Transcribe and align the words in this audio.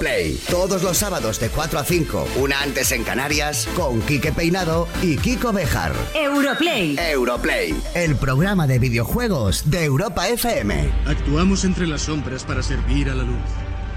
Europlay. 0.00 0.40
Todos 0.48 0.82
los 0.82 0.96
sábados 0.96 1.38
de 1.40 1.50
4 1.50 1.78
a 1.78 1.84
5, 1.84 2.28
una 2.36 2.62
antes 2.62 2.90
en 2.92 3.04
Canarias, 3.04 3.68
con 3.76 4.00
Quique 4.00 4.32
Peinado 4.32 4.88
y 5.02 5.16
Kiko 5.18 5.52
Bejar. 5.52 5.92
Europlay. 6.14 6.96
Europlay, 6.98 7.74
el 7.94 8.16
programa 8.16 8.66
de 8.66 8.78
videojuegos 8.78 9.70
de 9.70 9.84
Europa 9.84 10.28
FM. 10.28 10.90
Actuamos 11.06 11.64
entre 11.64 11.86
las 11.86 12.02
sombras 12.02 12.44
para 12.44 12.62
servir 12.62 13.10
a 13.10 13.14
la 13.14 13.24
luz. 13.24 13.36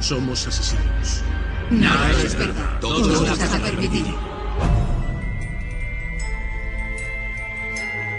Somos 0.01 0.45
asesinos. 0.45 1.21
Nada 1.71 2.11
es 2.21 2.37
verdad. 2.37 2.79
Todo 2.81 3.25
está 3.25 3.59
permitido. 3.59 4.13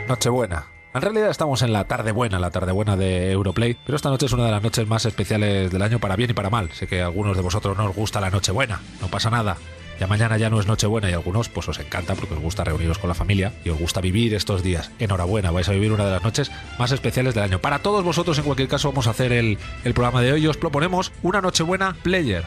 Nochebuena. 0.09 0.74
En 0.95 1.03
realidad 1.03 1.29
estamos 1.29 1.61
en 1.63 1.73
la 1.73 1.89
tarde 1.89 2.13
buena, 2.13 2.39
la 2.39 2.53
tarde 2.53 2.71
buena 2.71 2.97
de 2.97 3.33
Europlay, 3.33 3.77
pero 3.85 3.97
esta 3.97 4.11
noche 4.11 4.27
es 4.27 4.33
una 4.33 4.45
de 4.45 4.53
las 4.53 4.63
noches 4.63 4.87
más 4.87 5.05
especiales 5.05 5.73
del 5.73 5.83
año 5.83 5.99
para 5.99 6.15
bien 6.15 6.31
y 6.31 6.35
para 6.35 6.51
mal. 6.51 6.71
Sé 6.71 6.87
que 6.87 7.03
a 7.03 7.07
algunos 7.07 7.37
de 7.37 7.43
vosotros 7.43 7.77
no 7.77 7.87
os 7.87 7.97
gusta 7.97 8.21
la 8.21 8.31
Nochebuena, 8.31 8.81
no 9.01 9.09
pasa 9.09 9.29
nada. 9.29 9.57
Ya 9.99 10.07
mañana 10.07 10.39
ya 10.39 10.51
no 10.51 10.61
es 10.61 10.69
Nochebuena 10.69 11.11
y 11.11 11.13
a 11.13 11.17
algunos 11.17 11.49
pues 11.49 11.69
os 11.69 11.81
encanta 11.81 12.15
porque 12.15 12.35
os 12.35 12.41
gusta 12.41 12.63
reuniros 12.63 12.99
con 12.99 13.09
la 13.09 13.15
familia 13.15 13.53
y 13.65 13.71
os 13.71 13.79
gusta 13.79 14.01
vivir 14.01 14.35
estos 14.35 14.63
días. 14.63 14.93
Enhorabuena, 15.01 15.51
vais 15.51 15.69
a 15.69 15.73
vivir 15.73 15.91
una 15.91 16.05
de 16.05 16.13
las 16.13 16.23
noches 16.23 16.53
más 16.79 16.93
especiales 16.93 17.35
del 17.35 17.43
año. 17.43 17.59
Para 17.59 17.81
todos 17.81 18.05
vosotros, 18.05 18.39
en 18.39 18.45
cualquier 18.45 18.69
caso, 18.69 18.91
vamos 18.93 19.09
a 19.09 19.11
hacer 19.11 19.33
el, 19.33 19.59
el 19.83 19.95
programa 19.95 20.23
de 20.23 20.35
hoy 20.35 20.45
y 20.45 20.47
os 20.47 20.57
proponemos 20.57 21.11
una 21.25 21.41
Nochebuena 21.41 21.97
Player. 22.05 22.45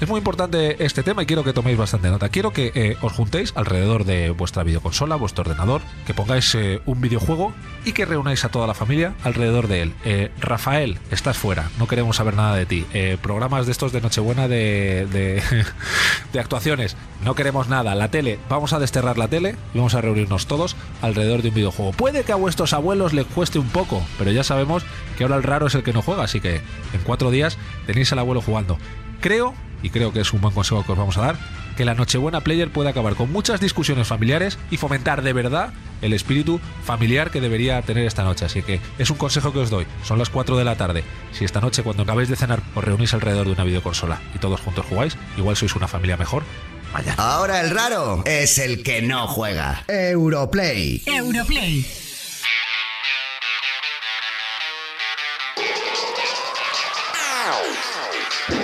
Es 0.00 0.08
muy 0.08 0.16
importante 0.16 0.82
este 0.82 1.02
tema 1.02 1.22
y 1.22 1.26
quiero 1.26 1.44
que 1.44 1.52
toméis 1.52 1.76
bastante 1.76 2.08
nota. 2.08 2.30
Quiero 2.30 2.54
que 2.54 2.72
eh, 2.74 2.96
os 3.02 3.12
juntéis 3.12 3.52
alrededor 3.54 4.06
de 4.06 4.30
vuestra 4.30 4.62
videoconsola, 4.62 5.16
vuestro 5.16 5.42
ordenador, 5.42 5.82
que 6.06 6.14
pongáis 6.14 6.54
eh, 6.54 6.80
un 6.86 7.02
videojuego 7.02 7.52
y 7.84 7.92
que 7.92 8.06
reunáis 8.06 8.46
a 8.46 8.48
toda 8.48 8.66
la 8.66 8.72
familia 8.72 9.12
alrededor 9.24 9.68
de 9.68 9.82
él. 9.82 9.92
Eh, 10.06 10.30
Rafael, 10.40 10.98
estás 11.10 11.36
fuera, 11.36 11.68
no 11.78 11.86
queremos 11.86 12.16
saber 12.16 12.34
nada 12.34 12.56
de 12.56 12.64
ti. 12.64 12.86
programas 13.20 13.66
de 13.66 13.72
estos 13.72 13.92
de 13.92 14.00
Nochebuena 14.00 14.48
de, 14.48 15.06
de, 15.12 15.42
de 16.32 16.40
actuaciones, 16.40 16.96
no 17.22 17.34
queremos 17.34 17.68
nada. 17.68 17.94
La 17.94 18.10
tele, 18.10 18.38
vamos 18.48 18.72
a 18.72 18.78
desterrar 18.78 19.18
la 19.18 19.28
tele 19.28 19.56
y 19.74 19.78
vamos 19.78 19.94
a 19.94 20.00
reunirnos 20.00 20.46
todos 20.46 20.76
alrededor 21.02 21.42
de 21.42 21.50
un 21.50 21.56
videojuego. 21.56 21.92
Puede 21.92 22.24
que 22.24 22.32
a 22.32 22.36
vuestros 22.36 22.72
abuelos 22.72 23.12
les 23.12 23.26
cueste 23.26 23.58
un 23.58 23.68
poco, 23.68 24.02
pero 24.16 24.30
ya 24.30 24.44
sabemos 24.44 24.82
que 25.18 25.24
ahora 25.24 25.36
el 25.36 25.42
raro 25.42 25.66
es 25.66 25.74
el 25.74 25.82
que 25.82 25.92
no 25.92 26.00
juega, 26.00 26.24
así 26.24 26.40
que 26.40 26.54
en 26.54 27.02
cuatro 27.04 27.30
días 27.30 27.58
tenéis 27.84 28.10
al 28.14 28.20
abuelo 28.20 28.40
jugando. 28.40 28.78
Creo 29.20 29.52
y 29.82 29.90
creo 29.90 30.12
que 30.12 30.20
es 30.20 30.32
un 30.32 30.40
buen 30.40 30.54
consejo 30.54 30.84
que 30.84 30.92
os 30.92 30.98
vamos 30.98 31.16
a 31.18 31.22
dar, 31.22 31.36
que 31.76 31.84
la 31.84 31.94
Nochebuena 31.94 32.40
Player 32.40 32.70
puede 32.70 32.90
acabar 32.90 33.14
con 33.14 33.32
muchas 33.32 33.60
discusiones 33.60 34.06
familiares 34.06 34.58
y 34.70 34.76
fomentar 34.76 35.22
de 35.22 35.32
verdad 35.32 35.72
el 36.02 36.12
espíritu 36.12 36.60
familiar 36.84 37.30
que 37.30 37.40
debería 37.40 37.80
tener 37.82 38.06
esta 38.06 38.22
noche. 38.22 38.44
Así 38.44 38.62
que 38.62 38.80
es 38.98 39.10
un 39.10 39.16
consejo 39.16 39.52
que 39.52 39.60
os 39.60 39.70
doy. 39.70 39.86
Son 40.04 40.18
las 40.18 40.30
4 40.30 40.56
de 40.56 40.64
la 40.64 40.76
tarde. 40.76 41.04
Si 41.32 41.44
esta 41.44 41.60
noche 41.60 41.82
cuando 41.82 42.02
acabéis 42.02 42.28
de 42.28 42.36
cenar 42.36 42.62
os 42.74 42.84
reunís 42.84 43.14
alrededor 43.14 43.46
de 43.46 43.52
una 43.52 43.64
videoconsola 43.64 44.20
y 44.34 44.38
todos 44.38 44.60
juntos 44.60 44.86
jugáis, 44.88 45.16
igual 45.36 45.56
sois 45.56 45.74
una 45.74 45.88
familia 45.88 46.16
mejor. 46.16 46.44
Vaya. 46.92 47.14
Ahora 47.18 47.60
el 47.60 47.70
raro 47.70 48.22
es 48.26 48.58
el 48.58 48.82
que 48.82 49.00
no 49.02 49.26
juega. 49.28 49.84
Europlay. 49.88 51.02
Europlay. 51.06 52.09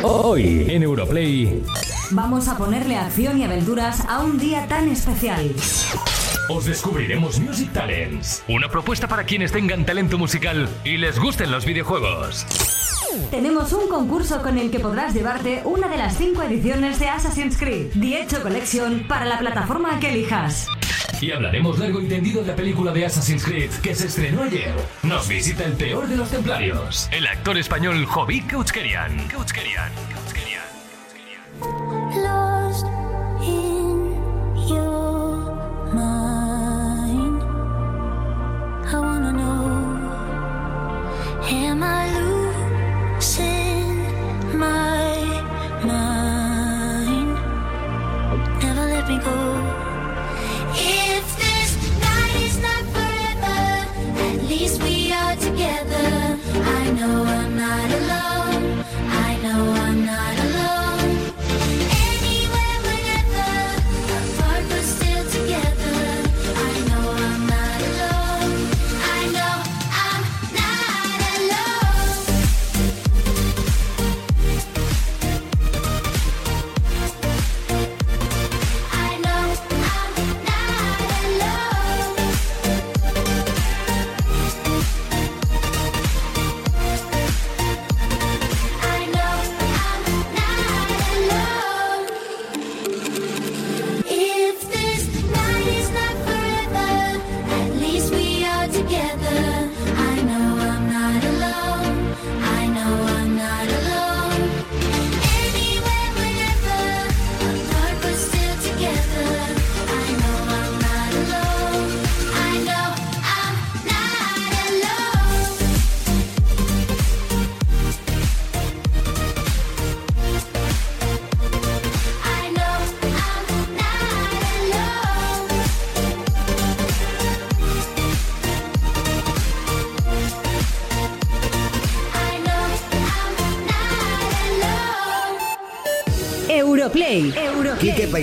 Hoy 0.08 0.66
en 0.70 0.84
Europlay. 0.84 1.64
Vamos 2.12 2.46
a 2.46 2.56
ponerle 2.56 2.94
acción 2.94 3.40
y 3.40 3.44
aventuras 3.44 4.04
a 4.08 4.20
un 4.20 4.38
día 4.38 4.68
tan 4.68 4.88
especial. 4.88 5.52
Os 6.48 6.64
descubriremos 6.64 7.40
Music 7.40 7.72
Talents. 7.72 8.44
Una 8.46 8.68
propuesta 8.68 9.08
para 9.08 9.24
quienes 9.24 9.50
tengan 9.50 9.84
talento 9.84 10.16
musical 10.16 10.68
y 10.84 10.96
les 10.96 11.18
gusten 11.18 11.50
los 11.50 11.66
videojuegos. 11.66 12.46
Tenemos 13.32 13.72
un 13.72 13.88
concurso 13.88 14.42
con 14.42 14.58
el 14.58 14.70
que 14.70 14.78
podrás 14.78 15.12
llevarte 15.12 15.62
una 15.64 15.88
de 15.88 15.96
las 15.96 16.16
cinco 16.16 16.42
ediciones 16.42 17.00
de 17.00 17.08
Assassin's 17.08 17.56
Creed, 17.58 17.88
The 17.98 18.22
Hecho 18.22 18.42
Collection, 18.42 19.08
para 19.08 19.24
la 19.24 19.40
plataforma 19.40 19.98
que 19.98 20.10
elijas. 20.10 20.68
Y 21.20 21.32
hablaremos 21.32 21.78
largo 21.78 22.00
y 22.00 22.08
tendido 22.08 22.42
de 22.42 22.48
la 22.48 22.56
película 22.56 22.92
de 22.92 23.06
Assassin's 23.06 23.44
Creed 23.44 23.70
que 23.82 23.94
se 23.94 24.06
estrenó 24.06 24.42
ayer. 24.42 24.74
Nos 25.02 25.26
visita 25.28 25.64
el 25.64 25.72
peor 25.72 26.06
de 26.08 26.16
los 26.16 26.30
templarios, 26.30 27.08
el 27.10 27.26
actor 27.26 27.56
español 27.56 28.04
Jovi 28.04 28.42
Couchkerian. 28.42 29.28
Couchkerian. 29.28 29.90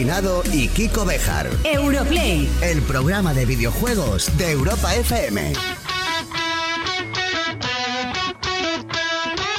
Peinado 0.04 0.44
y 0.52 0.68
Kiko 0.68 1.06
Bejar. 1.06 1.50
Europlay. 1.64 2.50
El 2.62 2.82
programa 2.82 3.34
de 3.34 3.46
videojuegos 3.46 4.30
de 4.38 4.52
Europa 4.52 4.94
FM. 4.96 5.54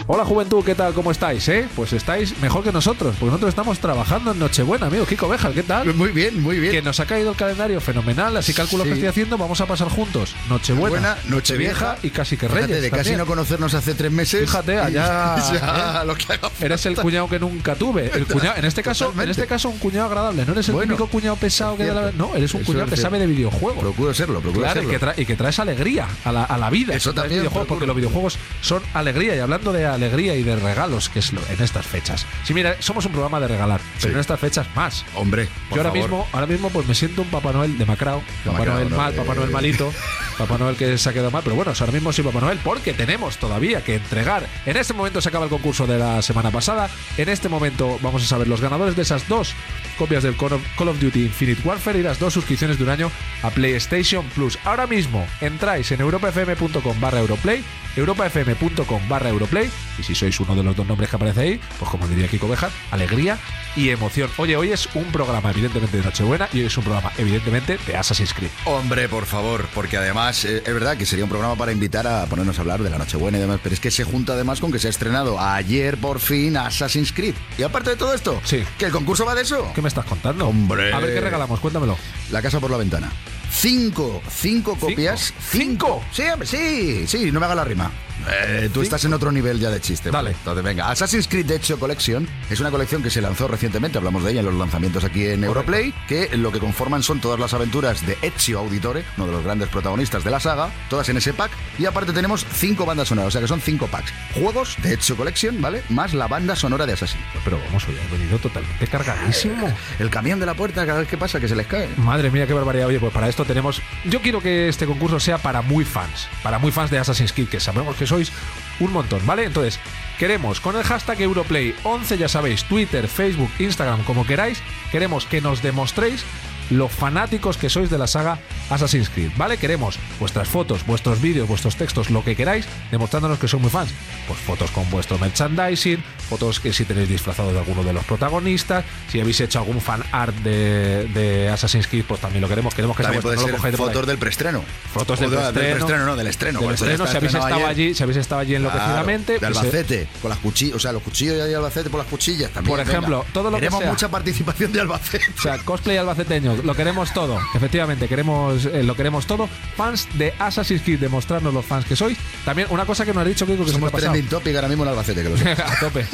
Hola 0.07 0.27
juventud, 0.27 0.63
¿qué 0.63 0.75
tal? 0.75 0.93
¿Cómo 0.93 1.11
estáis? 1.11 1.49
Eh? 1.49 1.67
Pues 1.75 1.95
estáis 1.95 2.39
mejor 2.43 2.63
que 2.63 2.71
nosotros, 2.71 3.17
porque 3.19 3.31
nosotros 3.31 3.49
estamos 3.49 3.79
trabajando 3.79 4.33
en 4.33 4.39
Nochebuena, 4.39 4.89
amigo 4.89 5.07
Kiko 5.07 5.31
Bejar, 5.31 5.53
¿qué 5.53 5.63
tal? 5.63 5.95
Muy 5.95 6.11
bien, 6.11 6.43
muy 6.43 6.59
bien. 6.61 6.73
Que 6.73 6.83
nos 6.83 7.01
ha 7.01 7.07
caído 7.07 7.31
el 7.31 7.37
calendario 7.39 7.81
fenomenal, 7.81 8.37
así 8.37 8.53
cálculo 8.53 8.83
que 8.85 8.91
Sí. 8.91 8.95
estoy 8.97 9.09
haciendo, 9.09 9.39
vamos 9.39 9.63
a 9.63 9.67
pasar 9.67 9.89
juntos. 9.89 10.35
Nochebuena, 10.51 10.91
Buena, 10.91 11.17
Nochevieja 11.35 11.97
y 12.03 12.11
casi 12.11 12.37
que 12.37 12.49
Fíjate, 12.51 12.67
Reyes. 12.67 12.83
de 12.83 12.91
casi 12.91 13.17
no 13.17 13.25
conocernos 13.25 13.73
hace 13.73 13.95
tres 13.95 14.13
meses. 14.13 14.43
Fíjate, 14.43 14.79
allá, 14.79 15.37
Ya, 15.55 16.03
¿eh? 16.03 16.07
lo 16.07 16.15
que 16.17 16.25
Eres 16.61 16.85
el 16.85 16.97
cuñado 16.97 17.27
que 17.27 17.39
nunca 17.39 17.75
tuve. 17.75 18.11
El 18.15 18.27
cuñado, 18.27 18.59
en 18.59 18.67
este 18.67 18.83
caso, 18.83 19.11
en 19.19 19.31
este 19.31 19.47
caso 19.47 19.71
un 19.71 19.79
cuñado 19.79 20.05
agradable. 20.09 20.45
No 20.45 20.53
eres 20.53 20.69
el 20.69 20.75
Bueno, 20.75 20.97
único 20.97 21.07
cuñado 21.09 21.37
pesado 21.37 21.79
que 21.79 21.87
da 21.87 21.95
la-. 21.95 22.13
No, 22.13 22.35
eres 22.37 22.53
un 22.53 22.61
Eso 22.61 22.73
cuñado 22.73 22.91
que 22.91 22.99
sabe 22.99 23.19
de 23.19 23.27
videojuegos. 23.27 23.79
Procuro 23.83 24.13
serlo, 24.13 24.41
procuro 24.41 24.65
Claro, 24.67 24.83
y 24.83 24.85
serlo. 24.85 24.99
que, 24.99 25.07
trae- 25.07 25.23
y 25.23 25.25
que 25.25 25.35
traes 25.37 25.59
alegría 25.61 26.07
a 26.27 26.31
la, 26.31 26.45
a 26.45 26.59
la 26.59 26.69
vida. 26.69 26.95
Eso 26.95 27.15
también, 27.15 27.41
videojuegos, 27.41 27.69
porque 27.69 27.87
los 27.87 27.97
videojuegos 27.97 28.37
son 28.61 28.83
alegría. 28.93 29.35
Y 29.35 29.39
hablando 29.39 29.73
de 29.73 29.94
alegría 29.95 30.35
y 30.37 30.43
de 30.43 30.57
regalos, 30.57 31.09
que 31.09 31.19
es 31.21 31.33
lo- 31.33 31.41
en 31.49 31.63
estas 31.63 31.87
fechas. 31.87 32.27
Sí, 32.45 32.55
mira, 32.55 32.77
somos 32.81 33.05
un 33.07 33.13
programa 33.13 33.41
de 33.41 33.49
regalar, 33.49 33.81
pero 34.01 34.15
en 34.15 34.21
estas 34.21 34.39
fechas 34.41 34.67
más. 34.75 35.05
Hombre, 35.15 35.49
por 35.69 35.77
Yo 35.79 35.83
ahora 35.83 35.91
favor. 35.91 36.03
mismo, 36.11 36.29
ahora 36.33 36.47
mismo 36.47 36.71
pues 36.71 36.87
me 36.87 36.95
siento 36.95 37.23
un 37.23 37.29
Papá 37.29 37.53
Noel 37.53 37.79
demacrado, 37.79 38.21
Papá 38.45 38.59
Demacrado, 38.59 38.79
Noel 38.81 38.91
¿no? 38.91 38.97
mal, 38.97 39.13
Papá 39.15 39.35
Noel 39.35 39.51
malito. 39.51 39.93
Papá 40.39 40.59
Noel 40.59 40.75
que 40.77 40.99
se 40.99 41.09
ha 41.09 41.13
quedado 41.13 41.31
mal, 41.31 41.43
pero 41.45 41.55
bueno, 41.57 41.73
ahora 41.79 41.93
mismo 41.93 42.13
sí 42.13 42.23
Papá 42.23 42.41
Noel, 42.41 42.59
porque 42.65 42.93
tenemos 42.93 43.37
todavía 43.39 43.83
que 43.85 43.95
entregar. 43.97 44.47
En 44.67 44.77
este 44.77 44.93
momento 44.93 45.21
se 45.21 45.29
acaba 45.29 45.45
el 45.45 45.51
concurso 45.51 45.87
de 45.87 45.99
la 45.99 46.23
semana 46.23 46.51
pasada. 46.51 46.91
En 47.17 47.29
este 47.29 47.49
momento 47.49 47.99
vamos 48.03 48.23
a 48.23 48.27
saber 48.27 48.49
los 48.49 48.61
ganadores 48.61 48.97
de 48.97 49.03
esas 49.03 49.29
dos 49.29 49.55
copias 49.97 50.23
del 50.25 50.37
Call 50.37 50.55
of, 50.55 50.63
Call 50.77 50.89
of 50.89 50.99
Duty 51.01 51.23
Infinite 51.27 51.63
Warfare 51.65 52.01
y 52.01 52.03
las 52.03 52.19
dos 52.19 52.35
suscripciones 52.35 52.79
de 52.79 52.85
un 52.85 52.91
año 52.91 53.11
a 53.43 53.51
PlayStation 53.51 54.25
Plus. 54.35 54.59
Ahora 54.65 54.87
mismo 54.89 55.25
entráis 55.41 55.93
en 55.93 56.01
europafm.com 56.01 56.99
barra 57.01 57.21
Europlay, 57.21 57.63
europafm.com 57.97 59.09
barra 59.09 59.29
Europlay, 59.31 59.71
y 59.99 60.03
si 60.03 60.15
sois 60.15 60.39
uno 60.41 60.55
de 60.55 60.63
los 60.63 60.77
dos 60.77 60.87
nombres 60.87 61.11
que 61.11 61.17
aparece 61.17 61.41
ahí, 61.41 61.61
pues 61.79 61.91
como 61.91 62.07
diría 62.09 62.29
Kiko 62.29 62.49
Bejar, 62.49 62.71
alegría 62.91 63.39
y 63.77 63.91
emoción. 63.91 64.31
Oye, 64.37 64.57
hoy 64.57 64.73
es 64.73 64.89
un 64.95 65.05
programa 65.07 65.51
evidentemente 65.51 65.97
de 65.97 66.03
Nochebuena 66.05 66.49
y 66.53 66.61
hoy 66.61 66.67
es 66.67 66.77
un 66.79 66.85
programa 66.85 67.13
evidentemente 67.19 67.79
de 67.87 67.97
Assassin's 67.97 68.33
Creed. 68.35 68.51
Hombre, 68.65 69.09
por 69.09 69.27
favor, 69.27 69.67
porque 69.75 69.97
además 69.97 70.45
eh, 70.45 70.63
es 70.65 70.75
verdad 70.75 70.97
que 70.97 71.07
sería 71.07 71.25
un 71.25 71.31
programa 71.31 71.57
para 71.57 71.73
invitar 71.73 72.07
a 72.07 72.27
ponernos 72.27 72.57
a 72.59 72.61
hablar 72.63 72.83
de 72.83 72.91
la 72.91 72.99
Nochebuena 72.99 73.39
y 73.39 73.41
demás, 73.41 73.61
pero 73.63 73.75
es 73.75 73.81
que 73.81 73.91
se 73.91 74.05
junta 74.05 74.35
además 74.35 74.61
con 74.61 74.71
que 74.73 74.79
se 74.79 74.87
ha 74.87 74.91
estrenado 74.91 75.41
ayer 75.41 75.97
por 75.99 76.21
fin 76.21 76.57
Assassin's 76.57 77.13
Creed. 77.13 77.35
Y 77.59 77.63
aparte 77.63 77.91
de 77.91 77.97
todo 77.97 78.15
esto, 78.15 78.41
Sí. 78.45 78.63
que 78.79 78.87
el 78.87 78.93
concurso 78.93 79.25
va 79.25 79.35
de 79.35 79.43
eso. 79.43 79.71
¿Qué 79.75 79.83
me 79.83 79.89
estás 79.89 80.05
contando? 80.05 80.49
Hombre. 80.49 80.93
A 80.93 80.99
ver 81.01 81.15
qué 81.15 81.21
regalamos, 81.21 81.61
cuéntamelo. 81.61 81.97
La 82.31 82.43
casa 82.43 82.61
por 82.61 82.71
la 82.71 82.77
ventana. 82.77 83.11
Cinco, 83.57 84.21
cinco 84.31 84.77
copias. 84.77 85.33
¿Cinco? 85.51 86.03
Sí, 86.13 86.23
hombre, 86.23 86.47
sí, 86.47 87.07
sí, 87.07 87.31
no 87.33 87.41
me 87.41 87.47
haga 87.47 87.55
la 87.55 87.65
rima. 87.65 87.91
Eh, 88.29 88.71
tú 88.73 88.83
estás 88.83 89.05
en 89.05 89.13
otro 89.13 89.31
nivel 89.33 89.59
ya 89.59 89.71
de 89.71 89.81
chiste. 89.81 90.11
Dale. 90.11 90.31
pues. 90.31 90.39
Entonces, 90.41 90.65
venga. 90.65 90.91
Assassin's 90.91 91.29
Creed 91.29 91.47
The 91.47 91.57
Hecho 91.57 91.79
Collection 91.79 92.29
es 92.51 92.61
una 92.61 92.71
colección 92.71 93.03
que 93.03 93.11
se 93.11 93.21
lanzó 93.21 93.49
recientemente, 93.49 93.99
hablamos 93.99 94.25
de 94.25 94.33
ella 94.33 94.41
en 94.41 94.47
los 94.47 94.55
lanzamientos 94.55 95.05
aquí 95.05 95.27
en 95.27 95.45
Europlay, 95.45 95.93
que 96.09 96.37
lo 96.37 96.53
que 96.53 96.59
conforman 96.59 97.03
son 97.03 97.21
todas 97.21 97.39
las 97.39 97.55
aventuras 97.55 98.07
de 98.07 98.17
Ezio 98.23 98.59
Auditore, 98.61 99.05
uno 99.17 99.27
de 99.27 99.33
los 99.33 99.45
grandes 99.45 99.69
protagonistas 99.69 100.25
de 100.25 100.31
la 100.31 100.41
saga, 100.41 100.71
todas 100.89 101.09
en 101.09 101.17
ese 101.17 101.33
pack. 101.33 101.51
Y 101.79 101.87
aparte 101.87 102.13
tenemos 102.13 102.47
cinco 102.53 102.87
bandas 102.87 103.09
sonoras, 103.09 103.29
o 103.29 103.31
sea 103.33 103.41
que 103.41 103.49
son 103.49 103.61
cinco 103.61 103.87
packs. 103.89 104.13
Juegos 104.35 104.77
de 104.83 104.95
Ezio 104.95 105.17
Collection, 105.17 105.61
¿vale? 105.61 105.83
Más 105.89 106.15
la 106.15 106.27
banda 106.29 106.57
sonora 106.57 106.87
de 106.87 106.93
Assassin. 106.93 107.21
Pero 107.45 107.59
vamos, 107.67 107.87
hoy 107.89 107.97
ha 107.99 108.13
venido 108.13 108.39
totalmente 108.39 108.87
cargadísimo. 108.87 109.73
El 109.99 110.11
camión 110.11 110.41
de 110.41 110.47
la 110.47 110.55
puerta, 110.55 110.87
cada 110.87 111.01
vez 111.01 111.09
que 111.09 111.19
pasa, 111.19 111.41
que 111.41 111.49
se 111.49 111.57
les 111.57 111.67
cae. 111.67 111.89
Madre 111.97 112.31
mía, 112.31 112.47
qué 112.47 112.53
barbaridad. 112.53 112.87
Oye, 112.87 113.01
pues 113.01 113.13
para 113.13 113.29
esto 113.29 113.45
tenemos. 113.45 113.83
Yo 114.05 114.21
quiero 114.21 114.41
que 114.41 114.69
este 114.69 114.87
concurso 114.87 115.21
sea 115.21 115.39
para 115.39 115.63
muy 115.63 115.85
fans. 115.85 116.29
Para 116.43 116.59
muy 116.59 116.73
fans 116.73 116.91
de 116.91 116.99
Assassin's 116.99 117.33
Creed, 117.33 117.49
que 117.49 117.61
sabemos 117.61 117.97
que 117.97 118.07
sois 118.15 118.33
un 118.79 118.93
montón, 118.93 119.27
¿vale? 119.27 119.45
Entonces, 119.45 119.81
queremos 120.19 120.61
con 120.61 120.77
el 120.77 120.85
hashtag 120.85 121.19
Europlay11, 121.19 122.17
ya 122.17 122.29
sabéis, 122.29 122.65
Twitter, 122.65 123.09
Facebook, 123.09 123.51
Instagram, 123.59 124.05
como 124.05 124.27
queráis, 124.27 124.63
queremos 124.93 125.27
que 125.27 125.41
nos 125.41 125.63
demostréis 125.63 126.25
lo 126.71 126.89
fanáticos 126.89 127.57
que 127.57 127.69
sois 127.69 127.91
de 127.91 127.99
la 127.99 128.07
saga 128.07 128.39
Assassin's 128.71 129.09
Creed, 129.11 129.31
¿vale? 129.37 129.57
Queremos 129.59 129.99
vuestras 130.19 130.49
fotos, 130.49 130.85
vuestros 130.87 131.21
vídeos, 131.21 131.47
vuestros 131.49 131.77
textos, 131.77 132.11
lo 132.11 132.25
que 132.25 132.35
queráis, 132.37 132.67
demostrándonos 132.91 133.39
que 133.39 133.49
sois 133.49 133.61
muy 133.63 133.71
fans. 133.71 133.91
Pues 134.27 134.39
fotos 134.41 134.71
con 134.71 134.89
vuestro 134.91 135.19
merchandising, 135.19 136.03
fotos 136.29 136.61
que 136.61 136.73
si 136.73 136.85
tenéis 136.85 137.09
disfrazado 137.09 137.53
de 137.53 137.59
alguno 137.59 137.83
de 137.85 137.93
los 137.93 138.05
protagonistas, 138.05 138.85
si 139.11 139.21
habéis 139.21 139.41
hecho 139.41 139.59
algún 139.59 139.81
fan 139.81 140.03
art 140.13 140.35
de, 140.37 141.09
de 141.15 141.49
Assassin's 141.51 141.87
Creed, 141.87 142.05
pues 142.09 142.21
también 142.21 142.41
lo 142.43 142.49
queremos. 142.49 142.75
Queremos 142.75 142.97
que 142.97 143.03
sea 143.03 143.09
También 143.13 143.23
puede 143.23 143.37
vuestro, 143.37 143.47
no 143.53 143.53
ser 143.53 143.57
cojáis 143.61 143.73
de 143.73 143.79
fotos 143.79 144.07
del 144.07 144.19
preestreno. 144.19 144.65
Fotos 144.93 145.21
del 145.21 145.29
O 145.29 145.31
de- 145.31 145.37
preestreno. 145.37 145.75
preestreno, 145.77 146.07
no, 146.07 146.17
del 146.17 146.27
estreno. 146.27 146.61
Del 146.61 146.71
estreno, 146.71 147.07
si 147.07 147.17
habéis 147.17 147.35
estado 147.35 147.55
ayer. 147.55 147.67
allí, 147.67 147.95
si 147.95 148.03
habéis 148.03 148.19
estado 148.19 148.41
allí 148.41 148.55
enloquecidamente, 148.55 149.39
Claro, 149.39 149.55
de 149.55 149.61
pues, 149.61 149.65
eh, 149.75 149.77
Albacete, 149.79 150.09
con 150.23 150.31
las 150.31 150.39
cuchillas, 150.39 150.77
o 150.77 150.81
sea, 150.81 150.93
los 150.93 151.03
cuchillos 151.03 151.37
de 151.37 151.55
Albacete 151.55 151.91
por 151.91 151.99
las 152.01 152.09
cuchillas 152.09 152.51
también. 152.51 152.77
Por 152.77 152.81
ejemplo, 152.81 153.25
todo 153.33 153.51
lo 153.51 153.57
que 153.57 153.61
Queremos 153.63 153.81
sea. 153.81 153.91
mucha 153.91 154.09
participación 154.09 154.73
de 154.73 154.81
Albacete. 154.81 155.25
O 155.39 155.43
sea, 155.43 155.59
cosplay 155.59 155.97
albaceteño, 155.99 156.54
lo 156.63 156.75
queremos 156.75 157.13
todo. 157.13 157.39
Efectivamente, 157.55 158.09
queremos 158.09 158.67
eh, 158.67 158.83
lo 158.83 158.95
queremos 158.97 159.27
todo. 159.27 159.49
Fans 159.77 160.09
de 160.15 160.35
Assassin's 160.39 160.83
Creed, 160.83 161.01
demostrarnos 161.01 161.53
los 161.55 161.65
fans 161.65 161.85
que 161.85 161.97
sois. 161.97 162.19
También 162.45 162.69
una 162.71 162.85
cosa 162.87 163.05
que 163.05 163.13
nos 163.13 163.23
ha 163.23 163.25
dicho 163.25 163.47
Kiko 163.47 163.65
que 163.65 163.71
se 163.71 163.77
me 163.79 163.81
Somos 163.81 163.89
ha 163.89 163.93
pasado. 163.93 164.13
trending 164.13 164.31
topic 164.31 164.55
ahora 164.57 164.69
mismo 164.69 164.85
en 164.85 164.91
Albacete, 164.91 165.23
que 165.23 165.29
lo 165.29 165.37
sé. 165.39 165.51
a 165.53 165.79
tope. 165.81 166.07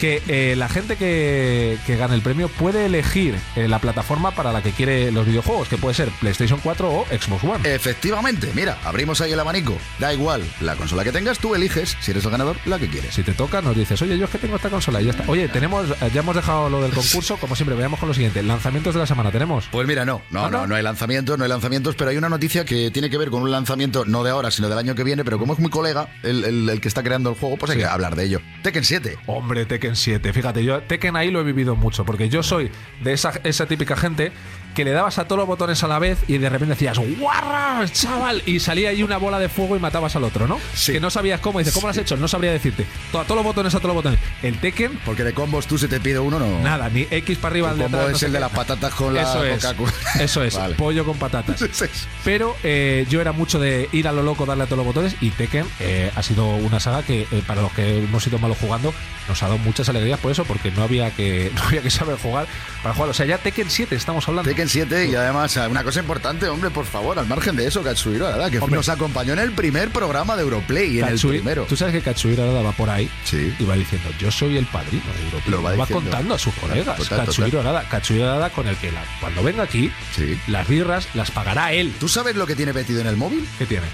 Que 0.00 0.22
eh, 0.28 0.54
la 0.56 0.68
gente 0.68 0.96
que, 0.96 1.78
que 1.86 1.96
gane 1.96 2.14
el 2.14 2.20
premio 2.22 2.48
puede 2.48 2.84
elegir 2.86 3.34
eh, 3.56 3.66
la 3.68 3.78
plataforma 3.78 4.30
para 4.32 4.52
la 4.52 4.62
que 4.62 4.72
quiere 4.72 5.10
los 5.10 5.26
videojuegos, 5.26 5.68
que 5.68 5.78
puede 5.78 5.94
ser 5.94 6.08
PlayStation 6.20 6.60
4 6.62 6.90
o 6.90 7.06
Xbox 7.06 7.44
One. 7.44 7.74
Efectivamente, 7.74 8.50
mira, 8.54 8.78
abrimos 8.84 9.20
ahí 9.20 9.32
el 9.32 9.40
abanico. 9.40 9.76
Da 9.98 10.12
igual, 10.12 10.42
la 10.60 10.76
consola 10.76 11.02
que 11.04 11.12
tengas, 11.12 11.38
tú 11.38 11.54
eliges, 11.54 11.96
si 12.00 12.10
eres 12.10 12.24
el 12.24 12.30
ganador, 12.30 12.56
la 12.66 12.78
que 12.78 12.88
quieres. 12.88 13.14
Si 13.14 13.22
te 13.22 13.32
toca, 13.32 13.62
nos 13.62 13.74
dices, 13.76 14.00
oye, 14.02 14.18
yo 14.18 14.26
es 14.26 14.30
que 14.30 14.38
tengo 14.38 14.56
esta 14.56 14.68
consola 14.68 15.00
y 15.00 15.06
ya 15.06 15.10
está. 15.12 15.24
Oye, 15.28 15.48
tenemos, 15.48 15.88
eh, 15.90 16.10
ya 16.12 16.20
hemos 16.20 16.34
dejado 16.36 16.68
lo 16.68 16.82
del 16.82 16.92
concurso, 16.92 17.36
como 17.38 17.56
siempre, 17.56 17.74
veamos 17.76 17.98
con 17.98 18.08
lo 18.08 18.14
siguiente. 18.14 18.42
Lanzamientos 18.42 18.92
de 18.94 19.00
la 19.00 19.06
semana, 19.06 19.30
¿tenemos? 19.30 19.66
Pues 19.70 19.86
mira, 19.86 20.04
no, 20.04 20.20
no, 20.30 20.44
¿Ah, 20.44 20.50
no? 20.50 20.58
no, 20.60 20.66
no 20.66 20.74
hay 20.74 20.82
lanzamientos, 20.82 21.38
no 21.38 21.44
hay 21.44 21.50
lanzamientos, 21.50 21.94
pero 21.96 22.10
hay 22.10 22.16
una 22.18 22.28
noticia 22.28 22.64
que 22.64 22.90
tiene 22.90 23.08
que 23.08 23.16
ver 23.18 23.30
con 23.30 23.42
un 23.42 23.50
lanzamiento 23.50 24.04
no 24.04 24.22
de 24.24 24.30
ahora, 24.30 24.50
sino 24.50 24.68
del 24.68 24.78
año 24.78 24.94
que 24.94 25.04
viene, 25.04 25.24
pero 25.24 25.38
como 25.38 25.54
es 25.54 25.58
mi 25.58 25.68
colega, 25.70 26.08
el, 26.22 26.44
el- 26.44 26.68
el 26.68 26.80
que 26.80 26.88
está 26.88 27.02
creando 27.02 27.30
el 27.30 27.36
juego, 27.36 27.56
pues 27.56 27.70
hay 27.70 27.76
Sí. 27.76 27.82
que 27.82 27.88
hablar 27.88 28.16
de 28.16 28.24
ello. 28.24 28.40
Tekken 28.62 28.84
7. 28.84 29.16
Hombre, 29.26 29.64
Tekken 29.66 29.85
7. 29.94 30.32
Fíjate, 30.32 30.64
yo 30.64 30.80
Tekken 30.82 31.16
ahí 31.16 31.30
lo 31.30 31.40
he 31.40 31.44
vivido 31.44 31.76
mucho, 31.76 32.04
porque 32.04 32.28
yo 32.28 32.42
soy 32.42 32.70
de 33.02 33.12
esa, 33.12 33.32
esa 33.44 33.66
típica 33.66 33.96
gente 33.96 34.32
que 34.76 34.84
le 34.84 34.92
dabas 34.92 35.18
a 35.18 35.24
todos 35.24 35.38
los 35.38 35.46
botones 35.46 35.82
a 35.82 35.88
la 35.88 35.98
vez 35.98 36.18
y 36.28 36.36
de 36.36 36.50
repente 36.50 36.74
decías 36.74 36.98
¡Guarra, 37.18 37.82
chaval! 37.90 38.42
Y 38.44 38.60
salía 38.60 38.90
ahí 38.90 39.02
una 39.02 39.16
bola 39.16 39.38
de 39.38 39.48
fuego 39.48 39.74
y 39.74 39.78
matabas 39.78 40.16
al 40.16 40.24
otro, 40.24 40.46
¿no? 40.46 40.60
Sí. 40.74 40.92
Que 40.92 41.00
no 41.00 41.08
sabías 41.08 41.40
cómo. 41.40 41.60
Dices, 41.60 41.72
¿cómo 41.72 41.86
lo 41.86 41.92
has 41.92 41.96
hecho? 41.96 42.18
No 42.18 42.28
sabría 42.28 42.52
decirte. 42.52 42.86
A 43.08 43.24
todos 43.24 43.36
los 43.36 43.44
botones, 43.44 43.74
a 43.74 43.78
todos 43.78 43.94
los 43.94 44.04
botones. 44.04 44.20
El 44.42 44.60
Tekken, 44.60 45.00
Porque 45.06 45.24
de 45.24 45.32
combos 45.32 45.66
tú 45.66 45.78
se 45.78 45.88
te 45.88 45.98
pide 45.98 46.18
uno, 46.18 46.38
no. 46.38 46.60
nada, 46.60 46.90
ni 46.90 47.06
X 47.10 47.38
para 47.38 47.52
arriba, 47.52 47.70
El 47.70 47.78
combo 47.78 47.98
atrás, 47.98 48.16
es 48.16 48.22
el 48.24 48.32
de 48.32 48.40
las 48.40 48.52
patatas 48.52 48.92
con 48.92 49.14
la 49.14 49.22
Eso 49.22 49.44
es. 49.44 49.66
Eso 50.20 50.44
es. 50.44 50.54
Vale. 50.54 50.74
Pollo 50.74 51.06
con 51.06 51.16
patatas. 51.16 51.64
Pero 52.24 52.54
eh, 52.62 53.06
yo 53.08 53.22
era 53.22 53.32
mucho 53.32 53.58
de 53.58 53.88
ir 53.92 54.06
a 54.08 54.12
lo 54.12 54.22
loco, 54.22 54.44
darle 54.44 54.64
a 54.64 54.66
todos 54.66 54.78
los 54.78 54.86
botones 54.86 55.16
y 55.22 55.30
Tekken 55.30 55.64
eh, 55.80 56.10
ha 56.14 56.22
sido 56.22 56.46
una 56.48 56.80
saga 56.80 57.02
que 57.02 57.22
eh, 57.22 57.42
para 57.46 57.62
los 57.62 57.72
que 57.72 58.04
hemos 58.04 58.26
ido 58.26 58.38
malos 58.38 58.58
jugando 58.60 58.92
nos 59.28 59.42
ha 59.42 59.46
dado 59.46 59.58
muchas 59.58 59.88
alegrías 59.88 60.20
por 60.20 60.30
eso, 60.32 60.44
porque 60.44 60.70
no 60.70 60.82
había 60.82 61.10
que 61.10 61.50
no 61.54 61.62
había 61.62 61.80
que 61.80 61.90
saber 61.90 62.18
jugar 62.18 62.46
para 62.82 62.94
jugar. 62.94 63.10
O 63.10 63.14
sea, 63.14 63.24
ya 63.24 63.38
Tekken 63.38 63.70
7 63.70 63.94
estamos 63.94 64.28
hablando. 64.28 64.50
Tekken 64.50 64.65
7 64.68 65.06
y 65.08 65.14
además 65.14 65.56
una 65.70 65.82
cosa 65.84 66.00
importante, 66.00 66.48
hombre, 66.48 66.70
por 66.70 66.84
favor, 66.86 67.18
al 67.18 67.26
margen 67.26 67.56
de 67.56 67.66
eso, 67.66 67.82
Katsuhiro 67.82 68.26
Arada, 68.26 68.50
que 68.50 68.58
Hombre. 68.58 68.76
nos 68.76 68.88
acompañó 68.88 69.32
en 69.32 69.38
el 69.40 69.52
primer 69.52 69.90
programa 69.90 70.36
de 70.36 70.42
Europlay, 70.42 70.98
en 71.00 71.08
el 71.08 71.18
primero. 71.20 71.64
Tú 71.68 71.76
sabes 71.76 71.94
que 71.94 72.00
Katsuhiro 72.02 72.42
Arada 72.44 72.62
va 72.62 72.72
por 72.72 72.90
ahí 72.90 73.10
Sí. 73.24 73.54
y 73.58 73.64
va 73.64 73.74
diciendo, 73.74 74.08
yo 74.18 74.30
soy 74.30 74.56
el 74.56 74.66
padrino 74.66 75.04
de 75.18 75.24
Europlay. 75.24 75.50
Lo 75.76 75.78
va 75.78 75.86
contando 75.86 76.34
a 76.34 76.38
sus 76.38 76.54
colegas. 76.54 76.96
Total, 76.96 77.26
Katsuhiro 77.26 77.60
Arada, 77.60 77.88
Katsuhiro 77.88 78.24
Arada 78.30 78.50
con 78.50 78.66
el 78.68 78.76
que 78.76 78.90
la- 78.92 79.04
cuando 79.20 79.42
venga 79.42 79.62
aquí, 79.62 79.90
Sí. 80.14 80.38
las 80.48 80.66
birras 80.68 81.08
las 81.14 81.30
pagará 81.30 81.72
él. 81.72 81.94
¿Tú 81.98 82.08
sabes 82.08 82.36
lo 82.36 82.46
que 82.46 82.54
tiene 82.56 82.72
metido 82.72 83.00
en 83.00 83.06
el 83.06 83.16
móvil? 83.16 83.46
¿Qué 83.58 83.66
tiene? 83.66 83.86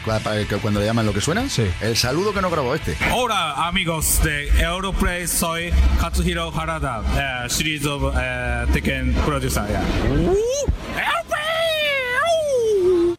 Cuando 0.60 0.80
le 0.80 0.86
llaman 0.86 1.06
lo 1.06 1.12
que 1.12 1.20
suena, 1.20 1.48
Sí. 1.48 1.64
el 1.80 1.96
saludo 1.96 2.32
que 2.32 2.40
no 2.40 2.50
grabó 2.50 2.74
este. 2.74 2.96
Hola 3.12 3.66
amigos 3.66 4.22
de 4.22 4.48
Europlay, 4.60 5.26
soy 5.28 5.70
Katsuhiro 6.00 6.52
Harada, 6.58 7.02
eh, 7.46 7.50
series 7.50 7.84
of 7.86 8.14
eh, 8.18 8.66
Tekken 8.72 9.12
producer. 9.24 9.66
yeah. 9.68 9.82
Help 10.68 11.28
me! 11.28 11.81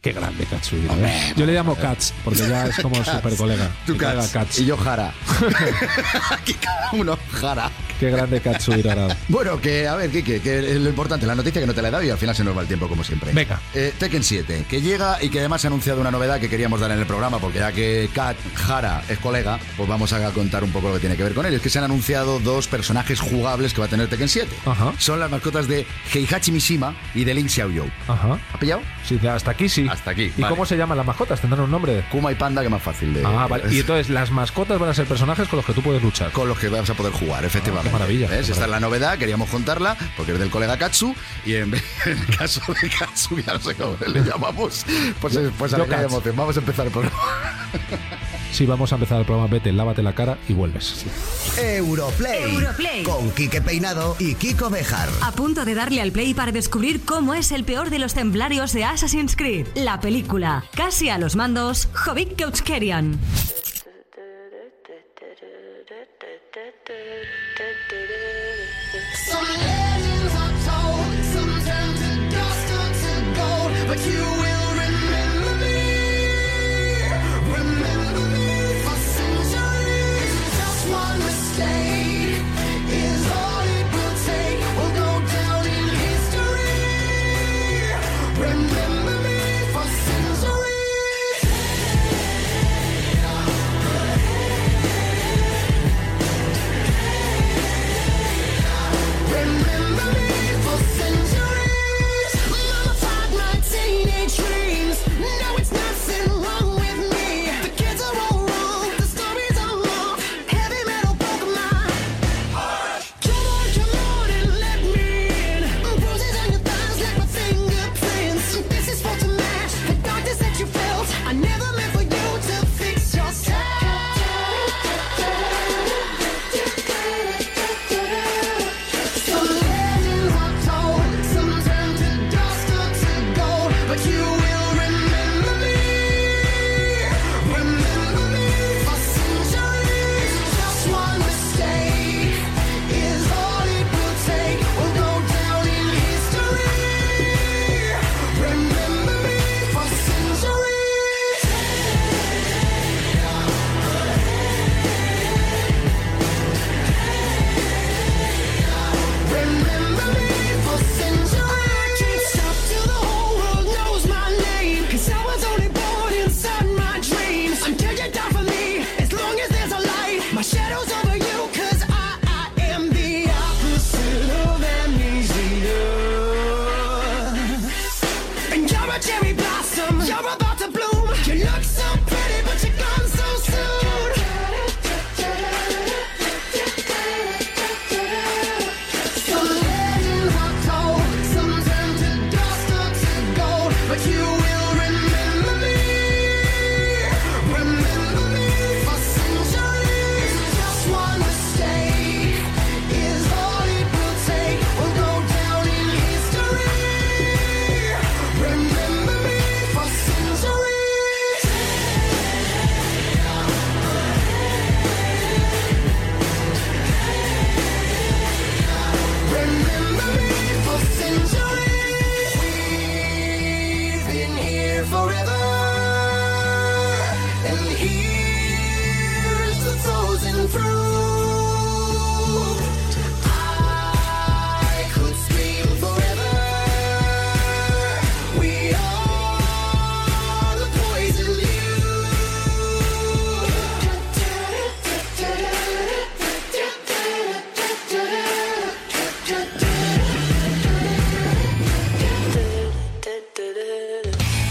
Qué 0.04 0.12
grande 0.12 0.44
Katsuhiro. 0.44 0.92
¿eh? 0.96 1.32
Yo 1.34 1.46
le 1.46 1.54
llamo 1.54 1.74
Kats, 1.76 2.12
porque 2.22 2.40
ya 2.46 2.66
es 2.66 2.76
como 2.76 3.02
super 3.04 3.34
colega. 3.36 3.70
Tú 3.86 3.96
Katz, 3.96 4.32
Kats. 4.32 4.58
y 4.58 4.66
yo 4.66 4.76
Jara. 4.76 5.14
Aquí 6.30 6.52
cada 6.54 6.90
uno 6.92 7.18
Jara. 7.32 7.70
Qué 7.98 8.10
grande 8.10 8.38
Katsuhiro. 8.40 9.08
Bueno, 9.28 9.58
que 9.60 9.88
a 9.88 9.94
ver, 9.94 10.10
Kike, 10.10 10.40
que 10.40 10.58
es 10.58 10.76
lo 10.80 10.90
importante, 10.90 11.24
la 11.26 11.34
noticia 11.34 11.60
que 11.60 11.66
no 11.66 11.72
te 11.72 11.80
la 11.80 11.88
he 11.88 11.90
dado 11.90 12.04
y 12.04 12.10
al 12.10 12.18
final 12.18 12.36
se 12.36 12.44
nos 12.44 12.54
va 12.54 12.60
el 12.60 12.66
tiempo 12.66 12.86
como 12.86 13.02
siempre. 13.02 13.32
Venga. 13.32 13.58
Eh, 13.72 13.94
Tekken 13.98 14.22
7, 14.22 14.66
que 14.68 14.82
llega 14.82 15.22
y 15.22 15.30
que 15.30 15.38
además 15.38 15.62
se 15.62 15.68
ha 15.68 15.70
anunciado 15.70 16.02
una 16.02 16.10
novedad 16.10 16.38
que 16.38 16.50
queríamos 16.50 16.80
dar 16.80 16.90
en 16.90 16.98
el 16.98 17.06
programa, 17.06 17.38
porque 17.38 17.60
ya 17.60 17.72
que 17.72 18.10
Kat 18.12 18.36
Jara 18.56 19.02
es 19.08 19.18
colega, 19.20 19.58
pues 19.76 19.88
vamos 19.88 20.12
a 20.12 20.30
contar 20.32 20.64
un 20.64 20.70
poco 20.70 20.88
lo 20.88 20.94
que 20.94 21.00
tiene 21.00 21.16
que 21.16 21.22
ver 21.22 21.32
con 21.32 21.46
él. 21.46 21.54
Es 21.54 21.62
que 21.62 21.70
se 21.70 21.78
han 21.78 21.84
anunciado 21.84 22.40
dos 22.40 22.68
personajes 22.68 23.20
jugables 23.20 23.72
que 23.72 23.80
va 23.80 23.86
a 23.86 23.90
tener 23.90 24.08
Tekken 24.08 24.28
7. 24.28 24.54
Ajá. 24.66 24.92
Son 24.98 25.18
las 25.18 25.30
mascotas 25.30 25.66
de 25.66 25.86
Heihachi 26.12 26.52
Mishima 26.52 26.94
y 27.14 27.24
de 27.24 27.32
Lin 27.32 27.48
Xiaoyou. 27.48 27.88
Ajá. 28.06 28.38
¿Ha 28.52 28.58
pillado? 28.58 28.82
Sí, 29.08 29.18
hasta 29.26 29.52
aquí 29.52 29.68
sí. 29.68 29.86
Hasta 29.94 30.10
aquí, 30.10 30.32
¿Y 30.36 30.40
vale. 30.42 30.54
cómo 30.54 30.66
se 30.66 30.76
llaman 30.76 30.96
las 30.98 31.06
mascotas? 31.06 31.40
¿Tendrán 31.40 31.62
un 31.64 31.70
nombre? 31.70 32.04
Kuma 32.10 32.30
y 32.32 32.34
Panda, 32.34 32.62
que 32.62 32.68
más 32.68 32.82
fácil 32.82 33.14
de... 33.14 33.24
Ah, 33.24 33.46
vale. 33.48 33.64
Y 33.74 33.80
entonces 33.80 34.10
las 34.10 34.30
mascotas 34.30 34.78
van 34.78 34.90
a 34.90 34.94
ser 34.94 35.06
personajes 35.06 35.48
con 35.48 35.56
los 35.58 35.66
que 35.66 35.72
tú 35.72 35.82
puedes 35.82 36.02
luchar. 36.02 36.30
con 36.32 36.48
los 36.48 36.58
que 36.58 36.68
vas 36.68 36.88
a 36.90 36.94
poder 36.94 37.12
jugar, 37.12 37.44
efectivamente. 37.44 37.88
Ah, 37.88 37.92
qué 37.92 37.98
maravilla, 37.98 38.28
¿Ves? 38.28 38.46
qué 38.46 38.52
Esta 38.52 38.64
es 38.64 38.70
la 38.70 38.80
novedad, 38.80 39.16
queríamos 39.18 39.48
contarla, 39.50 39.96
porque 40.16 40.32
es 40.32 40.38
del 40.38 40.50
colega 40.50 40.76
Katsu, 40.78 41.14
y 41.46 41.54
en, 41.54 41.74
en 42.06 42.18
el 42.18 42.36
caso 42.36 42.60
de 42.80 42.90
Katsu, 42.90 43.38
ya 43.38 43.54
no 43.54 43.60
sé 43.60 43.74
cómo 43.74 43.96
le 44.06 44.20
llamamos, 44.22 44.84
pues, 45.20 45.38
pues 45.58 45.72
Katz. 45.74 46.04
emoción. 46.04 46.36
Vamos 46.36 46.56
a 46.56 46.60
empezar 46.60 46.86
el 46.86 46.92
programa. 46.92 47.18
Sí, 48.54 48.66
vamos 48.66 48.92
a 48.92 48.94
empezar 48.94 49.18
el 49.18 49.26
programa. 49.26 49.50
Vete, 49.50 49.72
lávate 49.72 50.00
la 50.00 50.14
cara 50.14 50.38
y 50.48 50.52
vuelves. 50.52 51.04
Europlay. 51.58 52.54
Europlay. 52.54 53.02
Con 53.02 53.28
Quique 53.32 53.60
Peinado 53.60 54.14
y 54.20 54.36
Kiko 54.36 54.70
Bejar. 54.70 55.08
A 55.22 55.32
punto 55.32 55.64
de 55.64 55.74
darle 55.74 56.00
al 56.00 56.12
play 56.12 56.34
para 56.34 56.52
descubrir 56.52 57.04
cómo 57.04 57.34
es 57.34 57.50
el 57.50 57.64
peor 57.64 57.90
de 57.90 57.98
los 57.98 58.14
templarios 58.14 58.72
de 58.72 58.84
Assassin's 58.84 59.34
Creed, 59.34 59.66
la 59.74 59.98
película. 59.98 60.62
Casi 60.76 61.08
a 61.08 61.18
los 61.18 61.34
mandos, 61.34 61.88
Jovic 61.94 62.36
Keuchkerian. 62.36 63.18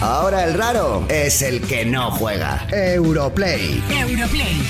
ahora 0.03 0.43
el 0.43 0.53
raro 0.53 1.05
es 1.07 1.41
el 1.41 1.61
que 1.61 1.85
no 1.85 2.11
juega. 2.11 2.67
Europlay. 2.71 3.81
Europlay. 3.89 4.61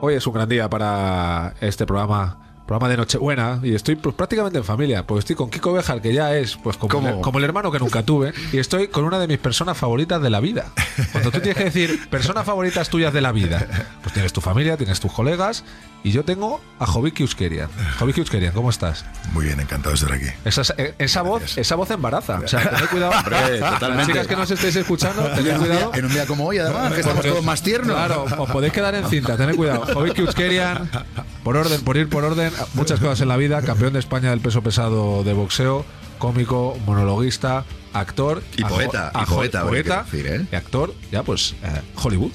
Hoy 0.00 0.14
es 0.14 0.26
un 0.26 0.32
gran 0.32 0.48
día 0.48 0.68
para 0.70 1.54
este 1.60 1.84
programa. 1.86 2.36
Programa 2.66 2.88
de 2.88 2.98
Nochebuena 2.98 3.58
y 3.64 3.74
estoy 3.74 3.96
pues, 3.96 4.14
prácticamente 4.14 4.56
en 4.56 4.62
familia, 4.62 5.04
pues 5.04 5.20
estoy 5.20 5.34
con 5.34 5.50
Kiko 5.50 5.72
Bejar, 5.72 6.00
que 6.00 6.14
ya 6.14 6.36
es 6.36 6.56
pues 6.56 6.76
como, 6.76 7.20
como 7.20 7.38
el 7.38 7.44
hermano 7.44 7.72
que 7.72 7.80
nunca 7.80 8.04
tuve, 8.04 8.32
y 8.52 8.58
estoy 8.58 8.86
con 8.86 9.02
una 9.02 9.18
de 9.18 9.26
mis 9.26 9.38
personas 9.38 9.76
favoritas 9.76 10.22
de 10.22 10.30
la 10.30 10.38
vida. 10.38 10.70
Cuando 11.12 11.30
tú 11.30 11.40
tienes 11.40 11.56
que 11.56 11.64
decir 11.64 12.08
personas 12.08 12.44
favoritas 12.44 12.88
tuyas 12.88 13.12
de 13.12 13.20
la 13.20 13.32
vida, 13.32 13.66
pues 14.02 14.12
tienes 14.12 14.32
tu 14.32 14.40
familia, 14.40 14.76
tienes 14.76 15.00
tus 15.00 15.12
colegas, 15.12 15.64
y 16.02 16.12
yo 16.12 16.24
tengo 16.24 16.60
a 16.78 16.86
Joviki 16.86 17.22
Euskerian. 17.22 17.68
Joviki 17.98 18.20
Euskerian, 18.20 18.52
¿cómo 18.52 18.70
estás? 18.70 19.04
Muy 19.32 19.44
bien, 19.46 19.60
encantado 19.60 19.90
de 19.90 19.96
estar 19.96 20.12
aquí. 20.12 20.26
Esa, 20.44 20.62
eh, 20.78 20.94
esa 20.98 21.22
voz, 21.22 21.58
esa 21.58 21.74
voz 21.74 21.90
embaraza. 21.90 22.40
O 22.42 22.48
sea, 22.48 22.70
tened 22.70 22.88
cuidado. 22.88 23.12
Hombre, 23.18 23.58
totalmente. 23.58 24.12
Chicas 24.12 24.26
que 24.26 24.36
nos 24.36 24.50
estéis 24.50 24.76
escuchando, 24.76 25.26
En 25.26 25.34
tened 25.34 25.58
cuidado. 25.58 25.94
en 25.94 26.04
un 26.06 26.12
día 26.12 26.26
como 26.26 26.46
hoy, 26.46 26.58
además, 26.58 26.92
que 26.92 27.00
estamos 27.00 27.24
todos 27.24 27.44
más 27.44 27.62
tiernos. 27.62 27.94
Claro, 27.96 28.24
os 28.38 28.50
podéis 28.50 28.72
quedar 28.72 28.94
en 28.94 29.06
cinta, 29.08 29.36
tened 29.36 29.56
cuidado. 29.56 29.86
Joviki 29.92 30.22
Euskerian, 30.22 30.90
por 31.44 31.56
orden, 31.56 31.80
por 31.82 31.96
ir 31.96 32.08
por 32.08 32.24
orden, 32.24 32.52
muchas 32.74 32.98
cosas 32.98 33.20
en 33.20 33.28
la 33.28 33.36
vida, 33.36 33.60
campeón 33.62 33.92
de 33.92 33.98
España 33.98 34.30
del 34.30 34.40
peso 34.40 34.62
pesado 34.62 35.22
de 35.22 35.32
boxeo, 35.34 35.84
cómico, 36.18 36.78
monologuista, 36.86 37.64
actor 37.92 38.42
Y 38.56 38.62
poeta, 38.64 39.10
y 39.14 39.18
ajo- 39.18 39.34
poeta, 39.36 39.62
que 39.62 39.68
poeta 39.68 40.02
decir, 40.04 40.26
¿eh? 40.26 40.46
y 40.50 40.54
actor, 40.56 40.94
ya 41.10 41.22
pues 41.22 41.54
eh, 41.62 41.80
Hollywood. 42.02 42.30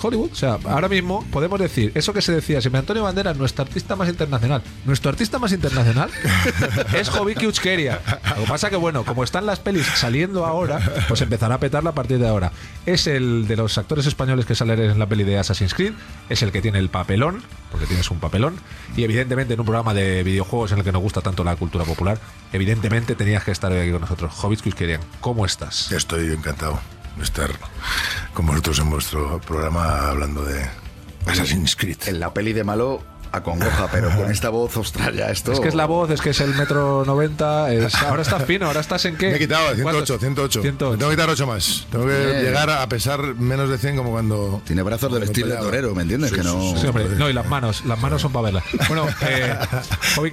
Hollywood, 0.00 0.30
o 0.32 0.34
sea, 0.34 0.58
ahora 0.64 0.88
mismo 0.88 1.24
podemos 1.30 1.58
decir 1.60 1.92
eso 1.94 2.12
que 2.12 2.22
se 2.22 2.32
decía, 2.32 2.60
si 2.60 2.70
me 2.70 2.78
Antonio 2.78 3.02
Banderas, 3.02 3.36
nuestro 3.36 3.62
artista 3.62 3.96
más 3.96 4.08
internacional, 4.08 4.62
nuestro 4.84 5.10
artista 5.10 5.38
más 5.38 5.52
internacional 5.52 6.10
es 6.94 7.08
Joviki 7.08 7.44
Euskerian. 7.44 7.98
Lo 8.36 8.42
que 8.42 8.48
pasa 8.48 8.70
que 8.70 8.76
bueno, 8.76 9.04
como 9.04 9.24
están 9.24 9.46
las 9.46 9.60
pelis 9.60 9.86
saliendo 9.86 10.46
ahora, 10.46 10.80
pues 11.08 11.20
empezará 11.20 11.56
a 11.56 11.60
petarla 11.60 11.90
a 11.90 11.94
partir 11.94 12.18
de 12.18 12.28
ahora. 12.28 12.52
Es 12.86 13.06
el 13.06 13.46
de 13.46 13.56
los 13.56 13.76
actores 13.78 14.06
españoles 14.06 14.46
que 14.46 14.54
salen 14.54 14.80
en 14.80 14.98
la 14.98 15.06
peli 15.06 15.24
de 15.24 15.38
Assassin's 15.38 15.74
Creed, 15.74 15.92
es 16.28 16.42
el 16.42 16.52
que 16.52 16.62
tiene 16.62 16.78
el 16.78 16.88
papelón, 16.88 17.42
porque 17.70 17.86
tienes 17.86 18.10
un 18.10 18.18
papelón, 18.18 18.56
y 18.96 19.04
evidentemente 19.04 19.54
en 19.54 19.60
un 19.60 19.66
programa 19.66 19.94
de 19.94 20.22
videojuegos 20.22 20.72
en 20.72 20.78
el 20.78 20.84
que 20.84 20.92
nos 20.92 21.02
gusta 21.02 21.20
tanto 21.20 21.44
la 21.44 21.56
cultura 21.56 21.84
popular, 21.84 22.18
evidentemente 22.52 23.14
tenías 23.14 23.44
que 23.44 23.50
estar 23.50 23.70
hoy 23.72 23.78
aquí 23.78 23.90
con 23.90 24.00
nosotros. 24.00 24.32
Joviki 24.34 24.68
Euskerian, 24.70 25.00
¿cómo 25.20 25.44
estás? 25.44 25.92
Estoy 25.92 26.32
encantado 26.32 26.80
estar 27.22 27.50
con 28.34 28.46
vosotros 28.46 28.78
en 28.78 28.90
vuestro 28.90 29.40
programa 29.40 30.08
hablando 30.08 30.44
de 30.44 30.64
Assassin's 31.26 31.76
Creed. 31.76 31.98
En 32.06 32.20
la 32.20 32.32
peli 32.32 32.52
de 32.52 32.64
malo 32.64 33.02
acongoja, 33.32 33.88
pero 33.92 34.10
con 34.16 34.30
esta 34.30 34.48
voz, 34.48 34.76
ostras, 34.76 35.14
ya 35.14 35.30
esto. 35.30 35.52
Es 35.52 35.60
que 35.60 35.68
es 35.68 35.74
la 35.74 35.86
voz, 35.86 36.10
es 36.10 36.20
que 36.20 36.30
es 36.30 36.40
el 36.40 36.54
metro 36.54 37.04
90. 37.06 37.72
Es, 37.72 37.94
ahora 38.02 38.22
estás 38.22 38.44
fino, 38.44 38.66
ahora 38.66 38.80
estás 38.80 39.04
en 39.04 39.16
qué. 39.16 39.30
Me 39.30 39.36
he 39.36 39.38
quitado 39.38 39.74
108, 39.74 39.82
¿Cuántos? 39.82 40.20
108. 40.20 40.62
108. 40.62 40.98
Tengo 40.98 41.10
que 41.10 41.16
quitar 41.16 41.30
8 41.30 41.46
más. 41.46 41.86
Tengo 41.90 42.06
que 42.06 42.26
Bien. 42.26 42.42
llegar 42.42 42.70
a 42.70 42.88
pesar 42.88 43.20
menos 43.36 43.70
de 43.70 43.78
100 43.78 43.96
como 43.96 44.10
cuando... 44.10 44.62
Tiene 44.64 44.82
brazos 44.82 45.12
del 45.12 45.22
estilo 45.24 45.48
de 45.48 45.56
torero, 45.56 45.94
¿me 45.94 46.02
entiendes? 46.02 46.30
Sí, 46.30 46.36
que 46.36 46.42
no. 46.42 46.60
sí, 46.60 46.78
Sí, 46.80 46.86
hombre, 46.86 47.08
no, 47.10 47.28
y 47.30 47.32
las 47.32 47.46
manos, 47.46 47.84
las 47.84 48.00
manos 48.00 48.22
son 48.22 48.32
para 48.32 48.44
verlas. 48.44 48.64
Bueno, 48.88 49.06
eh, 49.22 49.56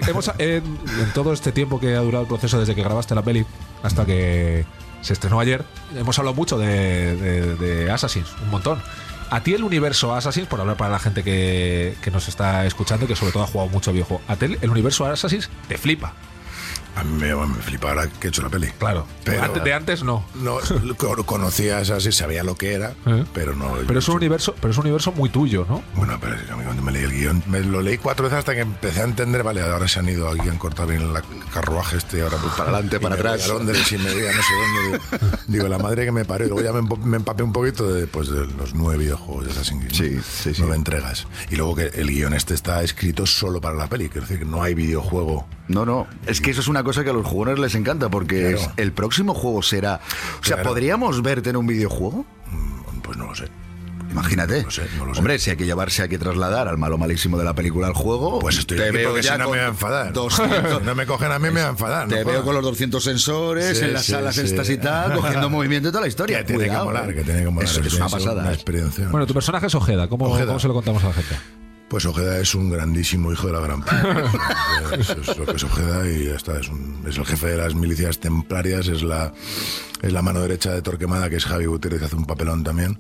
hemos, 0.08 0.32
en, 0.38 0.64
en 0.64 1.14
todo 1.14 1.34
este 1.34 1.52
tiempo 1.52 1.80
que 1.80 1.96
ha 1.96 2.00
durado 2.00 2.24
el 2.24 2.28
proceso 2.28 2.60
desde 2.60 2.74
que 2.74 2.82
grabaste 2.84 3.14
la 3.16 3.22
peli 3.22 3.46
hasta 3.84 4.06
que 4.06 4.66
se 5.02 5.14
estrenó 5.14 5.40
ayer, 5.40 5.64
hemos 5.96 6.18
hablado 6.20 6.36
mucho 6.36 6.58
de, 6.58 7.56
de, 7.56 7.92
Assassins, 7.92 8.30
un 8.44 8.50
montón. 8.50 8.82
A 9.30 9.42
ti 9.42 9.54
el 9.54 9.64
universo 9.64 10.14
Assassins, 10.14 10.48
por 10.48 10.62
hablar 10.62 10.78
para 10.78 10.92
la 10.92 11.00
gente 11.00 11.24
que, 11.24 11.96
que 12.02 12.12
nos 12.12 12.28
está 12.28 12.66
escuchando 12.66 13.08
que 13.08 13.16
sobre 13.16 13.34
todo 13.34 13.44
ha 13.44 13.48
jugado 13.48 13.70
mucho 13.70 13.92
videojuego, 13.92 14.22
a 14.28 14.38
el 14.40 14.70
universo 14.70 15.06
Assassins 15.06 15.50
te 15.68 15.78
flipa. 15.78 16.14
A 16.98 17.04
mí 17.04 17.14
me, 17.22 17.36
me 17.36 17.62
flipa 17.62 17.90
ahora 17.90 18.08
que 18.08 18.28
he 18.28 18.30
hecho 18.30 18.42
la 18.42 18.50
peli. 18.50 18.68
Claro. 18.80 19.06
Pero- 19.24 19.44
antes, 19.44 19.64
de 19.64 19.74
antes 19.74 20.04
no. 20.04 20.26
No, 20.36 20.58
co- 20.98 21.24
conocía 21.26 21.78
así, 21.80 22.12
sabía 22.12 22.44
lo 22.44 22.56
que 22.56 22.74
era, 22.74 22.94
¿Eh? 23.06 23.24
pero 23.34 23.56
no... 23.56 23.74
Pero 23.86 24.00
es 24.00 24.08
un 24.10 24.16
universo, 24.16 24.56
pero 24.60 24.72
es 24.72 24.78
un 24.78 24.86
universo 24.86 25.12
muy 25.12 25.30
tuyo, 25.30 25.66
¿no? 25.70 25.84
Bueno, 25.96 26.18
pero 26.20 26.36
es 26.36 26.42
que 26.44 26.52
a 26.52 26.56
mí 26.56 26.64
cuando 26.64 26.82
me 26.82 26.92
leí 26.92 27.04
el 27.04 27.12
guion, 27.12 27.44
me 27.48 27.60
lo 27.62 27.82
leí 27.82 27.98
cuatro 27.98 28.24
veces 28.26 28.40
hasta 28.40 28.54
que 28.56 28.62
empecé 28.62 29.02
a 29.02 29.04
entender, 29.04 29.44
vale, 29.44 29.62
ahora 29.62 29.88
se 29.88 30.00
han 30.00 30.10
ido 30.10 30.28
aquí, 30.30 30.50
han 30.50 30.58
cortado 30.58 30.88
bien 30.88 31.02
el 31.04 31.14
carruaje 31.54 31.98
este, 31.98 32.22
ahora 32.22 32.38
pues 32.38 32.54
Para 32.54 32.70
adelante, 32.72 32.96
y 32.98 33.00
para 33.00 33.16
atrás. 33.16 33.44
A 33.46 33.48
Londres 33.50 33.92
y 33.92 33.98
me 33.98 34.14
voy 34.14 34.26
a 34.26 34.32
no 34.34 34.42
sé 34.42 34.54
dónde. 34.54 35.00
Digo, 35.18 35.38
digo, 35.48 35.68
la 35.68 35.78
madre 35.78 36.06
que 36.06 36.12
me 36.12 36.26
parió. 36.26 36.48
Luego 36.48 36.62
ya 36.64 36.72
me, 36.74 36.82
me 37.06 37.18
empapé 37.18 37.44
un 37.44 37.54
poquito 37.54 37.92
de, 37.94 38.08
pues, 38.08 38.30
de 38.30 38.46
los 38.48 38.74
nueve 38.74 39.04
videojuegos 39.04 39.46
de 39.46 39.52
Assassin's 39.52 39.86
Creed. 39.86 39.96
Sí, 39.96 40.16
¿no? 40.16 40.24
sí, 40.24 40.54
sí. 40.54 40.62
Nueve 40.62 40.76
entregas. 40.78 41.28
Y 41.50 41.56
luego 41.58 41.76
que 41.76 41.88
el 41.88 42.08
guion 42.10 42.34
este 42.34 42.54
está 42.54 42.82
escrito 42.84 43.26
solo 43.26 43.62
para 43.62 43.76
la 43.76 43.88
peli, 43.88 44.10
quiero 44.10 44.22
decir 44.28 44.40
que 44.40 44.46
no 44.46 44.64
hay 44.64 44.74
videojuego. 44.74 45.48
No, 45.68 45.86
no. 45.86 46.08
Es 46.26 46.40
que 46.42 46.52
eso 46.52 46.62
es 46.62 46.68
una 46.68 46.84
cosa 46.84 47.04
que 47.04 47.10
a 47.10 47.14
los 47.14 47.26
jugadores 47.26 47.60
les 47.60 47.76
encanta 47.76 48.10
porque 48.10 48.40
Claro. 48.54 48.58
es- 48.58 48.70
el 48.78 48.92
próximo 48.94 49.34
juego 49.34 49.62
será. 49.62 50.00
O 50.42 50.44
sea, 50.46 50.56
Claro. 50.58 50.70
¿podríamos 50.70 51.22
verte 51.22 51.50
en 51.50 51.58
un 51.58 51.68
videojuego? 51.68 52.26
Mm, 52.52 53.00
Pues 53.02 53.18
no 53.18 53.28
lo 53.28 53.36
sé. 53.36 53.46
Imagínate. 54.12 54.60
No 54.60 54.66
lo 54.66 54.72
sé, 54.72 54.84
no 54.98 55.06
lo 55.06 55.14
sé. 55.14 55.20
Hombre, 55.20 55.38
si 55.40 55.50
hay 55.50 55.58
que 55.58 55.66
llevar, 55.66 55.92
si 55.92 56.02
hay 56.02 56.10
que 56.10 56.18
trasladar 56.18 56.68
al 56.70 56.78
malo 56.78 56.98
malísimo 56.98 57.38
de 57.38 57.44
la 57.44 57.54
película 57.54 57.88
al 57.88 57.94
juego. 57.94 58.40
Pues 58.40 58.58
estoy 58.58 58.78
te 58.78 58.84
aquí 58.86 58.98
veo 58.98 59.10
porque 59.10 59.22
ya 59.22 59.34
si 59.34 59.38
no 59.38 59.44
me 59.46 59.50
voy 59.50 59.60
a 59.60 59.68
enfadar. 59.68 60.14
200 60.14 60.80
Si 60.80 60.84
no 60.86 60.96
me 60.96 61.06
cogen 61.06 61.32
a 61.32 61.40
mí, 61.40 61.46
me 61.46 61.52
voy 61.52 61.62
a 61.62 61.68
enfadar. 61.70 62.08
Te 62.08 62.24
no 62.24 62.30
veo 62.32 62.44
con 62.44 62.56
los 62.56 62.64
200 62.64 63.04
sensores 63.04 63.78
Sí, 63.78 63.86
en 63.86 63.94
las 63.94 64.06
sí, 64.06 64.12
salas 64.14 64.36
sí. 64.36 64.42
estas 64.42 64.70
y 64.70 64.78
tal, 64.78 65.14
cogiendo 65.14 65.50
movimiento 65.50 65.90
y 65.90 65.92
toda 65.92 66.02
la 66.02 66.08
historia. 66.08 66.40
Que 66.40 66.44
tiene 66.46 66.64
Cuidado, 66.68 66.86
que 66.88 66.94
molar, 66.94 67.10
eh. 67.12 67.16
que 67.16 67.24
tiene 67.24 67.44
que 67.44 67.50
molar. 67.50 67.70
Eso 67.70 67.82
es 67.82 67.94
una 67.94 68.08
pasada. 68.10 68.42
Una 68.42 68.52
eh. 68.52 68.56
experiencia. 68.56 69.08
Bueno, 69.10 69.28
tu 69.28 69.34
personaje 69.34 69.68
es 69.68 69.76
Ojeda. 69.76 70.08
¿Cómo, 70.08 70.26
Ojeda. 70.26 70.48
¿cómo 70.48 70.60
se 70.60 70.68
lo 70.70 70.74
contamos 70.74 71.04
a 71.04 71.08
la 71.08 71.14
gente? 71.14 71.36
Pues 71.90 72.06
Ojeda 72.06 72.38
es 72.40 72.54
un 72.54 72.70
grandísimo 72.70 73.32
hijo 73.32 73.48
de 73.48 73.54
la 73.54 73.60
gran. 73.62 73.82
Eso 75.00 75.14
es 75.22 75.38
lo 75.38 75.46
que 75.46 75.52
es 75.56 75.64
Ojeda 75.64 76.06
y 76.10 76.26
ya 76.26 76.36
está. 76.36 76.60
Es, 76.60 76.68
un- 76.68 77.02
es 77.08 77.18
el 77.18 77.26
jefe 77.26 77.48
de 77.48 77.58
las 77.58 77.76
milicias 77.76 78.20
templarias, 78.20 78.88
es 78.88 79.04
la, 79.04 79.34
es 80.02 80.12
la 80.12 80.22
mano 80.22 80.42
derecha 80.42 80.72
de 80.74 80.82
Torquemada, 80.82 81.30
que 81.30 81.38
es 81.38 81.46
Javi 81.46 81.66
Gutiérrez, 81.66 82.04
hace 82.04 82.16
un 82.18 82.26
papelón 82.26 82.64
también. 82.64 83.00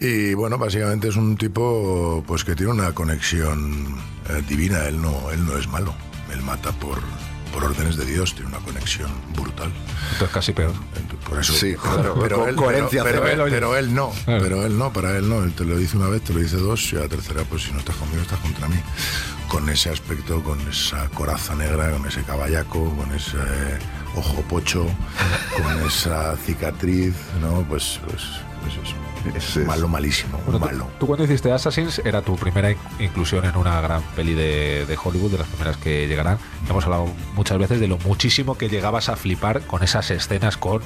Y 0.00 0.34
bueno, 0.34 0.56
básicamente 0.58 1.08
es 1.08 1.16
un 1.16 1.36
tipo 1.36 2.22
pues 2.26 2.44
que 2.44 2.54
tiene 2.54 2.72
una 2.72 2.92
conexión 2.92 3.96
eh, 4.30 4.42
divina. 4.48 4.84
Él 4.86 5.00
no, 5.02 5.30
él 5.32 5.44
no 5.44 5.56
es 5.58 5.66
malo. 5.68 5.92
Él 6.32 6.42
mata 6.42 6.70
por, 6.72 6.98
por 7.52 7.64
órdenes 7.64 7.96
de 7.96 8.04
Dios. 8.06 8.34
Tiene 8.34 8.48
una 8.48 8.58
conexión 8.58 9.10
brutal. 9.36 9.70
Entonces 10.12 10.34
casi 10.34 10.52
peor. 10.52 10.72
Por 11.28 11.38
eso, 11.40 11.52
Sí, 11.52 11.74
pero, 11.82 12.14
claro, 12.14 12.36
co- 12.36 12.48
él, 12.48 12.56
coherencia 12.56 13.04
pero, 13.04 13.22
pero 13.22 13.44
él, 13.46 13.50
pero 13.52 13.76
él 13.76 13.94
no, 13.94 14.10
Claro. 14.24 14.42
pero 14.42 14.66
él 14.66 14.76
no, 14.76 14.92
para 14.92 15.16
él 15.16 15.28
no. 15.28 15.42
Él 15.44 15.52
te 15.52 15.64
lo 15.64 15.76
dice 15.76 15.96
una 15.96 16.08
vez, 16.08 16.22
te 16.22 16.32
lo 16.34 16.40
dice 16.40 16.56
dos 16.56 16.92
y 16.92 16.96
a 16.96 17.00
la 17.00 17.08
tercera, 17.08 17.42
pues 17.44 17.62
si 17.62 17.72
no 17.72 17.78
estás 17.78 17.96
conmigo, 17.96 18.20
estás 18.22 18.40
contra 18.40 18.68
mí. 18.68 18.76
Con 19.48 19.68
ese 19.68 19.90
aspecto, 19.90 20.42
con 20.42 20.60
esa 20.68 21.08
coraza 21.10 21.54
negra, 21.54 21.90
con 21.92 22.06
ese 22.06 22.22
caballaco, 22.22 22.90
con 22.96 23.12
ese 23.14 23.36
ojo 24.16 24.42
pocho, 24.48 24.86
con 25.56 25.86
esa 25.86 26.36
cicatriz, 26.36 27.14
¿no? 27.40 27.62
Pues, 27.68 28.00
pues, 28.06 28.22
pues 28.62 28.74
eso. 28.82 28.96
Es- 29.34 29.56
Malo, 29.66 29.88
malísimo, 29.88 30.38
Bueno, 30.46 30.58
tú- 30.58 30.64
malo. 30.64 30.86
Tú, 30.98 31.06
cuando 31.06 31.24
hiciste 31.24 31.52
Assassins 31.52 32.00
era 32.04 32.22
tu 32.22 32.36
primera 32.36 32.70
in- 32.70 32.78
inclusión 32.98 33.44
en 33.44 33.56
una 33.56 33.80
gran 33.80 34.02
peli 34.16 34.34
de, 34.34 34.84
de 34.86 34.98
Hollywood, 35.02 35.32
de 35.32 35.38
las 35.38 35.48
primeras 35.48 35.76
que 35.76 36.06
llegarán. 36.08 36.38
Hemos 36.68 36.84
hablado 36.84 37.06
muchas 37.34 37.58
veces 37.58 37.80
de 37.80 37.88
lo 37.88 37.98
muchísimo 37.98 38.56
que 38.58 38.68
llegabas 38.68 39.08
a 39.08 39.16
flipar 39.16 39.62
con 39.62 39.82
esas 39.82 40.10
escenas 40.10 40.56
con 40.56 40.80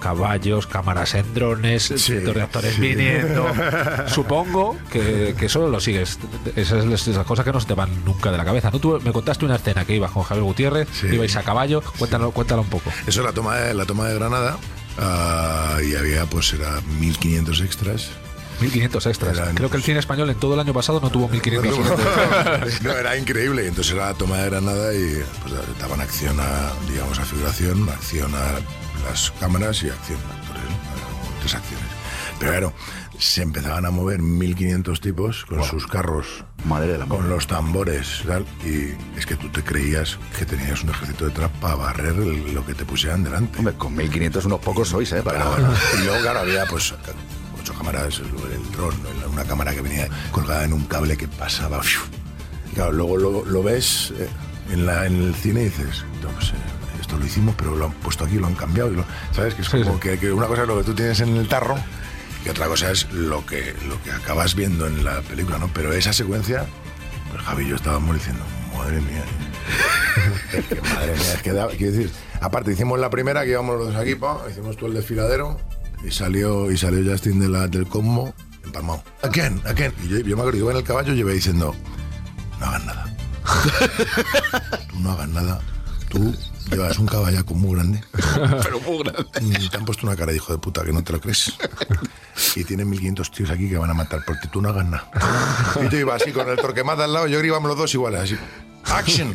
caballos, 0.00 0.66
cámaras 0.66 1.14
en 1.14 1.34
drones, 1.34 1.92
cientos 1.96 2.34
de 2.34 2.40
actores 2.42 2.74
sí. 2.74 2.80
viniendo. 2.80 3.46
Supongo 4.06 4.76
que, 4.90 5.34
que 5.38 5.46
eso 5.46 5.68
lo 5.68 5.78
sigues. 5.78 6.18
Esas 6.56 6.84
es 6.86 7.08
esas 7.08 7.26
cosas 7.26 7.44
que 7.44 7.52
no 7.52 7.60
se 7.60 7.66
te 7.66 7.74
van 7.74 7.90
nunca 8.04 8.30
de 8.30 8.38
la 8.38 8.44
cabeza. 8.46 8.70
¿no? 8.70 8.78
Tú 8.78 8.98
me 9.04 9.12
contaste 9.12 9.44
una 9.44 9.56
escena 9.56 9.84
que 9.84 9.94
ibas 9.94 10.10
con 10.10 10.22
Javier 10.22 10.44
Gutiérrez, 10.44 10.88
Sí. 10.92 11.08
ibais 11.08 11.36
a 11.36 11.42
caballo. 11.42 11.82
Cuéntalo, 11.98 12.30
cuéntalo 12.30 12.62
un 12.62 12.68
poco. 12.70 12.90
Eso 13.06 13.20
es 13.20 13.26
la 13.26 13.32
toma 13.32 13.56
de, 13.56 13.74
la 13.74 13.84
toma 13.84 14.08
de 14.08 14.14
Granada. 14.14 14.56
Ah, 14.98 15.78
y 15.84 15.94
había, 15.94 16.26
pues, 16.26 16.52
era 16.52 16.80
1500 16.98 17.60
extras. 17.60 18.08
1500 18.60 19.06
extras. 19.06 19.38
Eran- 19.38 19.54
Creo 19.54 19.70
que 19.70 19.76
el 19.78 19.82
cine 19.82 19.98
español 20.00 20.28
en 20.30 20.36
todo 20.36 20.54
el 20.54 20.60
año 20.60 20.74
pasado 20.74 21.00
no 21.00 21.10
tuvo 21.10 21.28
1500 21.28 21.78
extras. 21.78 22.82
no, 22.82 22.92
era 22.92 23.16
increíble. 23.16 23.66
Entonces 23.66 23.92
era 23.94 24.06
la 24.06 24.14
toma 24.14 24.36
de 24.38 24.50
Granada 24.50 24.92
y 24.94 25.22
pues, 25.42 25.54
daban 25.78 26.00
acción 26.00 26.38
a, 26.40 26.70
digamos, 26.90 27.18
a 27.18 27.24
figuración, 27.24 27.88
acción 27.88 28.34
a 28.34 28.58
las 29.08 29.30
cámaras 29.40 29.82
y 29.82 29.88
acción 29.88 30.18
a 30.28 30.34
actores. 30.34 30.62
¿no? 30.64 31.40
Tres 31.40 31.54
acciones. 31.54 31.86
Pero 32.38 32.50
claro, 32.52 32.72
se 33.20 33.42
empezaban 33.42 33.84
a 33.84 33.90
mover 33.90 34.20
1500 34.22 35.00
tipos 35.00 35.44
con 35.44 35.62
sus 35.62 35.86
carros, 35.86 36.44
Madre 36.64 36.92
del 36.92 37.02
amor. 37.02 37.18
con 37.18 37.28
los 37.28 37.46
tambores, 37.46 38.22
tal, 38.26 38.46
y 38.64 38.94
es 39.18 39.26
que 39.26 39.36
tú 39.36 39.48
te 39.50 39.62
creías 39.62 40.18
que 40.38 40.46
tenías 40.46 40.82
un 40.82 40.90
ejército 40.90 41.26
detrás 41.26 41.50
para 41.60 41.74
barrer 41.74 42.14
el- 42.14 42.54
lo 42.54 42.64
que 42.64 42.74
te 42.74 42.84
pusieran 42.86 43.22
delante. 43.22 43.58
Hombre, 43.58 43.74
con 43.74 43.94
1500 43.94 44.46
unos 44.46 44.60
pocos 44.60 44.88
sois, 44.88 45.12
¿eh? 45.12 45.22
Para... 45.22 45.44
Bueno, 45.44 45.68
y 46.00 46.04
luego, 46.04 46.22
claro, 46.22 46.40
había 46.40 46.64
pues 46.66 46.94
ocho 47.60 47.74
cámaras, 47.74 48.20
el, 48.20 48.26
el 48.26 48.72
dron, 48.72 48.94
una 49.30 49.44
cámara 49.44 49.74
que 49.74 49.82
venía 49.82 50.08
colgada 50.32 50.64
en 50.64 50.72
un 50.72 50.84
cable 50.86 51.16
que 51.16 51.28
pasaba. 51.28 51.80
Y 52.70 52.74
claro, 52.74 52.92
luego 52.92 53.16
lo, 53.18 53.44
lo 53.44 53.62
ves 53.62 54.14
eh, 54.18 54.28
en, 54.72 54.86
la, 54.86 55.04
en 55.06 55.22
el 55.22 55.34
cine 55.34 55.60
y 55.60 55.64
dices, 55.64 56.04
"No, 56.22 56.28
pues, 56.30 56.50
eh, 56.50 56.54
esto 57.00 57.18
lo 57.18 57.26
hicimos, 57.26 57.54
pero 57.58 57.76
lo 57.76 57.84
han 57.86 57.92
puesto 57.92 58.24
aquí, 58.24 58.36
lo 58.36 58.46
han 58.46 58.54
cambiado. 58.54 58.90
y 58.92 58.96
lo- 58.96 59.04
¿Sabes? 59.32 59.54
Que 59.54 59.60
es 59.62 59.68
Sí, 59.68 59.82
como 59.82 59.94
sí. 59.94 60.00
Que, 60.00 60.18
que 60.18 60.32
una 60.32 60.46
cosa 60.46 60.62
es 60.62 60.68
lo 60.68 60.78
que 60.78 60.84
tú 60.84 60.94
tienes 60.94 61.20
en 61.20 61.36
el 61.36 61.48
tarro 61.48 61.76
y 62.44 62.48
otra 62.48 62.66
cosa 62.66 62.90
es 62.90 63.10
lo 63.12 63.44
que, 63.46 63.74
lo 63.88 64.02
que 64.02 64.10
acabas 64.12 64.54
viendo 64.54 64.86
en 64.86 65.04
la 65.04 65.20
película, 65.22 65.58
¿no? 65.58 65.70
Pero 65.74 65.92
esa 65.92 66.12
secuencia, 66.12 66.66
pues 67.30 67.42
Javi 67.42 67.64
y 67.64 67.68
yo 67.68 67.76
estábamos 67.76 68.14
diciendo, 68.16 68.42
madre 68.76 69.00
mía. 69.00 69.24
Es 70.52 70.64
que, 70.68 70.80
madre 70.80 71.12
mía, 71.14 71.34
es 71.34 71.42
que 71.42 71.52
da- 71.52 71.68
quiero 71.68 71.92
decir, 71.92 72.10
aparte 72.40 72.72
hicimos 72.72 72.98
la 72.98 73.10
primera 73.10 73.44
que 73.44 73.50
íbamos 73.50 73.78
los 73.78 73.88
dos 73.88 73.96
aquí, 73.96 74.14
pa, 74.14 74.40
hicimos 74.50 74.76
todo 74.76 74.86
el 74.88 74.94
desfiladero 74.94 75.60
y 76.04 76.10
salió 76.10 76.70
y 76.70 76.78
salió 76.78 77.10
Justin 77.12 77.40
de 77.40 77.48
la, 77.48 77.68
del 77.68 77.86
combo 77.86 78.34
empalmado. 78.64 79.02
Again, 79.22 79.60
again. 79.66 79.92
Y 80.04 80.08
yo, 80.08 80.18
yo 80.20 80.36
me 80.36 80.42
acuerdo, 80.42 80.58
yo 80.58 80.64
iba 80.64 80.72
en 80.72 80.78
el 80.78 80.84
caballo 80.84 81.12
y 81.12 81.16
llevé 81.16 81.34
diciendo, 81.34 81.74
no 82.58 82.66
hagas 82.66 82.84
nada. 82.84 83.16
Tú 84.90 84.98
no 85.00 85.12
hagas 85.12 85.28
nada. 85.28 85.60
Tú 86.08 86.34
llevas 86.70 86.98
un 86.98 87.06
caballaco 87.06 87.54
muy 87.54 87.74
grande. 87.76 88.02
Pero 88.62 88.80
muy 88.80 88.98
grande. 89.02 89.26
Y 89.62 89.68
te 89.68 89.76
han 89.76 89.84
puesto 89.84 90.06
una 90.06 90.16
cara 90.16 90.30
de 90.32 90.36
hijo 90.36 90.52
de 90.52 90.58
puta 90.58 90.84
que 90.84 90.92
no 90.92 91.02
te 91.04 91.12
lo 91.12 91.20
crees. 91.20 91.52
Y 92.56 92.64
tienen 92.64 92.88
1500 92.90 93.30
tíos 93.30 93.50
aquí 93.50 93.68
que 93.68 93.76
van 93.76 93.90
a 93.90 93.94
matar 93.94 94.20
porque 94.26 94.48
tú 94.48 94.60
no 94.62 94.68
hagas 94.70 94.86
nada. 94.86 95.10
Y 95.84 95.88
yo 95.88 95.98
iba 95.98 96.14
así 96.14 96.32
con 96.32 96.48
el 96.48 96.56
torquemada 96.56 97.04
al 97.04 97.12
lado, 97.12 97.26
yo 97.26 97.32
creo 97.32 97.42
que 97.42 97.46
íbamos 97.48 97.68
los 97.68 97.78
dos 97.78 97.94
iguales, 97.94 98.20
así. 98.20 98.36
Action. 98.84 99.34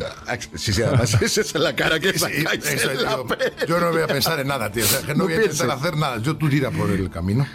Sí, 0.56 0.72
sí, 0.72 0.82
además 0.82 1.14
esa 1.22 1.40
es 1.40 1.54
la 1.54 1.74
cara 1.74 1.98
que 2.00 2.18
Sí, 2.18 2.44
eso 2.62 2.92
la. 2.94 3.24
Yo 3.66 3.80
no 3.80 3.90
voy 3.92 4.02
a 4.02 4.06
pensar 4.06 4.38
en 4.40 4.48
nada, 4.48 4.70
tío. 4.70 4.84
O 4.84 4.88
sea, 4.88 5.00
que 5.00 5.08
no, 5.08 5.18
No 5.18 5.24
voy 5.24 5.34
a 5.34 5.36
intentar 5.36 5.66
pienses. 5.66 5.84
hacer 5.86 5.96
nada. 5.96 6.18
Yo 6.18 6.36
tú 6.36 6.48
tira 6.48 6.70
por 6.70 6.90
el 6.90 7.08
camino. 7.10 7.46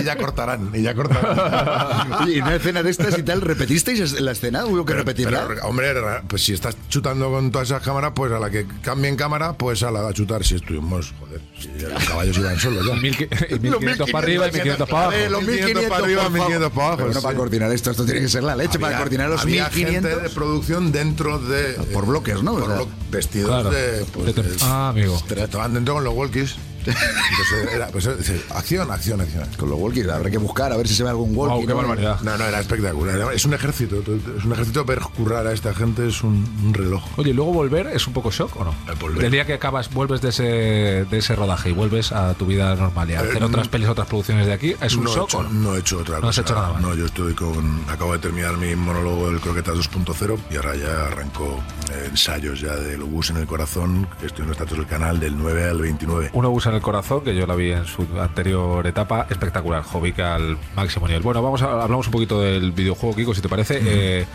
Y 0.00 0.04
ya 0.04 0.16
cortarán, 0.16 0.70
y 0.74 0.82
ya 0.82 0.94
cortarán. 0.94 2.08
Y 2.28 2.40
una 2.40 2.56
escena 2.56 2.82
de 2.82 2.90
estas 2.90 3.18
y 3.18 3.22
tal, 3.22 3.40
¿repetisteis 3.40 4.20
la 4.20 4.32
escena? 4.32 4.64
¿Hubo 4.66 4.84
que 4.84 4.94
repetirla? 4.94 5.46
Pero, 5.48 5.66
hombre, 5.66 5.92
pues 6.28 6.44
si 6.44 6.52
estás 6.52 6.76
chutando 6.88 7.30
con 7.30 7.50
todas 7.50 7.68
esas 7.68 7.82
cámaras, 7.82 8.12
pues 8.14 8.30
a 8.32 8.38
la 8.38 8.50
que 8.50 8.66
cambien 8.82 9.16
cámara, 9.16 9.52
pues 9.54 9.82
a 9.82 9.90
la 9.90 10.02
de 10.08 10.14
chutar. 10.14 10.44
Si 10.44 10.56
estuvimos, 10.56 11.12
joder, 11.20 11.40
si 11.58 11.68
los 11.86 12.04
caballos 12.04 12.38
iban 12.38 12.58
solos 12.58 12.86
ya. 12.86 12.94
Y 12.94 13.00
mil- 13.00 13.28
y 13.50 13.58
1500 13.58 14.10
para 14.10 14.24
arriba 14.24 14.48
y 14.48 14.52
1500 14.52 14.88
para 14.88 15.02
abajo. 15.06 15.18
Los 15.30 15.42
1500 15.42 15.84
para 15.84 16.04
arriba, 16.04 16.22
favor. 16.22 16.32
1500 16.38 16.72
para 16.72 16.86
abajo, 16.86 16.96
Pero 16.98 17.08
no 17.14 17.20
sí. 17.20 17.24
para 17.26 17.36
coordinar 17.36 17.72
esto, 17.72 17.90
esto 17.90 18.04
tiene 18.04 18.20
que 18.20 18.28
ser 18.28 18.42
la 18.44 18.56
leche, 18.56 18.78
para 18.78 18.86
Había- 18.88 18.98
coordinar 18.98 19.28
los 19.30 19.40
había 19.42 19.64
gente 19.70 19.90
1500. 20.00 20.22
de 20.22 20.30
producción 20.30 20.92
dentro 20.92 21.38
de. 21.38 21.72
Por 21.92 22.06
bloques, 22.06 22.42
¿no? 22.42 22.52
Por 22.54 22.62
O 22.62 22.76
sea, 22.76 22.86
vestidos 23.10 23.48
Claro. 23.50 23.70
de. 23.70 24.04
Pues, 24.12 24.62
Ah, 24.62 24.90
amigo. 24.90 25.20
Estaban 25.36 25.74
dentro 25.74 25.94
con 25.94 26.04
los 26.04 26.14
walkies. 26.14 26.56
Entonces, 26.88 27.74
era, 27.74 27.86
pues, 27.88 28.06
eh, 28.06 28.42
acción, 28.54 28.90
acción, 28.90 29.20
acción. 29.20 29.44
Con 29.56 29.70
los 29.70 29.78
walkies, 29.78 30.08
habrá 30.08 30.30
que 30.30 30.38
buscar 30.38 30.72
a 30.72 30.76
ver 30.76 30.88
si 30.88 30.94
se 30.94 31.02
ve 31.04 31.10
algún 31.10 31.36
walkie. 31.36 31.54
Wow, 31.56 31.60
qué 31.66 31.72
¿no? 31.72 31.76
barbaridad. 31.76 32.20
No, 32.22 32.36
no, 32.38 32.44
era 32.44 32.60
espectacular. 32.60 33.32
Es 33.34 33.44
un 33.44 33.54
ejército. 33.54 33.96
Es 34.36 34.44
un 34.44 34.52
ejército 34.52 34.84
ver 34.84 35.00
currar 35.16 35.46
a 35.46 35.52
esta 35.52 35.74
gente 35.74 36.08
es 36.08 36.22
un, 36.22 36.44
un 36.64 36.74
reloj. 36.74 37.02
Oye, 37.16 37.30
¿y 37.30 37.32
luego 37.32 37.52
volver 37.52 37.88
es 37.88 38.06
un 38.06 38.12
poco 38.12 38.30
shock 38.30 38.56
o 38.60 38.64
no? 38.64 38.74
El 38.88 38.94
volver. 38.96 39.24
El 39.24 39.30
día 39.32 39.44
que 39.46 39.54
acabas, 39.54 39.90
vuelves 39.92 40.20
de 40.20 40.28
ese, 40.30 40.42
de 40.42 41.18
ese 41.18 41.34
rodaje 41.36 41.70
y 41.70 41.72
vuelves 41.72 42.12
a 42.12 42.34
tu 42.34 42.46
vida 42.46 42.74
normal 42.74 43.10
y 43.10 43.14
a 43.14 43.22
Eh, 43.22 43.28
hacer 43.30 43.44
otras 43.44 43.68
pelis, 43.68 43.88
otras 43.88 44.06
producciones 44.08 44.46
de 44.46 44.52
aquí, 44.52 44.74
¿es 44.80 44.94
un 44.94 45.04
no, 45.04 45.10
he 45.10 45.14
shock 45.14 45.28
hecho, 45.28 45.38
o 45.38 45.42
no? 45.44 45.50
no 45.50 45.74
he 45.76 45.80
hecho 45.80 45.98
otra 45.98 46.20
No 46.20 46.28
has 46.28 46.38
hecho 46.38 46.54
nada 46.54 46.72
más. 46.74 46.82
No, 46.82 46.94
yo 46.94 47.06
estoy 47.06 47.34
con. 47.34 47.84
Acabo 47.88 48.12
de 48.12 48.18
terminar 48.18 48.56
mi 48.56 48.74
monólogo 48.76 49.30
del 49.30 49.40
Croquetas 49.40 49.74
2.0 49.76 50.38
y 50.50 50.56
ahora 50.56 50.76
ya 50.76 51.06
arranco 51.06 51.58
eh, 51.58 51.77
ensayos 51.90 52.60
ya 52.60 52.76
de 52.76 52.96
Lobus 52.96 53.30
en 53.30 53.38
el 53.38 53.46
corazón, 53.46 54.08
que 54.20 54.26
estoy 54.26 54.42
en 54.42 54.48
los 54.50 54.58
datos 54.58 54.76
del 54.76 54.86
canal 54.86 55.18
del 55.20 55.36
9 55.36 55.70
al 55.70 55.80
29. 55.80 56.30
Uno 56.32 56.50
usa 56.50 56.70
en 56.70 56.76
el 56.76 56.82
corazón, 56.82 57.22
que 57.22 57.34
yo 57.34 57.46
la 57.46 57.54
vi 57.54 57.72
en 57.72 57.84
su 57.86 58.06
anterior 58.18 58.86
etapa, 58.86 59.26
espectacular, 59.30 59.82
Jovic 59.82 60.18
al 60.20 60.58
máximo 60.74 61.06
nivel. 61.06 61.22
Bueno, 61.22 61.42
vamos 61.42 61.62
a, 61.62 61.82
hablamos 61.82 62.06
un 62.06 62.12
poquito 62.12 62.40
del 62.40 62.72
videojuego, 62.72 63.16
Kiko, 63.16 63.34
si 63.34 63.40
te 63.40 63.48
parece. 63.48 63.80
Eh, 63.82 64.26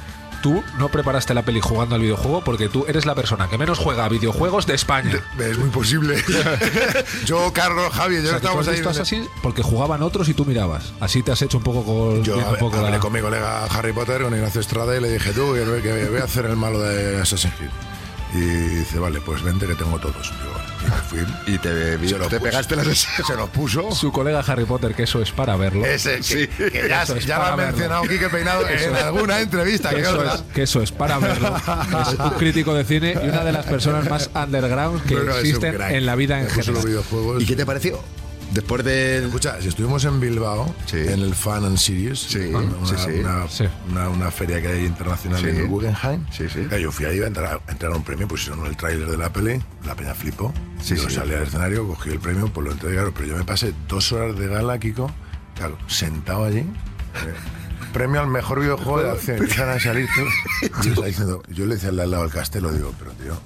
tú 0.44 0.64
no 0.78 0.90
preparaste 0.90 1.34
la 1.34 1.42
peli 1.42 1.60
jugando 1.62 1.96
al 1.96 2.02
videojuego 2.02 2.44
porque 2.44 2.70
tú 2.70 2.86
eres 2.88 3.08
la 3.08 3.16
persona 3.16 3.50
que 3.50 3.58
menos 3.58 3.80
juega 3.80 4.06
a 4.06 4.10
videojuegos 4.10 4.68
de 4.68 4.76
España. 4.76 5.20
Es 5.40 5.58
muy 5.58 5.70
posible. 5.70 6.22
yo, 7.26 7.52
Carlos, 7.54 7.92
Javi, 7.94 8.16
yo 8.18 8.22
O 8.22 8.26
sea, 8.28 8.36
estábamos 8.38 8.68
ahí. 8.68 8.74
visto 8.76 8.90
Assassin 8.90 9.28
porque 9.42 9.64
jugaban 9.64 10.04
otros 10.04 10.30
y 10.30 10.34
tú 10.36 10.46
mirabas. 10.46 10.94
Así 11.00 11.24
te 11.24 11.32
has 11.32 11.42
hecho 11.42 11.58
un 11.58 11.64
poco 11.64 11.84
con 11.84 12.24
Yo 12.24 12.38
un 12.38 12.58
poco 12.58 12.78
hablé 12.78 12.92
la- 12.92 13.00
con 13.00 13.12
mi 13.14 13.22
colega 13.22 13.66
Harry 13.66 13.94
Potter, 13.94 14.22
con 14.24 14.34
Ignacio 14.36 14.62
Estrada, 14.62 14.96
y 14.96 15.02
le 15.02 15.12
dije, 15.14 15.32
tú, 15.32 15.54
que, 15.54 15.82
que 15.82 16.10
voy 16.10 16.20
a 16.20 16.26
hacer 16.26 16.46
el 16.46 16.58
malo 16.58 16.80
de 16.80 17.22
Assassin's 17.22 17.56
Creed. 17.56 17.72
Y 18.34 18.39
dice, 18.39 18.98
vale, 19.00 19.22
pues 19.22 19.43
vente 19.43 19.67
que 19.67 19.76
tengo 19.76 20.00
todos. 20.00 20.34
Y 20.82 20.86
me 20.86 21.24
fui. 21.26 21.34
Y 21.54 21.58
te, 21.60 21.98
Se 22.08 22.17
lo 22.17 22.28
te 22.28 22.38
puso. 22.38 22.50
pegaste 22.50 22.76
las 22.76 22.88
Se 22.98 23.36
los 23.36 23.50
puso. 23.50 23.91
Su 23.91 24.12
colega 24.12 24.39
Harry 24.39 24.65
Potter, 24.65 24.96
que 24.96 25.04
eso 25.04 25.22
es 25.22 25.32
para 25.32 25.56
verlo. 25.56 25.86
Ese, 25.86 26.19
que, 26.19 26.48
que 26.50 26.88
ya, 26.89 27.04
Eso 27.04 27.15
es 27.15 27.26
ya 27.26 27.38
lo 27.38 27.46
ha 27.46 27.56
mencionado 27.56 28.04
Quique 28.04 28.30
Peinado 28.30 28.67
en 28.67 28.96
alguna 28.96 29.39
entrevista. 29.39 29.89
Que 29.89 29.98
que 29.98 30.02
eso, 30.02 30.24
es, 30.24 30.41
que 30.54 30.63
eso 30.63 30.82
es 30.82 30.91
para 30.91 31.19
verlo. 31.19 31.56
Es 32.02 32.19
un 32.19 32.30
crítico 32.39 32.74
de 32.74 32.84
cine 32.86 33.13
y 33.24 33.28
una 33.30 33.43
de 33.43 33.52
las 33.52 33.65
personas 33.65 34.10
más 34.10 34.30
underground 34.34 35.04
que 35.04 35.15
existen 35.15 35.80
en 35.82 36.06
la 36.06 36.15
vida 36.15 36.41
en 36.41 36.50
general. 36.50 36.84
videojuegos. 36.86 37.43
¿Y 37.43 37.46
qué 37.46 37.56
te 37.56 37.65
pareció? 37.65 38.00
Después 38.54 38.84
de. 38.86 39.26
Escucha, 39.26 39.60
si 39.62 39.70
estuvimos 39.70 40.06
en 40.06 40.20
Bilbao, 40.20 40.74
Sí. 40.86 40.98
en 40.98 41.22
el 41.22 41.34
Fan 41.34 41.66
and 41.66 41.78
Series, 41.78 42.20
Sí, 42.20 42.38
una, 42.54 42.62
sí, 42.86 42.96
sí. 42.98 43.20
Una, 43.20 43.48
Sí. 43.48 43.63
una- 43.89 44.10
una 44.10 44.30
feria 44.32 44.62
que 44.62 44.68
hay 44.68 44.86
internacional 44.86 45.42
Sí. 45.42 45.48
en 45.50 45.56
el 45.58 45.68
Guggenheim, 45.68 46.24
Sí, 46.32 46.48
sí. 46.50 46.68
Eh, 46.70 46.80
yo 46.82 46.92
fui 46.92 47.06
ahí 47.06 47.20
a 47.22 47.28
entrar, 47.28 47.60
a 47.68 47.72
entrar 47.72 47.92
a 47.92 47.96
un 47.96 48.04
premio, 48.04 48.28
pusieron 48.28 48.63
el 48.68 48.78
tráiler 48.78 49.10
de 49.10 49.18
la 49.18 49.32
peli, 49.34 49.60
la 49.86 49.96
peña 49.96 50.13
flipó, 50.13 50.54
Sí, 50.82 50.96
yo 50.96 51.10
sí. 51.10 51.16
salí 51.16 51.34
al 51.34 51.44
escenario, 51.44 51.88
cogí 51.88 52.12
el 52.12 52.20
premio, 52.20 52.48
pues 52.54 52.66
lo 52.68 52.72
entregué, 52.74 52.96
claro, 52.96 53.12
pero 53.13 53.26
yo 53.28 53.38
me 53.38 53.44
pasé 53.44 53.74
dos 53.88 54.12
horas 54.12 54.38
de 54.38 54.48
gala, 54.48 54.78
Kiko, 54.78 55.10
claro, 55.56 55.76
sentado 55.88 56.46
allí, 56.46 56.60
eh, 56.60 56.68
premio 57.92 58.22
al 58.22 58.28
mejor 58.28 58.60
videojuego 58.60 59.02
de 59.02 59.12
acción, 59.12 59.38
empiezan 59.38 59.70
a 59.70 59.80
salir 59.80 60.08
todos, 60.16 61.16
yo, 61.18 61.42
yo 61.50 61.66
le 61.66 61.76
decía 61.76 61.89
al 61.89 62.00
al 62.00 62.12
lado 62.12 62.24
del 62.24 62.32
castelo, 62.32 62.72
digo, 62.72 62.94
pero 63.00 63.12
tío, 63.13 63.39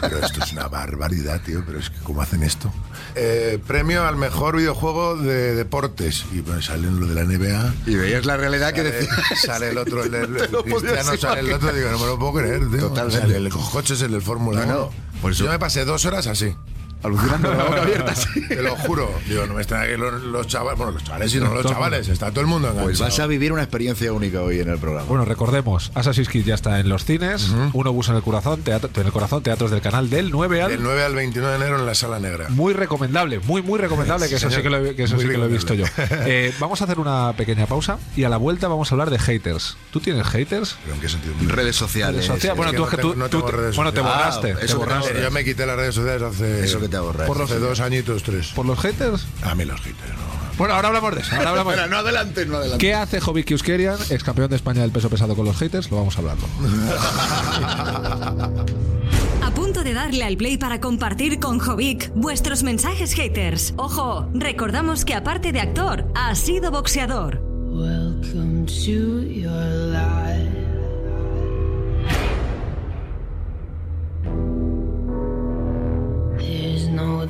pero 0.00 0.18
esto 0.18 0.42
es 0.44 0.52
una 0.52 0.68
barbaridad, 0.68 1.40
tío. 1.42 1.62
Pero 1.66 1.78
es 1.78 1.90
que, 1.90 1.98
¿cómo 2.00 2.22
hacen 2.22 2.42
esto? 2.42 2.72
Eh, 3.14 3.58
premio 3.66 4.06
al 4.06 4.16
mejor 4.16 4.56
videojuego 4.56 5.16
de 5.16 5.54
deportes. 5.54 6.24
Y 6.32 6.40
pues 6.42 6.66
salen 6.66 6.98
lo 7.00 7.06
de 7.06 7.14
la 7.14 7.24
NBA. 7.24 7.74
Y 7.86 7.94
veías 7.96 8.24
la 8.26 8.36
realidad 8.36 8.72
que 8.72 8.82
Sale, 8.82 8.92
decía. 8.92 9.16
sale 9.46 9.68
el 9.70 9.78
otro, 9.78 10.04
el, 10.04 10.14
el- 10.14 10.36
el 10.36 10.48
cristiano, 10.64 11.16
sale 11.16 11.40
el 11.40 11.52
otro. 11.52 11.72
Digo, 11.72 11.90
no 11.90 11.98
me 11.98 12.06
lo 12.06 12.18
puedo 12.18 12.34
creer, 12.34 12.60
tío. 12.70 12.88
Totalmente. 12.88 13.20
Sale 13.20 13.36
el 13.36 13.48
coche 13.50 13.94
es 13.94 14.02
el 14.02 14.12
del 14.12 14.22
Fórmula 14.22 14.64
No, 14.66 14.72
no, 14.72 14.84
1. 14.86 14.92
por 15.20 15.32
eso- 15.32 15.44
Yo 15.44 15.50
me 15.50 15.58
pasé 15.58 15.84
dos 15.84 16.04
horas 16.06 16.26
así. 16.26 16.54
Alucinando 17.02 17.48
con 17.48 17.58
la 17.58 17.64
boca 17.68 17.82
abierta, 17.82 18.14
sí. 18.14 18.46
Te 18.48 18.62
lo 18.62 18.76
juro. 18.76 19.10
Digo, 19.28 19.46
no 19.46 19.54
me 19.54 19.62
están 19.62 19.82
aquí 19.82 19.96
los, 19.96 20.22
los 20.22 20.46
chavales. 20.46 20.78
Bueno, 20.78 20.92
los 20.92 21.04
chavales 21.04 21.34
y 21.34 21.38
no 21.40 21.52
los 21.54 21.66
chavales. 21.66 22.08
Está 22.08 22.30
todo 22.30 22.40
el 22.42 22.46
mundo 22.46 22.68
enganchado. 22.68 22.86
Pues 22.86 22.98
vas 23.00 23.18
a 23.20 23.26
vivir 23.26 23.52
una 23.52 23.62
experiencia 23.62 24.12
única 24.12 24.40
hoy 24.42 24.60
en 24.60 24.68
el 24.70 24.78
programa. 24.78 25.06
Bueno, 25.06 25.24
recordemos, 25.24 25.90
Assassin's 25.94 26.28
Creed 26.28 26.44
ya 26.44 26.54
está 26.54 26.80
en 26.80 26.88
los 26.88 27.04
cines, 27.04 27.50
Uno 27.72 27.92
bus 27.92 28.08
en 28.08 28.16
el 28.16 28.22
corazón, 28.22 28.62
teatro, 28.62 28.90
en 28.94 29.06
el 29.06 29.12
corazón, 29.12 29.42
teatros 29.42 29.70
del 29.70 29.80
canal 29.80 30.10
del 30.10 30.30
9 30.30 30.62
al 30.62 30.70
Del 30.70 30.82
9 30.82 31.04
al 31.04 31.14
29 31.14 31.50
de 31.58 31.64
enero 31.64 31.78
en 31.78 31.86
la 31.86 31.94
Sala 31.94 32.18
Negra. 32.20 32.48
muy 32.50 32.72
recomendable, 32.72 33.38
muy 33.40 33.62
muy 33.62 33.78
recomendable, 33.78 34.28
que 34.28 34.36
eso 34.36 34.50
sí 34.50 34.62
que 34.62 34.70
lo, 34.70 34.84
he- 34.84 34.94
que 34.94 35.04
eso 35.04 35.18
sí 35.18 35.26
que 35.28 35.36
lo 35.38 35.46
he 35.46 35.48
visto 35.48 35.74
yo. 35.74 35.84
Eh, 36.24 36.52
vamos 36.60 36.80
a 36.80 36.84
hacer 36.84 36.98
una 36.98 37.32
pequeña 37.36 37.66
pausa 37.66 37.98
y 38.16 38.24
a 38.24 38.28
la 38.28 38.36
vuelta 38.36 38.68
vamos 38.68 38.90
a 38.90 38.94
hablar 38.94 39.10
de 39.10 39.18
haters. 39.18 39.76
¿Tú 39.90 40.00
tienes 40.00 40.26
haters? 40.26 40.76
¿Pero 40.84 40.94
en 40.94 41.00
qué 41.00 41.08
sentido? 41.08 41.34
redes 41.48 41.76
sociales. 41.76 42.26
Redes 42.26 42.26
sociales. 42.26 42.56
Bueno, 42.56 42.72
que 42.72 42.76
tú 42.76 42.82
no 42.82 42.88
es 42.88 42.90
que 42.90 42.96
tengo- 42.98 43.12
tú, 43.12 43.18
no 43.18 43.28
tú 43.28 43.38
tengo 43.38 43.50
te- 43.50 43.56
redes 43.56 43.76
bueno, 43.76 43.92
te 43.92 44.00
borraste. 44.00 44.52
Ah, 44.52 44.66
te 44.66 44.74
borraste. 44.74 45.22
Yo 45.22 45.30
me 45.30 45.44
quité 45.44 45.66
las 45.66 45.76
redes 45.76 45.94
sociales 45.94 46.22
hace. 46.22 46.64
Eso 46.64 46.80
que 46.80 46.88
te 46.92 46.96
ahorras. 46.98 47.26
Por 47.26 47.38
los- 47.38 47.50
Hace 47.50 47.58
dos 47.58 47.80
añitos, 47.80 48.22
tres. 48.22 48.52
¿Por 48.54 48.66
los 48.66 48.78
haters? 48.78 49.26
A 49.42 49.54
mí 49.56 49.64
los 49.64 49.80
haters, 49.80 50.10
no. 50.10 50.32
Bueno, 50.58 50.74
ahora 50.74 50.88
hablamos 50.88 51.14
de 51.14 51.22
eso. 51.22 51.34
Ahora 51.34 51.50
hablamos 51.50 51.72
de 51.74 51.80
Espera, 51.80 51.96
eso. 51.96 52.02
no 52.02 52.08
adelante, 52.08 52.46
no 52.46 52.56
adelante. 52.58 52.86
¿Qué 52.86 52.94
hace 52.94 53.20
Jovic 53.20 53.46
Kiuskerian, 53.46 53.96
ex 54.10 54.22
campeón 54.22 54.50
de 54.50 54.56
España 54.56 54.82
del 54.82 54.92
peso 54.92 55.08
pesado 55.10 55.34
con 55.34 55.44
los 55.46 55.56
haters? 55.56 55.90
Lo 55.90 55.96
vamos 55.96 56.14
a 56.16 56.20
hablarlo. 56.20 56.46
A 59.42 59.50
punto 59.54 59.82
de 59.82 59.92
darle 59.92 60.24
al 60.24 60.36
play 60.36 60.56
para 60.58 60.80
compartir 60.80 61.38
con 61.40 61.58
Jovic 61.58 62.12
vuestros 62.14 62.62
mensajes 62.62 63.14
haters. 63.14 63.74
Ojo, 63.76 64.28
recordamos 64.34 65.04
que 65.04 65.14
aparte 65.14 65.52
de 65.52 65.60
actor, 65.60 66.06
ha 66.14 66.34
sido 66.34 66.70
boxeador. 66.70 67.40
Welcome 67.70 68.66
to 68.66 69.22
your 69.22 69.90
life. 69.90 70.21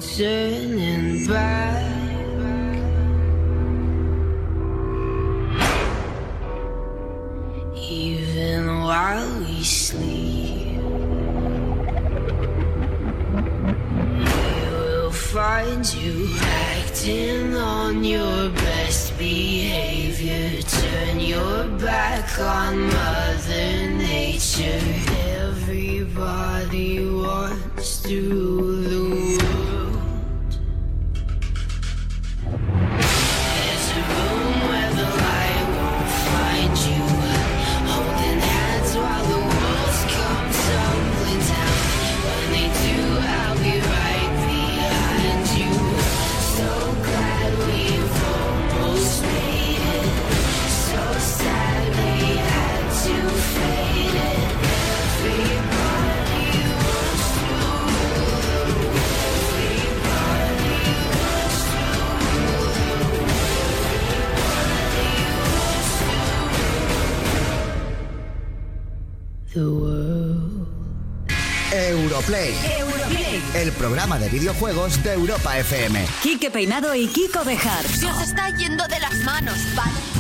Turning 0.02 1.26
back. 1.26 1.82
Even 7.74 8.80
while 8.80 9.38
we 9.40 9.62
sleep, 9.62 10.78
we 14.18 14.24
will 14.70 15.10
find 15.10 15.94
you 15.94 16.28
acting 16.40 17.56
on 17.56 18.04
your 18.04 18.50
best 18.50 19.16
behavior. 19.18 20.62
Turn 20.62 21.20
your 21.20 21.68
back 21.78 22.38
on 22.38 22.88
Mother 22.88 23.90
Nature. 23.90 24.80
Everybody 25.38 27.06
wants 27.06 28.02
to 28.02 28.20
rule 28.20 29.61
the 69.54 69.60
world. 69.60 70.68
Europlay, 71.72 72.52
Europlay. 72.78 73.42
el 73.54 73.72
programa 73.72 74.18
de 74.18 74.28
videojuegos 74.28 75.02
de 75.02 75.12
Europa 75.14 75.58
FM. 75.58 76.06
Quique 76.22 76.50
Peinado 76.50 76.94
y 76.94 77.06
Kiko 77.06 77.44
Bejar. 77.44 77.84
Se 77.84 78.06
os 78.06 78.20
está 78.22 78.50
yendo 78.56 78.86
de 78.88 79.00
las 79.00 79.14
manos, 79.24 79.56
¿vale? 79.74 80.11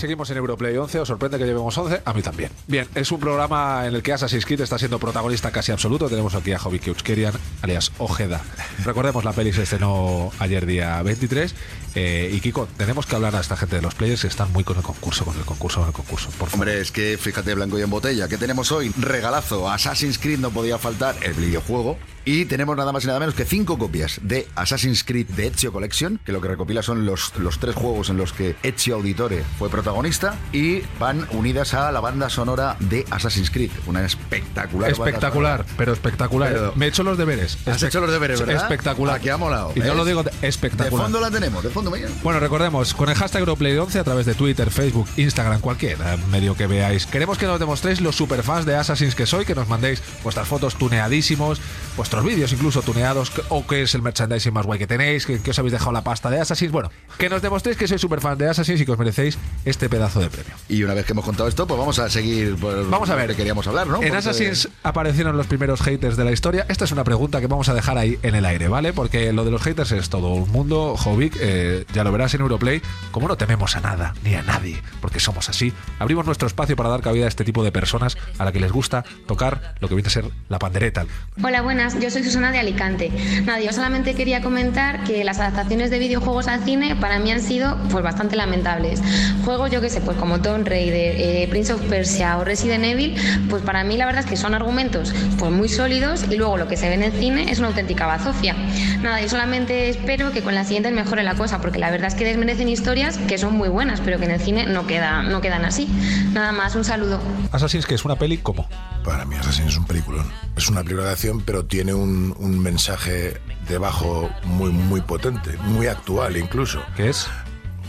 Seguimos 0.00 0.30
en 0.30 0.38
Europlay 0.38 0.74
11, 0.74 1.00
¿os 1.00 1.08
sorprende 1.08 1.36
que 1.36 1.44
llevemos 1.44 1.76
11? 1.76 2.00
A 2.06 2.14
mí 2.14 2.22
también. 2.22 2.50
Bien, 2.66 2.88
es 2.94 3.12
un 3.12 3.20
programa 3.20 3.86
en 3.86 3.94
el 3.94 4.02
que 4.02 4.14
Assassin's 4.14 4.46
Creed 4.46 4.62
está 4.62 4.78
siendo 4.78 4.98
protagonista 4.98 5.50
casi 5.50 5.72
absoluto. 5.72 6.08
Tenemos 6.08 6.34
aquí 6.34 6.52
a 6.52 6.58
Hobby 6.58 6.78
Keuchkerian, 6.78 7.34
alias 7.60 7.92
Ojeda. 7.98 8.40
Recordemos, 8.82 9.24
la 9.26 9.34
peli 9.34 9.52
se 9.52 9.64
estrenó 9.64 10.32
ayer 10.38 10.64
día 10.64 11.02
23. 11.02 11.54
eh, 11.96 12.30
y 12.32 12.40
Kiko, 12.40 12.66
tenemos 12.78 13.04
que 13.04 13.14
hablar 13.14 13.36
a 13.36 13.40
esta 13.40 13.58
gente 13.58 13.76
de 13.76 13.82
los 13.82 13.94
players 13.94 14.22
que 14.22 14.28
están 14.28 14.50
muy 14.54 14.64
con 14.64 14.78
el 14.78 14.82
concurso, 14.82 15.26
con 15.26 15.36
el 15.36 15.44
concurso, 15.44 15.80
con 15.80 15.88
el 15.88 15.94
concurso. 15.94 16.30
Por. 16.38 16.48
Hombre, 16.54 16.80
es 16.80 16.90
que 16.92 17.18
fíjate 17.20 17.52
blanco 17.54 17.78
y 17.78 17.82
en 17.82 17.90
botella. 17.90 18.26
¿Qué 18.26 18.38
tenemos 18.38 18.72
hoy? 18.72 18.94
Regalazo. 18.98 19.68
Assassin's 19.68 20.18
Creed 20.18 20.38
no 20.38 20.50
podía 20.50 20.78
faltar 20.78 21.14
el 21.20 21.34
videojuego. 21.34 21.98
Y 22.32 22.44
tenemos 22.44 22.76
nada 22.76 22.92
más 22.92 23.02
y 23.02 23.08
nada 23.08 23.18
menos 23.18 23.34
que 23.34 23.44
cinco 23.44 23.76
copias 23.76 24.20
de 24.22 24.46
Assassin's 24.54 25.02
Creed 25.02 25.26
de 25.30 25.48
Ezio 25.48 25.72
Collection, 25.72 26.20
que 26.24 26.30
lo 26.30 26.40
que 26.40 26.46
recopila 26.46 26.80
son 26.80 27.04
los, 27.04 27.36
los 27.38 27.58
tres 27.58 27.74
juegos 27.74 28.08
en 28.08 28.18
los 28.18 28.32
que 28.32 28.54
Ezio 28.62 28.94
Auditore 28.94 29.42
fue 29.58 29.68
protagonista 29.68 30.36
y 30.52 30.82
van 31.00 31.26
unidas 31.32 31.74
a 31.74 31.90
la 31.90 31.98
banda 31.98 32.30
sonora 32.30 32.76
de 32.78 33.04
Assassin's 33.10 33.50
Creed. 33.50 33.72
Una 33.88 34.04
espectacular 34.04 34.92
banda 34.92 35.06
Espectacular, 35.08 35.64
pero 35.76 35.92
espectacular. 35.92 36.52
Pero- 36.52 36.72
Me 36.76 36.86
he 36.86 36.88
hecho 36.90 37.02
los 37.02 37.18
deberes. 37.18 37.58
Has 37.66 37.82
hecho 37.82 38.00
los 38.00 38.12
deberes, 38.12 38.38
¿verdad? 38.38 38.62
Espectacular. 38.62 39.16
Aquí 39.16 39.28
ha 39.28 39.36
molado. 39.36 39.72
Y 39.74 39.80
¿ves? 39.80 39.92
lo 39.92 40.04
digo 40.04 40.22
de- 40.22 40.30
De 40.40 40.46
espectacular. 40.46 41.02
fondo 41.06 41.18
la 41.18 41.32
tenemos, 41.32 41.64
de 41.64 41.70
fondo. 41.70 41.92
Bueno, 42.22 42.38
recordemos, 42.38 42.94
con 42.94 43.08
el 43.08 43.16
hashtag 43.16 43.42
Europlay11 43.42 43.96
a 43.98 44.04
través 44.04 44.24
de 44.26 44.34
Twitter, 44.34 44.70
Facebook, 44.70 45.08
Instagram, 45.16 45.60
cualquier 45.60 45.98
medio 46.30 46.54
que 46.56 46.68
veáis. 46.68 47.06
Queremos 47.06 47.38
que 47.38 47.46
nos 47.46 47.58
demostréis 47.58 48.00
los 48.00 48.14
superfans 48.14 48.66
de 48.66 48.76
Assassin's 48.76 49.16
que 49.16 49.26
soy, 49.26 49.44
que 49.44 49.56
nos 49.56 49.66
mandéis 49.66 50.00
vuestras 50.22 50.46
fotos 50.46 50.76
tuneadísimos, 50.76 51.60
vuestros 51.96 52.19
vídeos 52.24 52.52
incluso 52.52 52.82
tuneados, 52.82 53.32
o 53.48 53.66
qué 53.66 53.82
es 53.82 53.94
el 53.94 54.02
merchandising 54.02 54.52
más 54.52 54.66
guay 54.66 54.78
que 54.78 54.86
tenéis, 54.86 55.26
que, 55.26 55.40
que 55.40 55.50
os 55.50 55.58
habéis 55.58 55.72
dejado 55.72 55.92
la 55.92 56.02
pasta 56.02 56.30
de 56.30 56.40
Assassin's. 56.40 56.72
Bueno, 56.72 56.90
que 57.18 57.28
nos 57.28 57.42
demostréis 57.42 57.76
que 57.76 57.86
sois 57.88 58.00
superfans 58.00 58.38
de 58.38 58.48
Assassin's 58.48 58.80
y 58.80 58.84
que 58.86 58.92
os 58.92 58.98
merecéis 58.98 59.38
este 59.64 59.88
pedazo 59.88 60.20
de 60.20 60.28
premio. 60.30 60.52
Y 60.68 60.82
una 60.82 60.94
vez 60.94 61.04
que 61.06 61.12
hemos 61.12 61.24
contado 61.24 61.48
esto, 61.48 61.66
pues 61.66 61.78
vamos 61.78 61.98
a 61.98 62.08
seguir. 62.10 62.56
por 62.56 62.88
Vamos 62.90 63.10
a 63.10 63.14
ver. 63.14 63.30
que 63.30 63.36
queríamos 63.36 63.66
hablar, 63.66 63.86
¿no? 63.86 63.94
En 63.96 64.00
Porque- 64.02 64.16
Assassin's 64.16 64.68
aparecieron 64.82 65.36
los 65.36 65.46
primeros 65.46 65.80
haters 65.82 66.16
de 66.16 66.24
la 66.24 66.32
historia. 66.32 66.66
Esta 66.68 66.84
es 66.84 66.92
una 66.92 67.04
pregunta 67.04 67.40
que 67.40 67.46
vamos 67.46 67.68
a 67.68 67.74
dejar 67.74 67.98
ahí 67.98 68.18
en 68.22 68.34
el 68.34 68.44
aire, 68.44 68.68
¿vale? 68.68 68.92
Porque 68.92 69.32
lo 69.32 69.44
de 69.44 69.50
los 69.50 69.62
haters 69.62 69.92
es 69.92 70.08
todo 70.10 70.28
un 70.32 70.50
mundo. 70.50 70.96
Jovic, 70.96 71.36
eh, 71.40 71.84
ya 71.92 72.04
lo 72.04 72.12
verás 72.12 72.34
en 72.34 72.40
Europlay. 72.40 72.80
Como 73.10 73.28
no 73.28 73.36
tememos 73.36 73.76
a 73.76 73.80
nada 73.80 74.14
ni 74.24 74.34
a 74.34 74.42
nadie, 74.42 74.82
porque 75.00 75.20
somos 75.20 75.48
así, 75.48 75.72
abrimos 75.98 76.26
nuestro 76.26 76.46
espacio 76.46 76.76
para 76.76 76.88
dar 76.88 77.00
cabida 77.02 77.24
a 77.26 77.28
este 77.28 77.44
tipo 77.44 77.62
de 77.64 77.72
personas 77.72 78.16
a 78.38 78.44
la 78.44 78.52
que 78.52 78.60
les 78.60 78.72
gusta 78.72 79.04
tocar 79.26 79.74
lo 79.80 79.88
que 79.88 79.94
viene 79.94 80.06
a 80.08 80.10
ser 80.10 80.24
la 80.48 80.58
pandereta. 80.58 81.06
Hola, 81.42 81.62
buenas. 81.62 81.99
Yo 82.00 82.10
soy 82.10 82.24
Susana 82.24 82.50
de 82.50 82.58
Alicante. 82.58 83.10
Nada, 83.44 83.60
yo 83.60 83.72
solamente 83.72 84.14
quería 84.14 84.40
comentar 84.40 85.04
que 85.04 85.22
las 85.22 85.38
adaptaciones 85.38 85.90
de 85.90 85.98
videojuegos 85.98 86.48
al 86.48 86.64
cine 86.64 86.96
para 86.96 87.18
mí 87.18 87.30
han 87.30 87.42
sido 87.42 87.76
pues 87.90 88.02
bastante 88.02 88.36
lamentables. 88.36 89.02
Juegos, 89.44 89.70
yo 89.70 89.82
que 89.82 89.90
sé, 89.90 90.00
pues 90.00 90.16
como 90.16 90.40
Tomb 90.40 90.66
Raider, 90.66 91.14
eh, 91.18 91.46
Prince 91.50 91.74
of 91.74 91.82
Persia 91.82 92.38
o 92.38 92.44
Resident 92.44 92.84
Evil, 92.84 93.16
pues 93.50 93.62
para 93.62 93.84
mí 93.84 93.98
la 93.98 94.06
verdad 94.06 94.24
es 94.24 94.30
que 94.30 94.38
son 94.38 94.54
argumentos 94.54 95.12
pues 95.38 95.52
muy 95.52 95.68
sólidos 95.68 96.24
y 96.30 96.36
luego 96.36 96.56
lo 96.56 96.68
que 96.68 96.78
se 96.78 96.88
ve 96.88 96.94
en 96.94 97.02
el 97.02 97.12
cine 97.12 97.50
es 97.50 97.58
una 97.58 97.68
auténtica 97.68 98.06
bazofia. 98.06 98.56
Nada, 99.02 99.20
yo 99.20 99.28
solamente 99.28 99.90
espero 99.90 100.32
que 100.32 100.42
con 100.42 100.54
la 100.54 100.64
siguiente 100.64 100.90
mejore 100.90 101.22
la 101.22 101.34
cosa, 101.34 101.60
porque 101.60 101.78
la 101.78 101.90
verdad 101.90 102.08
es 102.08 102.14
que 102.14 102.24
desmerecen 102.24 102.68
historias 102.70 103.18
que 103.18 103.36
son 103.36 103.54
muy 103.54 103.68
buenas, 103.68 104.00
pero 104.00 104.18
que 104.18 104.24
en 104.24 104.30
el 104.30 104.40
cine 104.40 104.66
no, 104.66 104.86
queda, 104.86 105.22
no 105.22 105.42
quedan 105.42 105.66
así. 105.66 105.86
Nada 106.32 106.52
más, 106.52 106.74
un 106.76 106.84
saludo. 106.84 107.20
Assassin's 107.52 107.84
que 107.84 107.94
es 107.94 108.04
una 108.06 108.16
peli 108.16 108.38
como. 108.38 108.66
Para 109.04 109.24
mí 109.24 109.36
Assassin 109.36 109.66
es 109.66 109.76
un 109.76 109.86
peliculón. 109.86 110.26
Es 110.56 110.68
una 110.68 110.82
película 110.82 111.06
de 111.06 111.12
acción, 111.12 111.40
pero 111.40 111.64
tiene 111.64 111.89
un, 111.94 112.34
un 112.38 112.58
mensaje 112.58 113.40
debajo 113.68 114.30
muy, 114.44 114.70
muy 114.70 115.00
potente, 115.00 115.56
muy 115.64 115.86
actual 115.86 116.36
incluso. 116.36 116.82
¿Qué 116.96 117.10
es? 117.10 117.28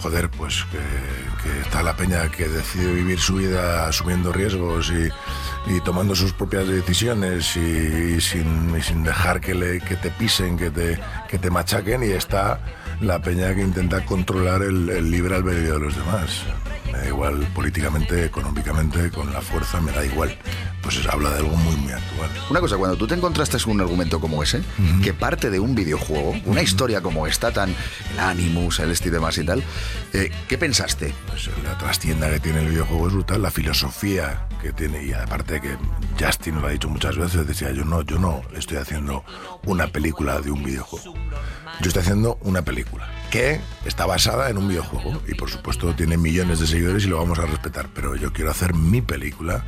Joder, 0.01 0.29
pues 0.31 0.65
que, 0.71 0.79
que 1.43 1.61
está 1.61 1.83
la 1.83 1.95
peña 1.95 2.29
que 2.31 2.47
decide 2.47 2.91
vivir 2.91 3.19
su 3.19 3.35
vida 3.35 3.87
asumiendo 3.87 4.31
riesgos 4.33 4.91
y, 4.91 5.75
y 5.75 5.79
tomando 5.81 6.15
sus 6.15 6.33
propias 6.33 6.67
decisiones 6.67 7.55
y, 7.55 8.15
y 8.15 8.21
sin, 8.21 8.75
y 8.75 8.81
sin 8.81 9.03
dejar 9.03 9.39
que, 9.39 9.53
le, 9.53 9.79
que 9.79 9.95
te 9.95 10.09
pisen, 10.09 10.57
que 10.57 10.71
te, 10.71 10.99
que 11.29 11.37
te 11.37 11.51
machaquen. 11.51 12.03
Y 12.03 12.11
está 12.13 12.59
la 12.99 13.21
peña 13.21 13.53
que 13.53 13.61
intenta 13.61 14.03
controlar 14.05 14.63
el, 14.63 14.89
el 14.89 15.11
libre 15.11 15.35
albedrío 15.35 15.73
de 15.73 15.79
los 15.79 15.95
demás. 15.95 16.43
Me 16.91 16.97
da 16.97 17.07
igual 17.07 17.39
políticamente, 17.53 18.25
económicamente, 18.25 19.09
con 19.11 19.31
la 19.31 19.41
fuerza, 19.41 19.79
me 19.81 19.91
da 19.91 20.05
igual. 20.05 20.37
Pues 20.81 20.97
es- 20.97 21.07
habla 21.07 21.29
de 21.31 21.37
algo 21.37 21.55
muy, 21.55 21.75
muy 21.77 21.91
actual. 21.91 22.29
Una 22.49 22.59
cosa, 22.59 22.75
cuando 22.77 22.97
tú 22.97 23.07
te 23.07 23.13
encontraste 23.15 23.57
con 23.59 23.73
un 23.73 23.81
argumento 23.81 24.19
como 24.19 24.41
ese, 24.43 24.61
que 25.03 25.13
parte 25.13 25.49
de 25.49 25.59
un 25.59 25.75
videojuego, 25.75 26.33
una 26.45 26.61
historia 26.63 27.01
como 27.01 27.27
esta, 27.27 27.51
tan 27.51 27.69
el 28.13 28.19
Animus, 28.19 28.79
el 28.79 28.91
este 28.91 29.09
y 29.09 29.11
demás 29.11 29.37
y 29.37 29.45
tal, 29.45 29.63
eh, 30.13 30.31
¿qué 30.47 30.57
pensaste? 30.57 31.13
Pues 31.27 31.49
la 31.63 31.77
trastienda 31.77 32.29
que 32.31 32.39
tiene 32.39 32.59
el 32.59 32.69
videojuego 32.69 33.07
es 33.07 33.13
brutal, 33.13 33.41
la 33.43 33.51
filosofía 33.51 34.47
que 34.61 34.73
tiene, 34.73 35.03
y 35.05 35.13
aparte 35.13 35.61
que 35.61 35.75
Justin 36.19 36.61
lo 36.61 36.67
ha 36.67 36.71
dicho 36.71 36.89
muchas 36.89 37.15
veces, 37.17 37.47
decía 37.47 37.71
yo 37.71 37.83
no, 37.85 38.01
yo 38.03 38.17
no 38.19 38.41
estoy 38.55 38.77
haciendo 38.77 39.23
una 39.65 39.87
película 39.87 40.39
de 40.41 40.51
un 40.51 40.63
videojuego. 40.63 41.13
Yo 41.79 41.87
estoy 41.87 42.01
haciendo 42.01 42.37
una 42.41 42.61
película 42.63 43.07
que 43.31 43.59
está 43.85 44.05
basada 44.05 44.49
en 44.49 44.57
un 44.57 44.67
videojuego 44.67 45.21
y 45.27 45.33
por 45.35 45.49
supuesto 45.49 45.95
tiene 45.95 46.17
millones 46.17 46.59
de 46.59 46.67
seguidores 46.67 46.80
y 46.81 47.07
lo 47.07 47.17
vamos 47.17 47.39
a 47.39 47.45
respetar, 47.45 47.87
pero 47.93 48.15
yo 48.15 48.33
quiero 48.33 48.51
hacer 48.51 48.73
mi 48.73 49.01
película 49.01 49.63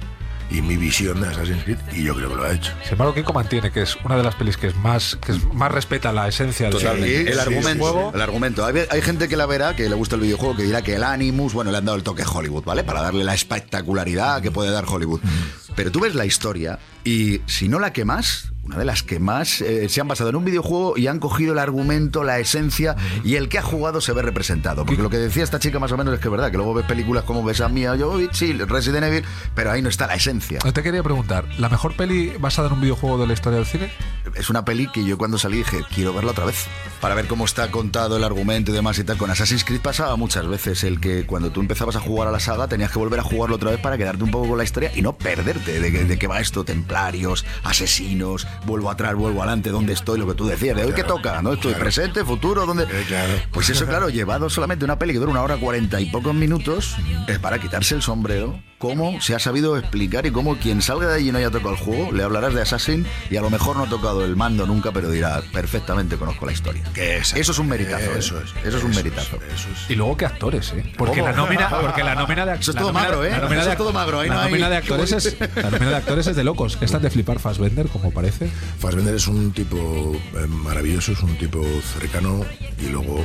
y 0.50 0.62
mi 0.62 0.78
visión 0.78 1.20
de 1.22 1.28
Assassin's 1.28 1.64
Creed 1.64 1.78
y 1.94 2.04
yo 2.04 2.16
creo 2.16 2.30
que 2.30 2.36
lo 2.36 2.44
ha 2.44 2.52
hecho. 2.54 2.72
Sin 2.84 2.94
embargo, 2.94 3.14
Kiko 3.14 3.34
mantiene 3.34 3.72
que 3.72 3.82
es 3.82 3.96
una 4.04 4.18
de 4.18 4.24
las 4.24 4.36
pelis 4.36 4.58
que 4.58 4.68
es 4.68 4.76
más, 4.76 5.18
que 5.24 5.32
es 5.32 5.54
más 5.54 5.72
respeta 5.72 6.12
la 6.12 6.28
esencia 6.28 6.68
del 6.70 6.78
Totalmente. 6.78 7.24
del 7.24 7.28
el 7.34 7.40
argumento. 7.40 7.84
juego. 7.84 8.12
El 8.14 8.22
argumento. 8.22 8.66
Hay, 8.66 8.76
hay 8.90 9.02
gente 9.02 9.28
que 9.28 9.38
la 9.38 9.46
verá, 9.46 9.76
que 9.76 9.88
le 9.90 9.96
gusta 9.96 10.16
el 10.16 10.22
videojuego, 10.22 10.56
que 10.56 10.64
dirá 10.64 10.82
que 10.82 10.96
el 10.96 11.04
Animus, 11.04 11.54
bueno, 11.54 11.72
le 11.72 11.78
han 11.78 11.86
dado 11.86 11.98
el 11.98 12.04
toque 12.04 12.24
Hollywood, 12.24 12.64
¿vale? 12.66 12.84
Para 12.84 13.02
darle 13.02 13.24
la 13.24 13.34
espectacularidad 13.34 14.42
que 14.42 14.52
puede 14.52 14.72
dar 14.72 14.86
Hollywood. 14.88 15.22
Pero 15.76 15.92
tú 15.92 16.02
ves 16.02 16.14
la 16.14 16.26
historia 16.26 16.78
y 17.04 17.42
si 17.48 17.68
no 17.68 17.80
la 17.80 17.94
que 17.94 18.06
más, 18.06 18.53
una 18.64 18.78
de 18.78 18.86
las 18.86 19.04
que 19.04 19.20
más 19.20 19.60
eh, 19.62 19.90
se 19.90 20.00
han 20.00 20.08
basado 20.08 20.30
en 20.30 20.38
un 20.38 20.46
videojuego 20.46 20.98
y 20.98 21.08
han 21.08 21.20
cogido 21.20 21.52
el 21.54 21.60
argumento, 21.60 22.24
la 22.24 22.40
esencia 22.40 22.96
y 23.24 23.36
el 23.36 23.50
que 23.50 23.58
ha 23.60 23.62
jugado 23.62 24.00
se 24.00 24.14
ve 24.14 24.22
representado. 24.22 24.86
Porque 24.86 25.02
lo 25.02 25.10
que 25.10 25.18
decía 25.18 25.44
esta 25.44 25.60
chica 25.60 25.80
más 25.80 25.92
o 25.92 25.98
menos 25.98 26.14
es 26.14 26.20
que 26.22 26.28
es 26.28 26.32
verdad, 26.32 26.50
que 26.50 26.58
luego 26.58 26.74
ves 26.74 26.86
películas 26.86 27.26
como 27.26 27.44
ves 27.44 27.60
a 27.62 27.68
Mia 27.68 27.98
Jovovich, 27.98 28.34
sí, 28.34 28.54
Resident 28.54 29.04
Evil, 29.06 29.26
pero 29.54 29.72
ahí 29.72 29.82
no 29.82 29.90
está 29.90 30.08
la 30.08 30.16
esencia. 30.16 30.60
Te 30.60 30.82
quería 30.82 31.04
preguntar, 31.04 31.46
¿la 31.58 31.68
mejor 31.70 31.96
peli 31.96 32.32
basada 32.40 32.68
en 32.70 32.76
un 32.76 32.82
videojuego 32.82 33.18
de 33.18 33.28
la 33.28 33.34
historia 33.34 33.58
del 33.58 33.68
cine? 33.68 33.92
Es 34.36 34.50
una 34.50 34.64
peli 34.64 34.88
que 34.88 35.04
yo 35.04 35.18
cuando 35.18 35.38
salí 35.38 35.58
dije, 35.58 35.80
quiero 35.94 36.14
verla 36.14 36.32
otra 36.32 36.46
vez. 36.46 36.66
Para 37.02 37.16
ver 37.16 37.28
cómo 37.28 37.44
está 37.44 37.70
contado 37.70 38.16
el 38.16 38.24
argumento 38.24 38.72
y 38.72 38.74
demás 38.74 38.98
y 38.98 39.04
tal. 39.04 39.18
Con 39.18 39.30
Assassin's 39.30 39.66
Creed 39.66 39.82
pasaba 39.82 40.16
muchas 40.16 40.48
veces 40.48 40.86
el 40.86 41.02
que 41.02 41.26
cuando 41.26 41.52
tú 41.52 41.60
empezabas 41.60 41.98
a 41.98 42.00
jugar 42.00 42.30
a 42.30 42.32
la 42.32 42.40
saga 42.40 42.68
tenías 42.70 42.92
que 42.92 42.98
volver 43.00 43.20
a 43.20 43.24
jugarlo 43.24 43.58
otra 43.58 43.72
vez 43.72 43.80
para 43.82 43.98
quedarte 43.98 44.24
un 44.24 44.32
poco 44.32 44.48
con 44.48 44.58
la 44.58 44.64
historia 44.64 44.92
y 44.96 45.02
no 45.02 45.18
perderte 45.18 45.82
de, 45.82 45.92
que- 45.92 46.06
de 46.06 46.18
qué 46.18 46.28
va 46.28 46.40
esto. 46.40 46.64
Templarios, 46.64 47.46
asesinos, 47.64 48.48
vuelvo 48.66 48.90
atrás, 48.90 49.16
vuelvo 49.16 49.42
adelante, 49.42 49.70
¿dónde 49.70 49.94
estoy? 49.94 50.20
Lo 50.20 50.28
que 50.28 50.34
tú 50.34 50.46
decías, 50.48 50.76
¿de 50.78 50.86
hoy 50.86 50.94
qué 50.94 51.04
toca? 51.04 51.42
¿No? 51.42 51.54
Estoy 51.54 51.72
claro. 51.74 51.84
presente, 51.84 52.24
futuro, 52.26 52.66
¿dónde? 52.66 52.86
Pues 53.52 53.70
eso, 53.70 53.86
claro, 53.86 54.10
llevado 54.10 54.50
solamente 54.50 54.86
una 54.86 54.98
peli 55.00 55.14
que 55.14 55.20
dura 55.20 55.32
una 55.32 55.42
hora 55.42 55.58
cuarenta 55.58 56.00
y 56.00 56.06
pocos 56.08 56.34
minutos, 56.34 56.96
es 57.28 57.40
para 57.40 57.60
quitarse 57.60 57.96
el 57.96 58.02
sombrero. 58.02 58.60
¿Cómo 58.78 59.22
se 59.22 59.34
ha 59.34 59.40
sabido 59.40 59.78
explicar 59.78 60.26
y 60.26 60.32
cómo 60.32 60.58
quien 60.58 60.82
salga 60.82 61.08
de 61.08 61.16
allí 61.16 61.30
y 61.30 61.32
no 61.32 61.38
haya 61.38 61.50
tocado 61.50 61.72
el 61.72 61.78
juego, 61.78 62.12
le 62.12 62.22
hablarás 62.22 62.54
de 62.54 62.62
Assassin 62.64 63.06
y 63.30 63.38
a 63.38 63.42
lo 63.42 63.50
mejor 63.50 63.78
no 63.78 63.84
ha 63.84 63.88
tocado 63.90 64.26
el 64.26 64.36
mando 64.36 64.68
nunca, 64.68 64.92
pero 64.92 65.10
dirá, 65.10 65.42
perfectamente 65.54 66.18
conozco 66.18 66.46
la 66.46 66.52
historia. 66.52 66.84
Que 66.94 67.16
es- 67.18 67.34
Eso 67.34 67.54
es 67.54 67.60
un 67.60 67.70
meritazo. 67.70 68.04
¿eh? 68.12 68.20
Eso 68.20 68.38
es. 68.42 68.50
Eso 68.66 68.78
es 68.80 68.84
un 68.84 68.92
eso 68.92 69.00
meritazo. 69.02 69.38
Eso 69.38 69.70
es. 69.74 69.90
Y 69.90 69.96
luego 69.96 70.18
qué 70.18 70.26
actores, 70.26 70.74
¿eh? 70.74 70.84
Porque 70.98 71.22
¿Cómo? 71.22 71.32
la 71.32 71.36
nómina, 71.38 71.70
porque 71.82 72.04
la 72.04 72.14
nómina 72.16 72.46
de 72.46 72.56
Eso 72.60 72.72
es 72.72 72.78
todo 72.78 72.88
nómina- 72.92 73.04
magro, 73.04 73.24
¿eh? 73.24 73.30
La 73.30 73.38
nómina 73.40 73.62
Eso 73.62 73.66
de, 73.68 73.72
es 73.72 73.78
todo 73.78 73.94
magro, 73.94 74.20
ahí 74.20 74.28
la 74.28 74.36
no 74.36 74.42
hay- 74.42 74.50
nómina 74.52 74.70
de 74.70 74.76
actores 74.78 75.12
es 75.14 75.38
la 75.56 75.70
nómina 75.70 75.90
de 75.92 75.96
actores 75.96 76.28
es 76.28 76.36
de 76.36 76.44
locos. 76.44 76.78
Esta 76.82 76.98
es 76.98 77.04
de 77.04 77.10
flipar 77.10 77.40
Fassbender, 77.40 77.88
como 77.88 78.12
parece. 78.12 78.43
Fassbender 78.80 79.16
es 79.16 79.28
un 79.28 79.52
tipo 79.52 79.78
eh, 80.36 80.48
maravilloso, 80.48 81.12
es 81.14 81.20
un 81.22 81.38
tipo 81.38 81.64
cercano 82.00 82.46
y 82.80 82.88
luego 82.88 83.24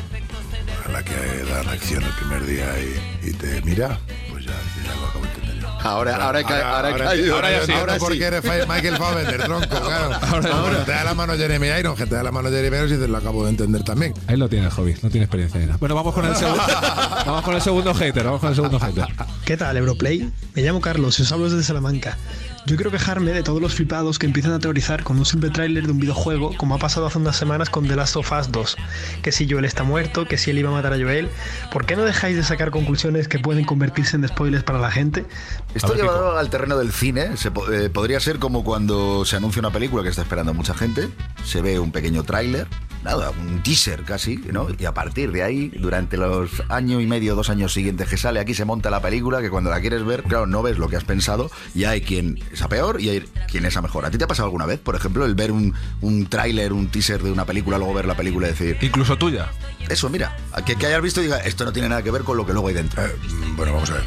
a 0.86 0.90
la 0.92 1.02
que 1.02 1.14
da 1.50 1.62
la 1.64 1.72
acción 1.72 2.02
el 2.02 2.12
primer 2.12 2.46
día 2.46 2.66
y, 2.80 3.28
y 3.28 3.32
te 3.32 3.60
mira, 3.62 3.98
pues 4.30 4.44
ya, 4.44 4.52
ya 4.84 4.94
lo 5.00 5.06
acabo 5.06 5.24
de 5.24 5.30
entender. 5.32 5.48
Ahora, 5.80 6.16
ahora, 6.16 6.40
ahora 6.40 6.88
ahora, 6.88 7.04
caído. 7.04 7.34
ahora 7.36 7.50
ya 7.52 7.66
sí. 7.66 7.72
ahora 7.72 7.96
¿Por 7.98 8.12
sí. 8.12 8.18
qué 8.18 8.24
eres 8.26 8.42
Michael 8.44 8.96
Fassbender, 8.96 9.42
tronco? 9.44 9.66
Claro. 9.88 10.14
Ahora, 10.52 10.84
te 10.84 10.90
da 10.92 11.04
la 11.04 11.14
mano 11.14 11.34
Jeremy 11.36 11.68
Iron, 11.78 11.94
que 11.94 12.04
te 12.06 12.14
da 12.16 12.22
la 12.24 12.32
mano 12.32 12.50
Jeremy 12.50 12.76
Iron 12.76 12.94
y 12.94 12.96
te 12.98 13.06
lo 13.08 13.16
acabo 13.16 13.44
de 13.44 13.50
entender 13.50 13.84
también. 13.84 14.12
Ahí 14.26 14.36
lo 14.36 14.48
tienes, 14.48 14.72
Hobby, 14.74 14.94
no 15.02 15.08
tiene 15.10 15.24
experiencia 15.24 15.60
nada. 15.60 15.76
Bueno, 15.78 15.94
vamos 15.94 16.14
con 16.14 16.24
el 16.26 16.34
segundo. 16.34 16.62
vamos 17.26 17.42
con 17.42 17.54
el 17.54 17.62
segundo 17.62 17.94
hater, 17.94 18.24
vamos 18.24 18.40
con 18.40 18.48
el 18.50 18.54
segundo 18.56 18.80
hater. 18.80 19.06
¿Qué 19.44 19.56
tal, 19.56 19.76
Europlay? 19.76 20.30
Me 20.54 20.62
llamo 20.62 20.80
Carlos 20.80 21.18
y 21.20 21.22
os 21.22 21.30
hablo 21.32 21.48
desde 21.48 21.62
Salamanca. 21.62 22.16
Yo 22.68 22.76
quiero 22.76 22.90
quejarme 22.90 23.32
de 23.32 23.42
todos 23.42 23.62
los 23.62 23.74
flipados 23.74 24.18
que 24.18 24.26
empiezan 24.26 24.52
a 24.52 24.58
teorizar 24.58 25.02
con 25.02 25.16
un 25.16 25.24
simple 25.24 25.48
tráiler 25.48 25.86
de 25.86 25.92
un 25.92 25.98
videojuego, 26.00 26.54
como 26.58 26.74
ha 26.74 26.78
pasado 26.78 27.06
hace 27.06 27.16
unas 27.16 27.34
semanas 27.34 27.70
con 27.70 27.88
The 27.88 27.96
Last 27.96 28.16
of 28.16 28.30
Us 28.30 28.52
2. 28.52 28.76
Que 29.22 29.32
si 29.32 29.48
Joel 29.48 29.64
está 29.64 29.84
muerto, 29.84 30.26
que 30.26 30.36
si 30.36 30.50
él 30.50 30.58
iba 30.58 30.68
a 30.68 30.72
matar 30.72 30.92
a 30.92 30.98
Joel. 30.98 31.30
¿Por 31.72 31.86
qué 31.86 31.96
no 31.96 32.04
dejáis 32.04 32.36
de 32.36 32.42
sacar 32.42 32.70
conclusiones 32.70 33.26
que 33.26 33.38
pueden 33.38 33.64
convertirse 33.64 34.16
en 34.16 34.28
spoilers 34.28 34.64
para 34.64 34.78
la 34.80 34.90
gente? 34.90 35.24
Esto 35.74 35.94
llevado 35.94 36.36
al 36.36 36.50
terreno 36.50 36.76
del 36.76 36.92
cine 36.92 37.38
se 37.38 37.48
eh, 37.72 37.88
podría 37.88 38.20
ser 38.20 38.38
como 38.38 38.62
cuando 38.62 39.24
se 39.24 39.36
anuncia 39.36 39.60
una 39.60 39.70
película 39.70 40.02
que 40.02 40.10
está 40.10 40.20
esperando 40.20 40.52
mucha 40.52 40.74
gente, 40.74 41.08
se 41.46 41.62
ve 41.62 41.78
un 41.78 41.90
pequeño 41.90 42.22
tráiler, 42.24 42.66
nada, 43.02 43.30
un 43.30 43.62
teaser 43.62 44.02
casi, 44.02 44.36
¿no? 44.52 44.66
Y 44.78 44.84
a 44.84 44.92
partir 44.92 45.32
de 45.32 45.42
ahí, 45.42 45.68
durante 45.68 46.16
los 46.16 46.50
año 46.68 47.00
y 47.00 47.06
medio, 47.06 47.34
dos 47.34 47.48
años 47.48 47.72
siguientes 47.72 48.08
que 48.08 48.16
sale, 48.16 48.40
aquí 48.40 48.54
se 48.54 48.64
monta 48.64 48.90
la 48.90 49.00
película 49.00 49.40
que 49.40 49.50
cuando 49.50 49.70
la 49.70 49.80
quieres 49.80 50.04
ver, 50.04 50.22
claro, 50.24 50.46
no 50.46 50.62
ves 50.62 50.78
lo 50.78 50.88
que 50.88 50.96
has 50.96 51.04
pensado 51.04 51.50
y 51.74 51.84
hay 51.84 52.00
quien 52.00 52.38
es 52.58 52.64
a 52.64 52.68
peor 52.68 53.00
y 53.00 53.08
hay 53.08 53.20
quien 53.48 53.64
es 53.64 53.76
a 53.76 53.82
mejor. 53.82 54.04
¿A 54.04 54.10
ti 54.10 54.18
te 54.18 54.24
ha 54.24 54.26
pasado 54.26 54.46
alguna 54.46 54.66
vez, 54.66 54.80
por 54.80 54.96
ejemplo, 54.96 55.24
el 55.24 55.34
ver 55.34 55.52
un, 55.52 55.74
un 56.00 56.26
tráiler, 56.26 56.72
un 56.72 56.88
teaser 56.88 57.22
de 57.22 57.30
una 57.30 57.44
película, 57.44 57.78
luego 57.78 57.94
ver 57.94 58.06
la 58.06 58.16
película 58.16 58.48
y 58.48 58.50
decir... 58.50 58.76
Incluso 58.80 59.16
tuya. 59.16 59.50
Eso, 59.88 60.10
mira, 60.10 60.36
que, 60.66 60.76
que 60.76 60.86
hayas 60.86 61.00
visto 61.00 61.20
y 61.20 61.24
diga, 61.24 61.38
esto 61.38 61.64
no 61.64 61.72
tiene 61.72 61.88
nada 61.88 62.02
que 62.02 62.10
ver 62.10 62.22
con 62.22 62.36
lo 62.36 62.44
que 62.44 62.52
luego 62.52 62.68
hay 62.68 62.74
dentro. 62.74 63.02
Bueno, 63.56 63.72
vamos 63.72 63.90
a 63.90 63.94
ver. 63.94 64.04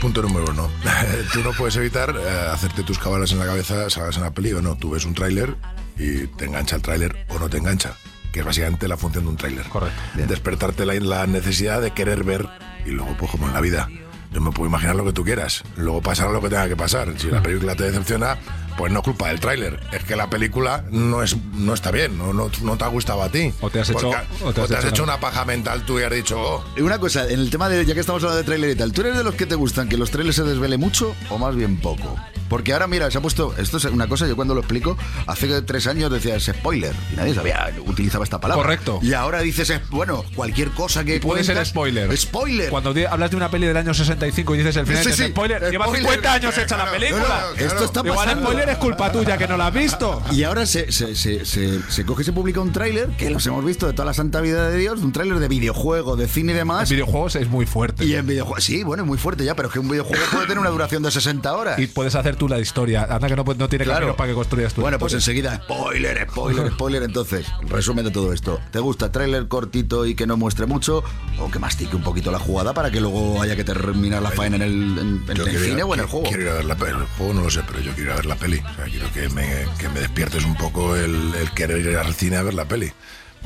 Punto 0.00 0.20
número 0.22 0.46
uno. 0.50 0.70
Tú 1.32 1.42
no 1.42 1.52
puedes 1.52 1.76
evitar 1.76 2.14
eh, 2.16 2.48
hacerte 2.52 2.82
tus 2.82 2.98
cabalas 2.98 3.30
en 3.32 3.38
la 3.38 3.46
cabeza, 3.46 3.88
salgas 3.88 4.16
en 4.16 4.24
la 4.24 4.32
peli 4.32 4.52
o 4.52 4.60
no. 4.60 4.76
Tú 4.76 4.90
ves 4.90 5.04
un 5.04 5.14
tráiler 5.14 5.56
y 5.96 6.26
te 6.26 6.46
engancha 6.46 6.76
el 6.76 6.82
tráiler 6.82 7.26
o 7.28 7.38
no 7.38 7.48
te 7.48 7.58
engancha. 7.58 7.94
Que 8.32 8.40
es 8.40 8.46
básicamente 8.46 8.88
la 8.88 8.96
función 8.96 9.24
de 9.24 9.30
un 9.30 9.36
tráiler. 9.36 9.68
Correcto. 9.68 10.00
Despertarte 10.26 10.86
la, 10.86 10.94
la 10.94 11.26
necesidad 11.26 11.80
de 11.80 11.92
querer 11.92 12.24
ver 12.24 12.48
y 12.84 12.90
luego, 12.90 13.16
pues 13.16 13.30
como 13.30 13.46
en 13.46 13.54
la 13.54 13.60
vida. 13.60 13.88
Yo 14.32 14.40
me 14.40 14.50
puedo 14.50 14.68
imaginar 14.68 14.96
lo 14.96 15.04
que 15.04 15.12
tú 15.12 15.24
quieras. 15.24 15.62
Luego 15.76 16.00
pasará 16.00 16.30
lo 16.30 16.40
que 16.40 16.48
tenga 16.48 16.68
que 16.68 16.76
pasar. 16.76 17.08
Si 17.18 17.30
la 17.30 17.42
película 17.42 17.74
te 17.74 17.84
decepciona, 17.84 18.38
pues 18.76 18.92
no 18.92 19.00
es 19.00 19.04
culpa 19.04 19.28
del 19.28 19.40
tráiler. 19.40 19.80
Es 19.92 20.04
que 20.04 20.16
la 20.16 20.28
película 20.30 20.84
no 20.90 21.22
es 21.22 21.36
no 21.54 21.74
está 21.74 21.90
bien, 21.90 22.16
no, 22.18 22.32
no, 22.32 22.50
no 22.62 22.76
te 22.76 22.84
ha 22.84 22.88
gustado 22.88 23.22
a 23.22 23.28
ti. 23.28 23.52
O 23.60 23.70
te 23.70 23.80
has 23.80 23.90
hecho- 23.90 24.10
Porque- 24.10 24.44
o 24.44 24.52
te 24.52 24.60
has 24.62 24.70
hecho 24.70 24.88
hecho 24.88 25.02
una- 25.04 25.20
paja 25.20 25.44
mental 25.44 25.84
tú 25.86 26.00
y 26.00 26.02
has 26.02 26.10
dicho, 26.12 26.38
oh, 26.40 26.64
Y 26.76 26.80
Una 26.82 26.98
cosa, 26.98 27.28
en 27.28 27.38
el 27.40 27.50
tema 27.50 27.68
de, 27.68 27.84
ya 27.84 27.94
que 27.94 28.00
estamos 28.00 28.22
hablando 28.22 28.38
de 28.38 28.44
tráiler 28.44 28.70
y 28.70 28.74
tal, 28.76 28.92
¿tú 28.92 29.02
eres 29.02 29.16
de 29.16 29.24
los 29.24 29.34
que 29.34 29.46
te 29.46 29.54
gustan 29.54 29.88
que 29.88 29.96
los 29.96 30.10
trailers 30.10 30.36
se 30.36 30.42
desvele 30.42 30.76
mucho 30.78 31.14
o 31.30 31.38
más 31.38 31.54
bien 31.54 31.76
poco? 31.80 32.16
Porque 32.48 32.72
ahora, 32.74 32.86
mira, 32.86 33.10
se 33.10 33.16
ha 33.16 33.20
puesto, 33.22 33.54
esto 33.56 33.78
es 33.78 33.84
una 33.86 34.08
cosa, 34.08 34.26
yo 34.26 34.36
cuando 34.36 34.52
lo 34.54 34.60
explico, 34.60 34.98
hace 35.26 35.62
tres 35.62 35.86
años 35.86 36.10
decías 36.10 36.42
spoiler 36.44 36.94
y 37.12 37.16
nadie 37.16 37.34
sabía, 37.34 37.70
utilizaba 37.86 38.24
esta 38.24 38.40
palabra. 38.40 38.62
Correcto. 38.62 38.98
Y 39.02 39.14
ahora 39.14 39.40
dices, 39.40 39.72
bueno, 39.88 40.22
cualquier 40.34 40.68
cosa 40.70 41.02
que 41.04 41.18
Puede 41.20 41.44
ser 41.44 41.64
spoiler. 41.64 42.14
Spoiler. 42.16 42.68
Cuando 42.68 42.92
hablas 43.08 43.30
de 43.30 43.36
una 43.36 43.50
peli 43.50 43.66
del 43.68 43.76
año 43.78 43.94
65 43.94 44.54
y 44.54 44.58
dices 44.58 44.76
el 44.76 44.86
final, 44.86 45.02
Sí, 45.02 45.10
dices 45.10 45.26
sí, 45.26 45.32
spoiler, 45.32 45.70
lleva 45.70 45.86
spoiler. 45.86 46.02
50 46.10 46.32
años 46.34 46.58
hecha 46.58 46.76
la 46.76 46.90
película. 46.90 47.24
claro, 47.24 47.54
claro. 47.54 47.66
Esto 47.72 47.84
está 47.84 48.00
Igual 48.00 48.28
es 48.68 48.78
culpa 48.78 49.10
tuya 49.12 49.36
que 49.38 49.46
no 49.48 49.56
la 49.56 49.68
has 49.68 49.74
visto. 49.74 50.22
Y 50.32 50.42
ahora 50.44 50.66
se, 50.66 50.90
se, 50.92 51.14
se, 51.14 51.44
se, 51.44 51.80
se 51.90 52.04
coge 52.04 52.22
y 52.22 52.24
se 52.24 52.32
publica 52.32 52.60
un 52.60 52.72
tráiler, 52.72 53.08
que 53.16 53.30
los 53.30 53.46
hemos 53.46 53.64
visto 53.64 53.86
de 53.86 53.92
toda 53.92 54.06
la 54.06 54.14
santa 54.14 54.40
vida 54.40 54.68
de 54.70 54.78
Dios, 54.78 55.00
un 55.00 55.12
tráiler 55.12 55.38
de 55.38 55.48
videojuego, 55.48 56.16
de 56.16 56.28
cine 56.28 56.52
y 56.52 56.56
demás. 56.56 56.90
En 56.90 56.96
videojuegos 56.96 57.36
es 57.36 57.48
muy 57.48 57.66
fuerte. 57.66 58.04
Y 58.04 58.14
en 58.14 58.26
videojuegos, 58.26 58.64
sí, 58.64 58.82
bueno, 58.84 59.02
es 59.02 59.06
muy 59.08 59.18
fuerte 59.18 59.44
ya, 59.44 59.54
pero 59.54 59.68
es 59.68 59.72
que 59.74 59.80
un 59.80 59.88
videojuego 59.88 60.22
puede 60.32 60.46
tener 60.46 60.58
una 60.58 60.70
duración 60.70 61.02
de 61.02 61.10
60 61.10 61.54
horas. 61.54 61.78
Y 61.78 61.86
puedes 61.86 62.14
hacer 62.14 62.36
tú 62.36 62.48
la 62.48 62.58
historia. 62.60 63.06
Anda 63.08 63.28
que 63.28 63.36
no, 63.36 63.44
no 63.44 63.68
tiene 63.68 63.84
Claro. 63.84 64.00
camino 64.00 64.16
para 64.16 64.28
que 64.30 64.34
construyas 64.34 64.74
tú. 64.74 64.80
Bueno, 64.82 64.98
pues 64.98 65.12
enseguida, 65.14 65.56
spoiler, 65.64 66.26
spoiler, 66.30 66.70
spoiler. 66.72 67.02
Entonces, 67.02 67.46
resumen 67.68 68.04
de 68.04 68.10
todo 68.10 68.32
esto. 68.32 68.60
¿Te 68.70 68.78
gusta 68.78 69.10
tráiler 69.12 69.48
cortito 69.48 70.06
y 70.06 70.14
que 70.14 70.26
no 70.26 70.36
muestre 70.36 70.66
mucho? 70.66 71.02
¿O 71.38 71.50
que 71.50 71.58
mastique 71.58 71.96
un 71.96 72.02
poquito 72.02 72.30
la 72.30 72.38
jugada 72.38 72.74
para 72.74 72.90
que 72.90 73.00
luego 73.00 73.40
haya 73.42 73.56
que 73.56 73.64
terminar 73.64 74.22
la 74.22 74.30
faena 74.30 74.56
en 74.56 74.62
el, 74.62 74.72
en- 74.98 75.24
en 75.28 75.34
Yo 75.34 75.44
el 75.44 75.50
quiero 75.50 75.64
ir 75.64 75.70
cine 75.70 75.82
a- 75.82 75.86
o 75.86 75.94
en 75.94 76.00
el 76.00 76.06
juego? 76.06 76.26
Quiero 76.28 76.42
ir 76.42 76.48
a 76.48 76.52
ver 76.54 76.64
la 76.64 76.76
peli. 76.76 76.92
El 76.92 77.06
juego 77.18 77.34
no 77.34 77.40
lo 77.42 77.50
sé, 77.50 77.60
pero 77.66 77.80
yo 77.80 77.92
quiero 77.92 78.10
ir 78.10 78.12
a 78.12 78.16
ver 78.16 78.26
la 78.26 78.36
peli. 78.36 78.51
O 78.60 78.74
sea, 78.74 78.84
quiero 78.86 79.12
que 79.12 79.28
me, 79.30 79.66
que 79.78 79.88
me 79.88 80.00
despiertes 80.00 80.44
un 80.44 80.56
poco 80.56 80.96
el, 80.96 81.34
el 81.34 81.50
querer 81.52 81.78
ir 81.78 81.96
al 81.96 82.14
cine 82.14 82.36
a 82.36 82.42
ver 82.42 82.54
la 82.54 82.66
peli. 82.66 82.92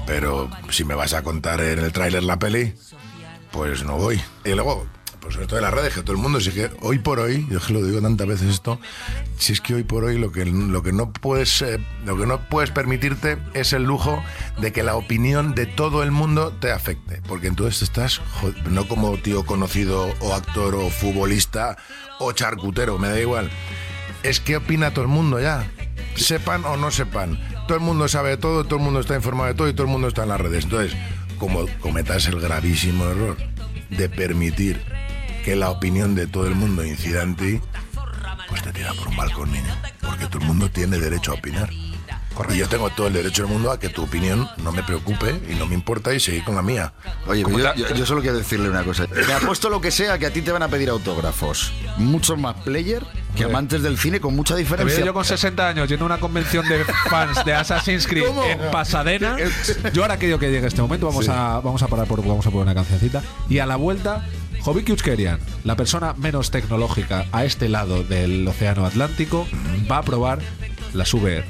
Pero 0.07 0.51
si 0.71 0.85
me 0.85 0.95
vas 0.95 1.14
a 1.14 1.23
contar 1.23 1.61
en 1.61 1.79
el 1.79 1.92
tráiler 1.92 2.23
la 2.23 2.38
peli, 2.38 2.75
pues 3.51 3.85
no 3.85 3.97
voy. 3.97 4.21
Y 4.45 4.51
luego, 4.51 4.87
pues 5.21 5.35
sobre 5.35 5.47
todo 5.47 5.59
en 5.59 5.64
las 5.64 5.75
redes, 5.75 5.95
que 5.95 6.03
todo 6.03 6.12
el 6.12 6.23
mundo, 6.23 6.40
si 6.40 6.53
que 6.53 6.71
hoy 6.81 6.99
por 6.99 7.19
hoy, 7.19 7.47
yo 7.51 7.59
es 7.59 7.64
que 7.64 7.73
lo 7.73 7.83
digo 7.83 8.01
tantas 8.01 8.27
veces 8.27 8.49
esto, 8.51 8.79
si 9.38 9.53
es 9.53 9.61
que 9.61 9.75
hoy 9.75 9.83
por 9.83 10.05
hoy 10.05 10.19
lo 10.19 10.31
que, 10.31 10.45
lo 10.45 10.83
que 10.83 10.92
no 10.92 11.12
puedes 11.12 11.62
eh, 11.62 11.79
lo 12.05 12.16
que 12.16 12.27
no 12.27 12.40
puedes 12.49 12.71
permitirte 12.71 13.38
es 13.55 13.73
el 13.73 13.83
lujo 13.83 14.23
de 14.61 14.73
que 14.73 14.83
la 14.83 14.95
opinión 14.95 15.55
de 15.55 15.66
todo 15.66 16.03
el 16.03 16.12
mundo 16.12 16.53
te 16.61 16.71
afecte. 16.71 17.21
Porque 17.27 17.49
entonces 17.49 17.83
estás, 17.83 18.21
no 18.71 18.87
como 18.87 19.16
tío 19.16 19.45
conocido 19.45 20.14
o 20.21 20.35
actor 20.35 20.75
o 20.77 20.90
futbolista 20.90 21.77
o 22.21 22.33
charcutero, 22.33 22.99
me 22.99 23.09
da 23.09 23.21
igual. 23.21 23.51
Es 24.26 24.40
que 24.40 24.56
opina 24.56 24.90
todo 24.90 25.02
el 25.02 25.08
mundo 25.08 25.38
ya. 25.38 25.70
Sepan 26.16 26.64
o 26.64 26.76
no 26.76 26.90
sepan. 26.90 27.38
Todo 27.68 27.78
el 27.78 27.84
mundo 27.84 28.08
sabe 28.08 28.30
de 28.30 28.36
todo, 28.36 28.64
todo 28.64 28.80
el 28.80 28.84
mundo 28.84 28.98
está 28.98 29.14
informado 29.14 29.46
de 29.46 29.54
todo 29.54 29.68
y 29.68 29.72
todo 29.72 29.86
el 29.86 29.92
mundo 29.92 30.08
está 30.08 30.24
en 30.24 30.30
las 30.30 30.40
redes. 30.40 30.64
Entonces, 30.64 30.98
como 31.38 31.66
cometas 31.78 32.26
el 32.26 32.40
gravísimo 32.40 33.04
error 33.04 33.36
de 33.88 34.08
permitir 34.08 34.82
que 35.44 35.54
la 35.54 35.70
opinión 35.70 36.16
de 36.16 36.26
todo 36.26 36.48
el 36.48 36.56
mundo 36.56 36.84
incida 36.84 37.22
en 37.22 37.36
ti, 37.36 37.60
pues 38.48 38.62
te 38.64 38.72
tira 38.72 38.92
por 38.94 39.06
un 39.06 39.16
balcón, 39.16 39.52
niño. 39.52 39.72
Porque 40.00 40.26
todo 40.26 40.40
el 40.40 40.48
mundo 40.48 40.68
tiene 40.70 40.98
derecho 40.98 41.30
a 41.30 41.34
opinar. 41.34 41.70
Y 42.53 42.59
yo 42.59 42.68
tengo 42.68 42.90
todo 42.90 43.07
el 43.07 43.12
derecho 43.14 43.42
del 43.42 43.53
mundo 43.53 43.70
a 43.70 43.79
que 43.79 43.88
tu 43.88 44.03
opinión 44.05 44.49
no 44.59 44.72
me 44.72 44.83
preocupe 44.83 45.40
y 45.51 45.55
no 45.55 45.66
me 45.66 45.75
importa 45.75 46.12
y 46.14 46.20
seguir 46.20 46.44
con 46.44 46.55
la 46.55 46.62
mía. 46.62 46.92
Oye, 47.27 47.42
yo, 47.42 47.75
yo- 47.75 47.94
yo 47.94 48.07
solo 48.07 48.20
quiero 48.20 48.37
decirle 48.37 48.68
una 48.68 48.83
cosa. 48.85 49.07
Me 49.27 49.33
apuesto 49.33 49.70
lo 49.70 49.81
que 49.81 49.90
sea 49.90 50.18
que 50.18 50.27
a 50.27 50.31
ti 50.33 50.42
te 50.42 50.53
van 50.53 50.62
a 50.62 50.68
pedir 50.68 50.88
autógrafos. 50.90 51.72
Muchos 51.96 52.38
más 52.38 52.55
player 52.64 53.03
que 53.37 53.44
amantes 53.44 53.83
del 53.83 53.99
cine 53.99 54.20
con 54.20 54.35
mucha 54.35 54.55
diferencia. 54.57 55.05
yo 55.05 55.12
con 55.14 55.25
60 55.25 55.68
años 55.68 55.88
yendo 55.88 56.05
a 56.05 56.07
una 56.07 56.18
convención 56.20 56.66
de 56.68 56.85
fans 57.11 57.44
de 57.44 57.55
Assassin's 57.55 58.07
Creed 58.07 58.27
¿Cómo? 58.27 58.44
en 58.44 58.59
Pasadena. 58.70 59.37
Yo 59.92 60.03
ahora 60.03 60.18
que 60.18 60.29
yo 60.29 60.38
que 60.38 60.51
llegue 60.51 60.66
este 60.66 60.81
momento 60.83 61.07
vamos 61.07 61.25
Sí. 61.27 61.31
a 61.35 61.61
vamos 61.62 61.83
a 61.83 61.88
parar 61.88 62.07
por 62.07 62.20
vamos 62.27 62.46
a 62.46 62.51
poner 62.51 62.64
una 62.64 62.75
cancioncita 62.75 63.22
y 63.49 63.59
a 63.59 63.66
la 63.66 63.77
vuelta 63.77 64.25
Jovic 64.61 64.88
Euskerian, 64.88 65.38
la 65.64 65.77
persona 65.77 66.14
menos 66.14 66.51
tecnológica 66.51 67.27
a 67.33 67.44
este 67.44 67.68
lado 67.68 68.03
del 68.05 68.46
océano 68.49 68.85
Atlántico, 68.87 69.46
va 69.90 69.99
a 69.99 70.03
probar 70.03 70.40
las 70.94 71.12
VR 71.14 71.44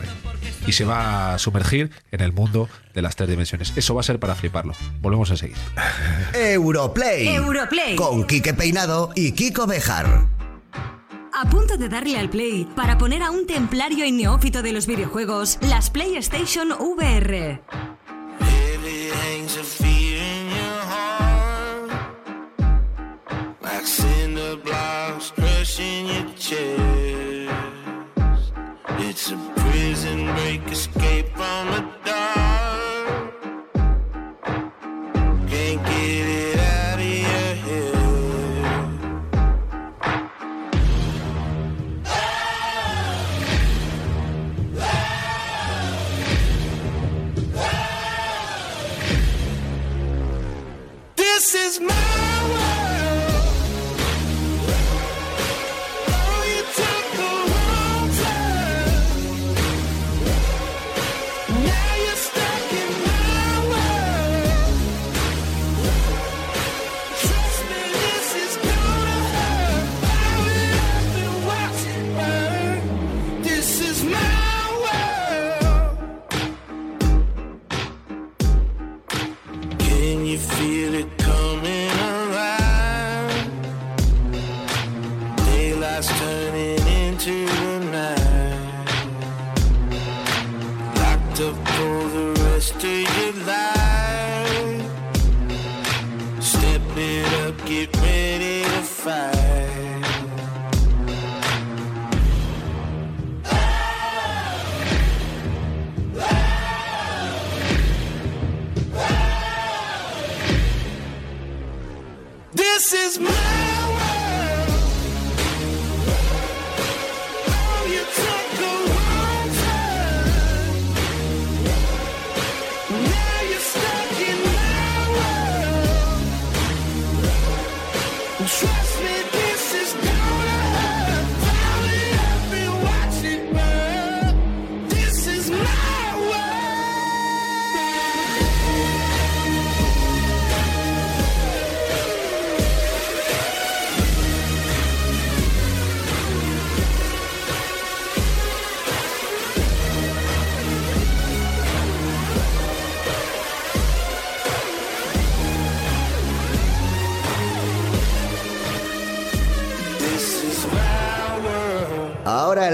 y 0.67 0.73
se 0.73 0.85
va 0.85 1.35
a 1.35 1.39
sumergir 1.39 1.91
en 2.11 2.21
el 2.21 2.33
mundo 2.33 2.69
de 2.95 3.03
las 3.03 3.17
tres 3.17 3.29
dimensiones. 3.29 3.73
Eso 3.77 3.95
va 3.95 4.01
a 4.01 4.05
ser 4.05 4.19
para 4.19 4.35
fliparlo. 4.35 4.75
Volvemos 5.01 5.31
enseguida. 5.31 5.59
Europlay. 6.35 7.29
Europlay. 7.29 7.97
Con 7.97 8.27
Quique 8.27 8.55
Peinado 8.55 9.11
y 9.15 9.33
Kiko 9.33 9.67
Bejar. 9.67 10.27
A 11.39 11.51
punto 11.51 11.77
de 11.77 11.89
darle 11.91 12.19
al 12.19 12.31
play 12.31 12.67
para 12.75 12.97
poner 12.97 13.23
a 13.23 13.31
un 13.31 13.47
templario 13.47 14.07
y 14.07 14.13
neófito 14.13 14.63
de 14.63 14.73
los 14.73 14.87
videojuegos 14.87 15.59
las 15.61 15.91
PlayStation 15.91 16.73
VR. 16.73 17.61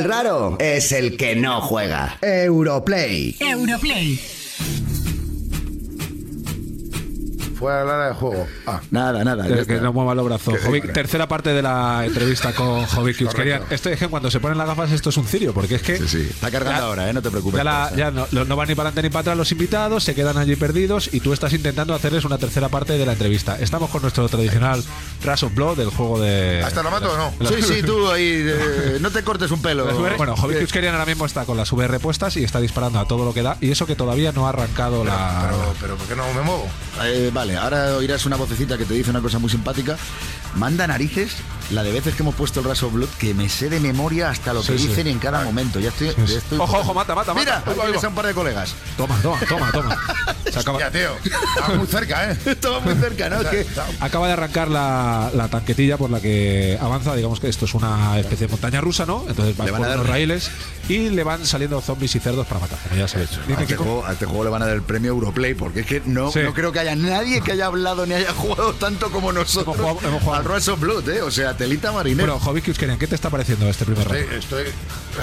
El 0.03 0.09
raro 0.09 0.57
es 0.59 0.91
el 0.91 1.17
que 1.17 1.37
no 1.37 1.61
juega. 1.61 2.19
Europlay. 2.23 3.37
Europlay. 3.39 4.19
Fuera 7.63 7.79
del 7.81 7.91
área 7.91 8.09
de 8.09 8.15
juego. 8.15 8.47
Ah, 8.67 8.81
Nada, 8.91 9.23
nada. 9.23 9.65
Que, 9.65 9.81
no 9.81 9.93
mueva 9.93 10.15
los 10.17 10.25
brazos. 10.25 10.55
Tercera 10.93 11.29
parte 11.29 11.51
de 11.53 11.63
la 11.63 12.05
entrevista 12.05 12.53
con 12.53 12.85
Jovic. 12.87 13.21
Esto 13.71 13.89
es 13.91 13.99
que 14.01 14.09
cuando 14.09 14.31
se 14.33 14.41
ponen 14.41 14.59
las 14.59 14.67
gafas 14.67 14.91
esto 14.91 15.11
es 15.11 15.17
un 15.17 15.25
cirio, 15.27 15.55
porque 15.55 15.77
es 15.77 15.83
que 15.83 15.97
Sí, 15.99 16.09
sí. 16.09 16.27
Está 16.31 16.51
cargando 16.51 16.81
Ya- 16.81 16.87
ahora, 16.87 17.09
¿eh? 17.09 17.13
No 17.13 17.23
te 17.23 17.31
preocupes. 17.31 17.59
ya, 17.59 17.65
la- 17.65 18.11
no, 18.11 18.45
no 18.45 18.57
van 18.57 18.69
ni 18.69 18.75
para 18.75 18.89
adelante 18.89 19.03
ni 19.03 19.11
para 19.11 19.21
atrás 19.21 19.37
los 19.37 19.53
invitados, 19.53 20.03
se 20.03 20.15
quedan 20.15 20.37
allí 20.39 20.57
perdidos 20.57 21.09
y 21.13 21.21
tú 21.21 21.33
estás 21.33 21.53
intentando 21.53 21.95
hacerles 21.95 22.25
una 22.25 22.37
tercera 22.39 22.69
parte 22.69 22.99
de 22.99 23.07
la 23.07 23.13
entrevista. 23.13 23.57
Estamos 23.61 23.91
con 23.91 24.03
nuestro 24.03 24.29
tradicional 24.29 24.83
Rush 25.25 25.45
of 25.45 25.55
Blood 25.55 25.77
del 25.77 25.91
juego 25.91 26.19
de... 26.21 26.63
¿Hasta 26.65 26.83
lo 26.83 26.91
mato 26.91 27.13
o 27.13 27.17
no? 27.17 27.49
Sí, 27.49 27.63
sí, 27.63 27.83
tú 27.87 28.11
ahí. 28.11 28.43
eh, 28.45 28.99
no 29.01 29.11
te 29.11 29.23
cortes 29.23 29.51
un 29.53 29.63
pelo. 29.63 29.87
Bueno, 30.17 30.37
Jovic 30.37 30.57
Eh, 30.57 30.61
Euskerian 30.63 30.95
ahora 30.95 31.07
mismo 31.07 31.27
está 31.27 31.45
con 31.45 31.57
las 31.57 31.71
VR 31.73 32.01
puestas 32.01 32.37
y 32.37 32.43
está 32.45 32.59
disparando 32.61 32.99
a 32.99 33.07
todo 33.07 33.25
lo 33.25 33.33
que 33.33 33.43
da 33.43 33.57
y 33.61 33.71
eso 33.71 33.87
que 33.87 33.95
todavía 33.95 34.33
no 34.33 34.47
ha 34.47 34.49
arrancado 34.49 35.05
la... 35.05 35.47
Pero, 35.49 35.75
pero 35.81 35.97
¿por 35.97 36.07
qué 36.09 36.17
no 36.17 36.25
me 36.35 36.43
muevo? 36.43 36.67
Eh, 37.05 37.31
vale, 37.33 37.52
ahora 37.57 37.97
oirás 37.97 38.27
una 38.27 38.37
vocecita 38.37 38.79
que 38.79 38.85
te 38.85 38.95
dice 38.95 39.11
una 39.11 39.21
cosa 39.21 39.39
muy 39.39 39.51
simpática. 39.51 39.97
Manda 40.55 40.87
narices 40.87 41.37
la 41.73 41.83
de 41.83 41.93
veces 41.93 42.15
que 42.15 42.23
hemos 42.23 42.35
puesto 42.35 42.61
el 42.61 42.67
Rush 42.67 42.85
of 42.85 42.93
Blood 42.93 43.09
que 43.19 43.35
me 43.35 43.49
sé 43.49 43.69
de 43.69 43.81
memoria 43.81 44.31
hasta 44.31 44.53
lo 44.53 44.61
que 44.63 44.73
Sí, 44.73 44.79
sí. 44.79 44.89
dicen 44.89 45.07
en 45.07 45.19
cada 45.19 45.43
momento. 45.45 45.81
Ya 45.81 45.89
estoy. 45.89 46.09
ya 46.27 46.39
estoy- 46.39 46.59
Ojo, 46.59 46.79
ojo, 46.79 46.95
mata, 46.95 47.15
mata, 47.15 47.35
Mira, 47.35 47.63
mata. 47.67 47.83
ahí 47.85 47.93
un 48.07 48.15
par 48.15 48.27
de 48.27 48.35
colegas. 48.35 48.75
Toma, 48.97 49.19
toma, 49.23 49.39
toma, 49.49 49.73
toma. 49.73 49.99
Se 50.53 50.59
acaba, 50.59 50.79
Ya, 50.81 50.91
tío. 50.91 51.11
Estaba 51.25 51.75
muy 51.77 51.87
cerca, 51.87 52.31
¿eh? 52.31 52.37
Estaba 52.47 52.81
muy 52.81 52.95
cerca, 52.95 53.29
¿no? 53.31 53.41
Es 53.41 53.49
que- 53.49 53.67
acaba 54.01 54.27
de 54.27 54.33
arrancar 54.35 54.69
la, 54.69 55.31
la 55.35 55.49
tanquetilla 55.49 55.97
por 55.97 56.11
la 56.11 56.21
que 56.21 56.79
avanza. 56.81 57.15
Digamos 57.15 57.41
que 57.41 57.49
esto 57.49 57.65
es 57.65 57.75
una 57.75 58.19
especie 58.19 58.47
de 58.47 58.51
montaña 58.51 58.81
rusa, 58.81 59.07
¿no? 59.07 59.25
Entonces 59.29 59.57
van 59.57 59.67
Le 59.67 59.73
van 59.73 59.85
a 59.85 59.89
dar- 59.89 59.97
unos 59.99 60.09
raíles 60.11 60.51
y 60.89 61.09
le 61.11 61.25
van 61.25 61.47
saliendo 61.47 61.81
zombies 61.81 62.15
y 62.17 62.21
cerdos 62.21 62.47
para 62.47 62.61
matar, 62.61 62.79
como 62.83 62.97
ya 62.97 63.09
sabéis. 63.09 63.31
A 63.39 63.47
Dime, 63.47 63.63
este, 63.63 63.77
juego, 63.77 64.05
a 64.05 64.13
este 64.13 64.27
juego 64.27 64.45
le 64.45 64.51
van 64.51 64.63
a 64.63 64.67
dar 64.67 64.75
el 64.77 64.83
premio 64.83 65.13
Europlay 65.13 65.55
porque 65.55 65.81
es 65.81 65.87
que 65.87 66.03
no, 66.05 66.31
Sí. 66.31 66.41
no 66.43 66.53
creo 66.53 66.71
que 66.73 66.81
haya 66.81 66.97
nadie 66.97 67.41
que 67.41 67.53
haya 67.53 67.67
hablado 67.67 68.05
ni 68.05 68.15
haya 68.15 68.33
jugado 68.35 68.75
tanto 68.75 69.11
como 69.11 69.33
nosotros 69.33 69.77
Hemos 69.77 69.89
jugado- 69.91 70.09
hemos 70.09 70.23
jugado. 70.23 70.43
al 70.43 70.45
Rush 70.57 70.69
of 70.71 70.81
Blood, 70.81 71.09
¿eh? 71.09 71.23
O 71.23 71.31
sea, 71.31 71.57
telita 71.63 71.93
marinera. 71.93 72.27
Bueno, 72.33 72.45
Jovic 72.45 72.67
Euskerian, 72.67 72.99
¿qué 72.99 73.07
te 73.07 73.15
está 73.15 73.31
pareciendo 73.31 73.69
este 73.69 73.85
primer 73.85 74.05
Estoy, 74.05 74.25
rato? 74.25 74.37
estoy, 74.37 74.65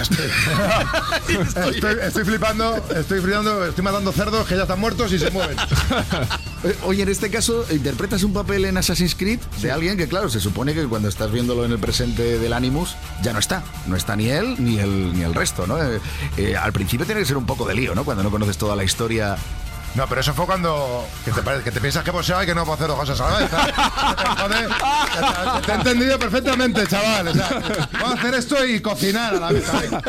estoy, 1.44 1.74
estoy, 1.74 1.96
estoy 2.02 2.24
flipando, 2.24 2.76
estoy 2.96 3.20
flipando, 3.20 3.66
estoy 3.66 3.84
matando 3.84 4.10
cerdos 4.10 4.46
que 4.46 4.56
ya 4.56 4.62
están 4.62 4.80
muertos 4.80 5.12
y 5.12 5.18
se 5.18 5.30
mueven. 5.30 5.58
Oye, 6.84 7.02
en 7.02 7.10
este 7.10 7.30
caso, 7.30 7.66
interpretas 7.70 8.22
un 8.22 8.32
papel 8.32 8.64
en 8.64 8.78
Assassin's 8.78 9.14
Creed 9.14 9.38
de 9.60 9.70
alguien 9.70 9.98
que, 9.98 10.08
claro, 10.08 10.30
se 10.30 10.40
supone 10.40 10.72
que 10.72 10.86
cuando 10.86 11.10
estás 11.10 11.30
viéndolo 11.30 11.66
en 11.66 11.72
el 11.72 11.78
presente 11.78 12.38
del 12.38 12.54
Animus, 12.54 12.96
ya 13.22 13.34
no 13.34 13.38
está. 13.38 13.62
No 13.86 13.94
está 13.96 14.16
ni 14.16 14.30
él 14.30 14.56
ni 14.58 14.78
el, 14.78 15.12
ni 15.12 15.22
el 15.22 15.34
resto, 15.34 15.66
¿no? 15.66 15.76
Eh, 15.82 16.00
eh, 16.38 16.56
al 16.56 16.72
principio 16.72 17.04
tiene 17.04 17.20
que 17.20 17.26
ser 17.26 17.36
un 17.36 17.44
poco 17.44 17.66
de 17.66 17.74
lío, 17.74 17.94
¿no? 17.94 18.04
Cuando 18.04 18.22
no 18.22 18.30
conoces 18.30 18.56
toda 18.56 18.74
la 18.76 18.84
historia. 18.84 19.36
No, 19.94 20.06
pero 20.08 20.20
eso 20.20 20.32
fue 20.34 20.46
cuando 20.46 21.04
que 21.24 21.32
te, 21.32 21.42
parece, 21.42 21.64
que 21.64 21.72
te 21.72 21.80
piensas 21.80 22.04
que 22.04 22.12
poseo 22.12 22.40
y 22.42 22.46
que 22.46 22.54
no 22.54 22.64
puedo 22.64 22.74
hacer 22.76 22.86
dos 22.86 22.98
cosas 22.98 23.20
a 23.20 23.28
la 23.30 23.38
vez. 23.38 23.50
Joder, 24.38 24.68
te, 25.60 25.66
te 25.66 25.72
he 25.72 25.74
entendido 25.74 26.18
perfectamente, 26.18 26.86
chaval. 26.86 27.28
O 27.28 27.34
sea, 27.34 27.48
puedo 28.00 28.14
hacer 28.14 28.34
esto 28.34 28.64
y 28.64 28.80
cocinar 28.80 29.34
a 29.34 29.40
la 29.40 29.52
vez. 29.52 29.64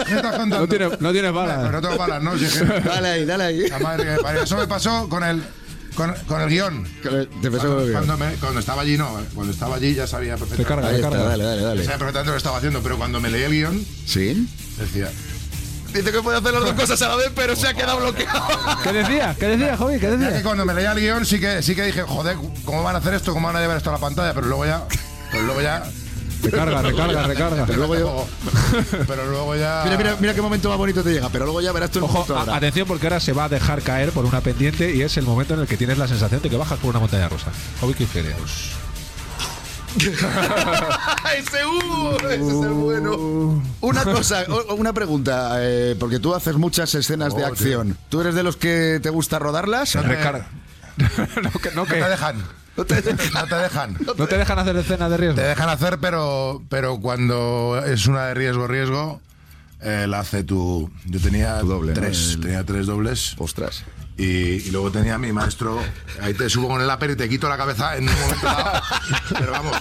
¿Qué 0.08 0.16
estás 0.16 0.36
contando? 0.36 0.60
No 0.60 0.68
tienes 0.68 1.02
no 1.02 1.12
tienes 1.12 1.34
balas. 1.34 1.72
no 1.72 1.82
tengo 1.82 1.98
balas, 1.98 2.22
¿no? 2.22 2.38
Si 2.38 2.46
es 2.46 2.54
que- 2.60 2.66
Dale 2.66 3.08
ahí, 3.10 3.26
dale 3.26 3.44
ahí. 3.44 3.70
La 3.70 3.80
madre 3.80 4.04
que 4.06 4.12
me 4.12 4.18
parió. 4.20 4.44
Eso 4.44 4.56
me 4.58 4.68
pasó 4.68 5.10
con 5.10 5.24
el, 5.24 5.44
con, 5.96 6.14
con 6.28 6.42
el 6.42 6.50
guion. 6.50 6.84
Te 7.02 7.10
Cuando, 7.50 7.86
que- 7.86 7.92
cuando 7.92 8.18
me- 8.18 8.34
cuando 8.36 8.60
estaba 8.60 8.84
allí, 8.84 8.98
no. 8.98 9.20
Cuando 9.34 9.52
estaba 9.52 9.76
allí 9.78 9.96
ya 9.96 10.06
sabía 10.06 10.36
Te 10.36 10.42
perfectamente. 10.46 10.68
carga, 10.76 10.88
Ahí 10.90 10.94
te 10.94 11.00
está, 11.02 11.10
carga. 11.10 11.30
dale, 11.30 11.44
dale, 11.44 11.62
dale. 11.64 11.84
Sabía 11.84 11.98
perfectamente 11.98 12.28
lo 12.28 12.34
que 12.34 12.38
estaba 12.38 12.58
haciendo, 12.58 12.82
pero 12.84 12.98
cuando 13.00 13.20
me 13.20 13.30
leí 13.30 13.44
el 13.44 13.52
guion, 13.52 13.86
¿Sí? 14.06 14.48
decía. 14.78 15.10
Dice 15.94 16.12
que 16.12 16.22
puede 16.22 16.38
hacer 16.38 16.54
las 16.54 16.64
dos 16.64 16.74
cosas 16.74 17.02
a 17.02 17.10
la 17.10 17.16
vez, 17.18 17.32
pero 17.36 17.56
se 17.56 17.68
ha 17.68 17.74
quedado 17.74 18.00
bloqueado. 18.00 18.42
¿Qué 18.84 18.94
decía? 18.94 19.36
¿Qué 19.38 19.48
decía, 19.48 19.76
Jovic? 19.78 20.00
¿Qué 20.00 20.06
Ya 20.12 20.18
que 20.18 20.24
decía? 20.26 20.44
cuando 20.44 20.66
me 20.66 20.74
leía 20.74 20.92
el 20.94 21.00
guion 21.00 21.26
sí 21.26 21.40
que, 21.40 21.62
sí 21.62 21.76
que 21.76 21.84
dije, 21.84 22.04
joder, 22.04 22.38
¿cómo 22.66 22.82
van 22.84 22.96
a 22.96 23.00
hacer 23.00 23.14
esto? 23.14 23.34
¿Cómo 23.34 23.48
van 23.48 23.58
a 23.58 23.60
llevar 23.62 23.78
esto 23.78 23.90
a 23.90 23.94
la 23.94 24.00
pantalla? 24.00 24.34
Pero 24.34 24.48
luego 24.48 24.66
ya. 24.66 24.84
Pero 25.32 25.44
luego 25.44 25.62
ya. 25.62 25.84
Recarga, 26.44 26.82
recarga, 26.82 27.24
recarga. 27.28 27.66
Pero 27.68 27.78
luego, 27.78 27.96
yo- 27.98 28.28
pero 29.08 29.26
luego 29.30 29.56
ya. 29.56 29.82
Mira, 29.84 29.98
mira, 29.98 30.18
mira 30.20 30.34
qué 30.34 30.42
momento 30.42 30.70
más 30.70 30.78
bonito 30.78 31.04
te 31.04 31.12
llega, 31.12 31.30
pero 31.30 31.46
luego 31.46 31.62
ya 31.62 31.72
verás 31.72 31.92
tú 31.92 32.00
el 32.00 32.06
Ojo, 32.06 32.14
momento 32.14 32.36
a- 32.36 32.40
ahora. 32.40 32.56
atención 32.56 32.88
porque 32.88 33.06
ahora 33.06 33.20
se 33.20 33.34
va 33.34 33.44
a 33.46 33.50
dejar 33.50 33.82
caer 33.84 34.12
por 34.12 34.26
una 34.26 34.42
pendiente 34.42 34.96
y 34.96 35.02
es 35.04 35.18
el 35.18 35.26
momento 35.26 35.54
en 35.54 35.60
el 35.60 35.68
que 35.68 35.78
tienes 35.78 35.98
la 36.00 36.08
sensación 36.08 36.42
de 36.42 36.50
que 36.50 36.58
bajas 36.58 36.80
por 36.80 36.90
una 36.92 37.00
montaña 37.00 37.30
rusa. 37.30 37.52
Jovic 37.80 38.00
Euskerian. 38.02 38.34
ese, 41.38 41.66
uh, 41.66 42.16
ese 42.28 42.36
es 42.36 42.64
el 42.64 42.70
bueno. 42.74 43.62
Una 43.82 44.04
cosa, 44.04 44.46
una 44.78 44.94
pregunta, 44.94 45.58
eh, 45.60 45.96
porque 46.00 46.20
tú 46.20 46.34
haces 46.34 46.56
muchas 46.56 46.94
escenas 46.96 47.36
de 47.36 47.44
Oh, 47.44 47.48
acción. 47.48 47.98
¿Tú 48.10 48.22
eres 48.22 48.36
de 48.36 48.44
los 48.44 48.58
que 48.58 49.00
te 49.02 49.10
gusta 49.10 49.40
rodarlas? 49.40 49.96
Recarga. 49.96 50.48
no, 50.98 51.52
que, 51.60 51.70
no, 51.72 51.76
No 51.82 51.86
que- 51.86 51.96
te 52.02 52.10
dejan. 52.10 52.38
No 52.78 52.86
te- 52.86 52.96
No 52.96 53.46
te 53.48 53.56
dejan. 53.56 53.98
no 54.18 54.28
te 54.28 54.38
dejan 54.38 54.60
hacer 54.60 54.76
escenas 54.78 55.10
de 55.12 55.18
riesgo. 55.18 55.36
Te 55.36 55.44
dejan 55.48 55.70
hacer, 55.70 55.98
pero, 56.00 56.64
pero 56.70 57.00
cuando 57.02 57.82
es 57.86 58.08
una 58.08 58.28
de 58.28 58.34
riesgo, 58.34 58.66
riesgo, 58.68 59.20
eh, 59.82 60.06
la 60.08 60.20
hace 60.20 60.44
tu. 60.44 60.90
Yo 61.06 61.20
tenía 61.20 61.60
Tu 61.60 61.68
doble, 61.68 61.94
¿no? 61.94 62.00
tres, 62.00 62.34
El- 62.36 62.42
tenía 62.42 62.64
tres 62.66 62.86
dobles. 62.88 63.36
Ostras. 63.40 63.84
Y, 64.22 64.68
y 64.68 64.72
luego 64.72 64.92
tenía 64.92 65.16
a 65.16 65.18
mi 65.18 65.32
maestro, 65.32 65.80
ahí 66.22 66.34
te 66.36 66.48
subo 66.50 66.68
con 66.68 66.80
el 66.82 66.86
lápiz 66.88 67.12
y 67.12 67.16
te 67.16 67.28
quito 67.28 67.50
la 67.50 67.58
cabeza 67.58 67.98
en 67.98 68.08
un 68.08 68.14
momento 68.20 68.46
dado. 68.46 68.82
Pero 69.40 69.52
vamos, 69.52 69.78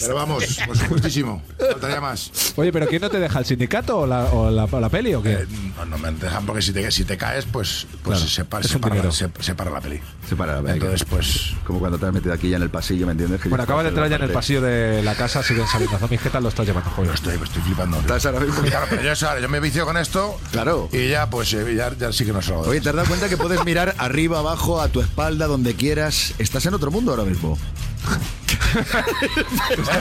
pero 0.00 0.14
vamos, 0.16 0.58
por 0.66 0.76
supuestísimo. 0.76 1.42
Faltaría 1.58 2.00
más. 2.00 2.30
Oye, 2.56 2.72
pero 2.72 2.86
¿quién 2.88 3.00
no 3.02 3.10
te 3.10 3.18
deja? 3.20 3.38
¿El 3.38 3.44
sindicato 3.44 3.98
o 4.00 4.06
la, 4.06 4.24
o 4.24 4.50
la, 4.50 4.64
o 4.64 4.80
la 4.80 4.88
peli 4.88 5.14
o 5.14 5.22
qué? 5.22 5.32
Eh, 5.34 5.46
no, 5.76 5.84
no 5.84 5.98
me 5.98 6.10
dejan 6.12 6.44
porque 6.46 6.62
si 6.62 6.72
te, 6.72 6.90
si 6.90 7.04
te 7.04 7.16
caes, 7.16 7.44
pues, 7.44 7.86
pues 8.02 8.18
Claro, 8.18 8.30
se, 8.30 8.44
para, 8.44 8.64
se, 8.64 8.78
para, 8.78 8.94
dinero. 8.96 9.12
se, 9.12 9.28
se 9.40 9.54
para 9.54 9.70
la 9.70 9.80
peli. 9.80 10.00
Se 10.28 10.34
para. 10.36 10.58
Entonces, 10.58 11.04
pues. 11.04 11.52
Como 11.64 11.78
cuando 11.78 11.96
te 11.98 12.06
has 12.06 12.12
metido 12.12 12.32
aquí 12.34 12.48
ya 12.48 12.56
en 12.56 12.62
el 12.64 12.70
pasillo, 12.70 13.06
¿me 13.06 13.12
entiendes? 13.12 13.40
Que 13.40 13.48
Bueno, 13.48 13.62
acaba 13.64 13.82
de 13.82 13.90
entrar 13.90 14.08
ya 14.08 14.16
en 14.16 14.22
el 14.22 14.28
la 14.28 14.34
pasillo 14.34 14.62
de 14.62 15.02
la 15.02 15.14
casa, 15.14 15.42
siguen 15.42 15.66
saliendo 15.68 15.96
zombies. 15.98 16.20
¿Qué 16.20 16.30
tal 16.30 16.42
lo 16.42 16.48
estás 16.48 16.66
llevando, 16.66 16.90
joven? 16.90 17.10
Estoy, 17.12 17.34
estoy 17.42 17.62
flipando. 17.62 17.98
Estás 18.00 18.26
ahora 18.26 18.40
mismo- 18.40 18.62
Claro, 18.62 18.86
pero 18.90 19.02
yo, 19.14 19.28
ahora, 19.28 19.40
yo 19.40 19.48
me 19.48 19.60
vicio 19.60 19.84
con 19.84 19.96
esto. 19.96 20.38
Claro. 20.50 20.88
Y 20.92 21.08
ya, 21.08 21.28
pues 21.30 21.52
eh, 21.54 21.74
ya, 21.76 21.92
ya 21.96 22.12
sí 22.12 22.24
que 22.24 22.32
no 22.32 22.42
salgo. 22.42 22.64
de 22.64 22.70
Oye, 22.70 22.80
¿te 22.80 22.88
has 22.88 22.94
dado 22.96 23.06
cuenta 23.08 23.28
que 23.28 23.36
puedes 23.44 23.62
mirar 23.66 23.94
arriba, 23.98 24.38
abajo, 24.38 24.80
a 24.80 24.88
tu 24.88 25.02
espalda, 25.02 25.46
donde 25.46 25.74
quieras? 25.74 26.32
Estás 26.38 26.64
en 26.64 26.72
otro 26.72 26.90
mundo 26.90 27.10
ahora 27.10 27.24
mismo. 27.24 27.58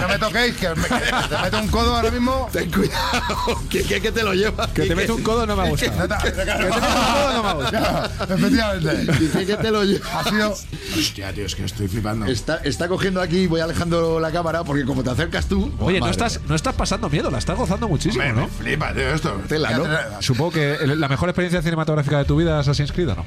No 0.02 0.08
me 0.08 0.20
toquéis, 0.20 0.56
que, 0.56 0.70
me, 0.70 0.84
que 0.84 1.28
te 1.30 1.42
meto 1.42 1.60
un 1.60 1.68
codo 1.68 1.96
ahora 1.96 2.12
mismo. 2.12 2.50
Ten 2.52 2.72
cuidado, 2.72 3.62
que, 3.70 3.84
que, 3.84 4.02
que 4.02 4.12
te 4.12 4.24
lo 4.24 4.34
lleva. 4.34 4.68
Que 4.74 4.84
te 4.84 4.96
mete 4.96 5.12
un 5.12 5.22
codo 5.24 5.46
no 5.46 5.56
me 5.56 5.64
ha 5.64 5.70
gustado. 5.70 6.08
Que 6.24 6.32
te 6.32 6.46
mete 6.46 6.64
un 6.64 6.70
codo 6.70 7.34
no 7.34 7.44
me 7.44 7.50
ha 7.50 7.54
gustado. 7.54 8.36
Efectivamente. 8.36 9.14
Dice 9.20 9.46
que 9.46 9.58
te 9.58 9.72
lo 9.72 9.84
lleva. 9.84 10.20
Ha 10.20 10.24
sido. 10.30 10.56
Hostia, 10.98 11.34
tío, 11.34 11.46
es 11.46 11.56
que 11.56 11.66
estoy 11.66 11.88
flipando. 11.88 12.26
Está, 12.26 12.58
está 12.58 12.88
cogiendo 12.88 13.22
aquí, 13.22 13.48
voy 13.48 13.62
alejando 13.62 14.20
la 14.20 14.32
cámara, 14.32 14.64
porque 14.64 14.86
como 14.86 15.04
te 15.04 15.10
acercas 15.10 15.48
tú. 15.48 15.72
Oye, 15.80 16.00
no 16.00 16.10
estás, 16.10 16.40
no 16.48 16.56
estás 16.56 16.76
pasando 16.76 17.10
miedo, 17.10 17.30
la 17.32 17.38
estás 17.40 17.58
gozando 17.58 17.88
muchísimo, 17.88 18.24
me 18.24 18.34
¿no? 18.34 18.48
flipa, 18.48 18.94
tío, 18.94 19.14
esto. 19.14 19.42
Tela, 19.48 19.72
¿no? 19.72 19.86
Fíjate, 19.86 20.16
Supongo 20.24 20.52
que 20.52 20.78
la 20.86 21.08
mejor 21.08 21.30
experiencia 21.30 21.62
cinematográfica 21.62 22.18
de 22.20 22.26
tu 22.26 22.36
vida 22.36 22.60
es 22.60 22.68
Assassin's 22.68 22.92
Creed, 22.92 23.10
¿o 23.10 23.16
no? 23.16 23.26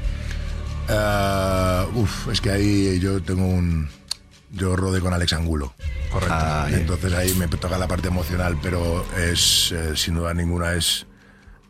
Eh, 0.89 1.87
uf, 1.95 2.29
es 2.29 2.41
que 2.41 2.51
ahí 2.51 2.99
yo 3.01 3.21
tengo 3.23 3.45
un. 3.47 3.89
Yo 4.51 4.77
rodé 4.77 5.01
con 5.01 5.13
Alex 5.13 5.33
Angulo. 5.33 5.75
Correcto. 6.11 6.35
Ah, 6.37 6.67
Entonces 6.71 7.13
ahí 7.15 7.35
me 7.35 7.49
toca 7.49 7.77
la 7.79 7.89
parte 7.89 8.09
emocional, 8.09 8.57
pero 8.63 9.05
es, 9.17 9.73
eh, 9.73 9.97
sin 9.97 10.15
duda 10.15 10.33
ninguna, 10.35 10.75
es 10.75 11.07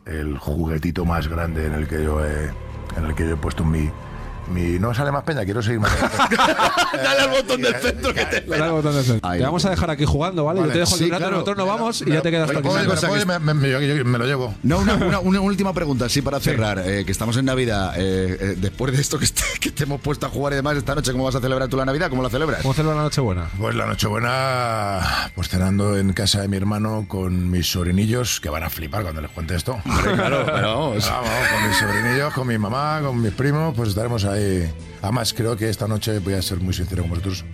el 0.05 0.37
juguetito 0.37 1.03
más 1.05 1.27
grande 1.27 1.65
en 1.65 1.73
el 1.73 1.87
que 1.87 2.03
yo 2.03 2.23
he, 2.25 2.45
en 2.95 3.05
el 3.05 3.15
que 3.15 3.23
yo 3.27 3.33
he 3.33 3.37
puesto 3.37 3.63
mi. 3.65 3.89
Mi 4.49 4.79
no 4.79 4.93
sale 4.93 5.11
más 5.11 5.23
peña, 5.23 5.43
quiero 5.45 5.61
seguir 5.61 5.79
más. 5.79 5.91
Dale 6.93 7.21
al 7.21 7.29
botón 7.29 7.61
del 7.61 7.75
centro 7.75 8.13
que 8.13 8.25
te. 8.25 8.41
Dale 8.41 8.63
al 8.63 8.71
botón 8.71 8.95
de 8.95 9.03
centro. 9.03 9.29
Ahí. 9.29 9.39
Te 9.39 9.45
vamos 9.45 9.65
a 9.65 9.69
dejar 9.69 9.89
aquí 9.89 10.05
jugando, 10.05 10.45
¿vale? 10.45 10.59
Vale. 10.61 10.69
Yo 10.69 10.73
te 10.73 10.79
dejo 10.79 10.95
el 10.95 10.99
Sí, 10.99 11.09
claro. 11.09 11.31
nosotros 11.31 11.57
nos 11.57 11.67
vamos 11.67 12.01
y 12.05 12.11
ya 12.11 12.21
te 12.21 12.31
quedas 12.31 12.49
puedo- 12.51 12.61
me, 14.05 14.17
lo 14.17 14.25
llevo. 14.25 14.53
No, 14.63 14.79
una, 14.79 14.95
una- 14.95 15.19
una 15.19 15.41
última 15.41 15.73
pregunta, 15.73 16.09
sí, 16.09 16.21
para 16.21 16.39
cerrar. 16.39 16.79
eh, 16.85 17.03
que 17.05 17.11
estamos 17.11 17.37
en 17.37 17.45
Navidad. 17.45 17.93
eh, 17.97 18.37
eh, 18.39 18.55
después 18.57 18.93
de 18.95 19.01
esto 19.01 19.17
que, 19.19 19.25
est- 19.25 19.39
que 19.59 19.71
te 19.71 19.83
hemos 19.83 20.01
puesto 20.01 20.25
a 20.25 20.29
jugar 20.29 20.53
y 20.53 20.55
demás 20.57 20.77
esta 20.77 20.95
noche, 20.95 21.11
¿cómo 21.11 21.23
vas 21.25 21.35
a 21.35 21.39
celebrar 21.41 21.67
tú 21.69 21.77
la 21.77 21.85
Navidad? 21.85 22.09
¿Cómo 22.09 22.23
la 22.23 22.29
celebras? 22.29 22.61
¿Cómo 22.61 22.73
celebra 22.73 22.95
la 22.97 23.03
Nochebuena? 23.03 23.47
Pues 23.57 23.75
la 23.75 23.85
Nochebuena, 23.85 25.31
pues 25.35 25.49
cenando 25.49 25.97
en 25.97 26.13
casa 26.13 26.41
de 26.41 26.47
mi 26.47 26.57
hermano 26.57 27.05
con 27.07 27.49
mis 27.49 27.69
sobrinillos, 27.71 28.39
que 28.39 28.49
van 28.49 28.63
a 28.63 28.69
flipar 28.69 29.03
cuando 29.03 29.21
les 29.21 29.31
cuente 29.31 29.55
esto. 29.55 29.77
claro, 29.83 30.43
pero 30.45 30.75
vamos. 30.75 31.09
Vamos, 31.09 31.29
con 31.51 31.67
mis 31.67 31.77
sobrinillos, 31.77 32.33
con 32.33 32.47
mi 32.47 32.57
mamá, 32.57 32.99
con 33.03 33.21
mis 33.21 33.33
primos, 33.33 33.73
pues 33.75 33.89
estaremos 33.89 34.23
ahí. 34.25 34.36
Además, 35.01 35.33
creo 35.33 35.55
que 35.55 35.69
esta 35.69 35.87
noche, 35.87 36.19
voy 36.19 36.33
a 36.33 36.41
ser 36.41 36.59
muy 36.59 36.73
sincero 36.73 37.03
con 37.03 37.11
vosotros, 37.11 37.45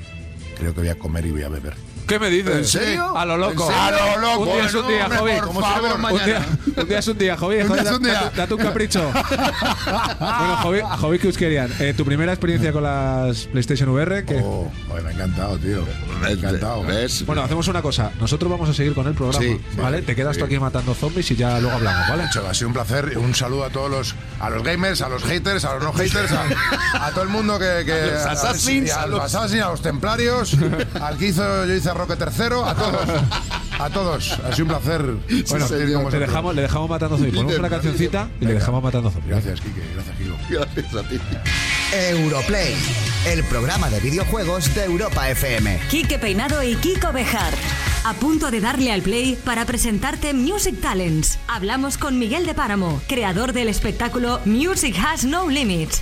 creo 0.58 0.74
que 0.74 0.82
voy 0.82 0.90
a 0.90 0.98
comer 0.98 1.26
y 1.26 1.32
voy 1.32 1.44
a 1.44 1.50
beber. 1.50 1.93
¿Qué 2.08 2.20
me 2.20 2.30
dices? 2.30 2.56
¿En 2.56 2.66
serio? 2.66 3.18
A 3.18 3.26
lo 3.26 3.38
loco. 3.38 3.70
¿En 3.70 3.76
serio? 3.78 4.04
A 4.04 4.16
lo 4.16 4.22
loco. 4.22 4.40
Un 4.42 4.54
día 4.58 4.66
es 4.66 4.74
un 4.74 4.88
día, 4.88 5.10
Jovi. 5.18 5.32
por 5.34 5.44
no 5.46 5.50
un 5.52 5.62
favor. 5.62 5.82
Un 5.84 5.88
día, 5.90 5.98
mañana. 5.98 6.46
un 6.78 6.88
día 6.88 7.00
es 7.00 7.08
un 7.08 7.18
día, 7.18 7.38
Jovi. 7.38 7.56
Un 7.62 7.74
día 7.74 7.82
es 7.82 7.92
un 7.92 8.04
día. 8.04 8.14
Date, 8.14 8.38
date 8.38 8.54
un 8.54 8.60
capricho. 8.62 9.12
bueno, 10.20 10.58
Jovi, 10.62 10.82
Jovi 11.00 11.20
Kuskerian, 11.20 11.72
eh, 11.80 11.94
tu 11.96 12.06
primera 12.06 12.34
experiencia 12.34 12.72
con 12.72 12.84
las 12.84 13.46
PlayStation 13.48 13.90
VR, 13.90 14.26
que 14.26 14.40
Oh, 14.44 14.72
joder, 14.88 15.04
me 15.04 15.10
ha 15.10 15.14
encantado, 15.14 15.58
tío. 15.58 15.86
Me 16.22 16.28
ha 16.28 16.32
encantado. 16.32 16.84
¿Ves? 16.84 17.26
Bueno, 17.26 17.42
hacemos 17.44 17.68
una 17.68 17.82
cosa. 17.82 18.12
Nosotros 18.20 18.50
vamos 18.52 18.70
a 18.70 18.74
seguir 18.74 18.94
con 18.94 19.08
el 19.08 19.14
programa, 19.14 19.40
Sí, 19.44 19.60
¿vale? 19.78 20.02
Te 20.02 20.16
quedas 20.16 20.38
tú 20.38 20.46
aquí 20.46 20.60
matando 20.60 20.94
zombies 20.94 21.30
y 21.32 21.36
ya 21.36 21.60
luego 21.60 21.76
hablamos, 21.78 22.08
¿vale? 22.10 22.24
Nacho, 22.24 22.48
ha 22.48 22.54
sido 22.54 22.68
un 22.68 22.74
placer. 22.74 23.18
Un 23.18 23.34
saludo 23.36 23.66
a 23.66 23.70
todos 23.70 23.90
los, 23.90 24.16
a 24.40 24.50
los 24.50 24.64
gamers, 24.64 25.02
a 25.02 25.10
los 25.10 25.24
haters, 25.24 25.66
a 25.66 25.76
los 25.76 25.84
no 25.84 25.94
haters, 25.94 26.32
a, 26.32 27.06
a 27.08 27.12
todo 27.12 27.24
el 27.24 27.30
mundo 27.30 27.58
que. 27.60 27.84
que 27.86 27.94
A 27.94 28.06
los 28.06 28.26
assassins, 28.26 28.92
a, 28.92 29.04
a 29.04 29.08
los 29.08 29.20
los- 29.20 29.34
assassins, 29.36 29.64
a 29.64 29.70
los 29.70 29.82
templarios, 29.82 30.56
al 31.02 31.18
que 31.18 31.28
hizo, 31.28 31.66
yo 31.66 31.74
hice 31.74 31.93
Roque 31.94 32.16
tercero, 32.16 32.66
a 32.66 32.76
todos. 32.76 33.10
A 33.80 33.90
todos. 33.90 34.40
Ha 34.40 34.52
sido 34.54 34.66
un 34.66 34.70
placer. 34.70 35.02
Bueno, 35.02 35.68
con 35.68 36.04
vosotros. 36.04 36.20
dejamos, 36.20 36.56
le 36.56 36.62
dejamos 36.62 36.90
matando 36.90 37.18
zombies. 37.18 37.36
Ponemos 37.36 37.60
una 37.60 37.70
cancioncita 37.70 38.30
y 38.40 38.46
le 38.46 38.54
dejamos 38.54 38.84
matando 38.84 39.12
zombies. 39.12 39.30
Gracias, 39.30 39.62
Kike. 39.62 39.82
Gracias, 39.94 40.18
Kiko. 40.18 40.38
Gracias 40.50 40.96
a 40.96 41.10
ti. 41.10 41.20
Europlay, 41.94 42.76
el 43.28 43.44
programa 43.44 43.90
de 43.90 44.00
videojuegos 44.00 44.74
de 44.74 44.86
Europa 44.86 45.30
FM. 45.30 45.80
Quique 45.90 46.18
Peinado 46.18 46.64
y 46.64 46.76
Kiko 46.76 47.12
Bejar. 47.12 47.54
A 48.06 48.14
punto 48.14 48.52
de 48.52 48.60
darle 48.60 48.92
al 48.92 49.02
play 49.02 49.38
para 49.46 49.66
presentarte 49.66 50.34
Music 50.34 50.82
Talents. 50.82 51.40
Hablamos 51.48 51.98
con 51.98 52.20
Miguel 52.20 52.46
de 52.46 52.54
Páramo, 52.54 53.02
creador 53.08 53.54
del 53.54 53.70
espectáculo 53.70 54.40
Music 54.46 54.96
Has 55.00 55.24
No 55.24 55.48
Limits. 55.50 56.02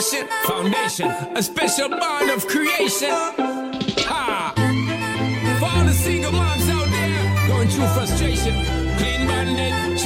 Foundation, 0.00 1.10
a 1.36 1.42
special 1.42 1.90
bond 1.90 2.30
of 2.30 2.46
creation. 2.46 3.10
Ha! 3.10 4.54
For 5.58 5.66
all 5.66 5.84
the 5.84 5.92
single 5.92 6.32
moms 6.32 6.66
out 6.70 6.88
there 6.88 7.48
going 7.48 7.68
through 7.68 7.86
frustration. 7.88 8.54
Clean 8.96 9.28
and 9.28 9.98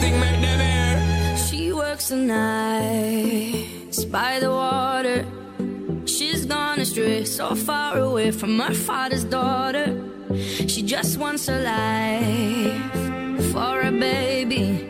thing 0.00 0.20
make 0.20 0.40
them 0.40 0.60
air. 0.60 1.36
She 1.36 1.72
works 1.72 2.10
the 2.10 2.16
nights 2.16 4.04
by 4.04 4.38
the 4.38 4.50
water. 4.52 5.26
She's 6.06 6.46
gone 6.46 6.78
astray, 6.78 7.24
so 7.24 7.56
far 7.56 7.98
away 7.98 8.30
from 8.30 8.60
her 8.60 8.72
father's 8.72 9.24
daughter. 9.24 10.00
She 10.68 10.82
just 10.82 11.18
wants 11.18 11.48
a 11.48 11.58
life 11.58 13.52
for 13.52 13.80
a 13.80 13.90
baby. 13.90 14.88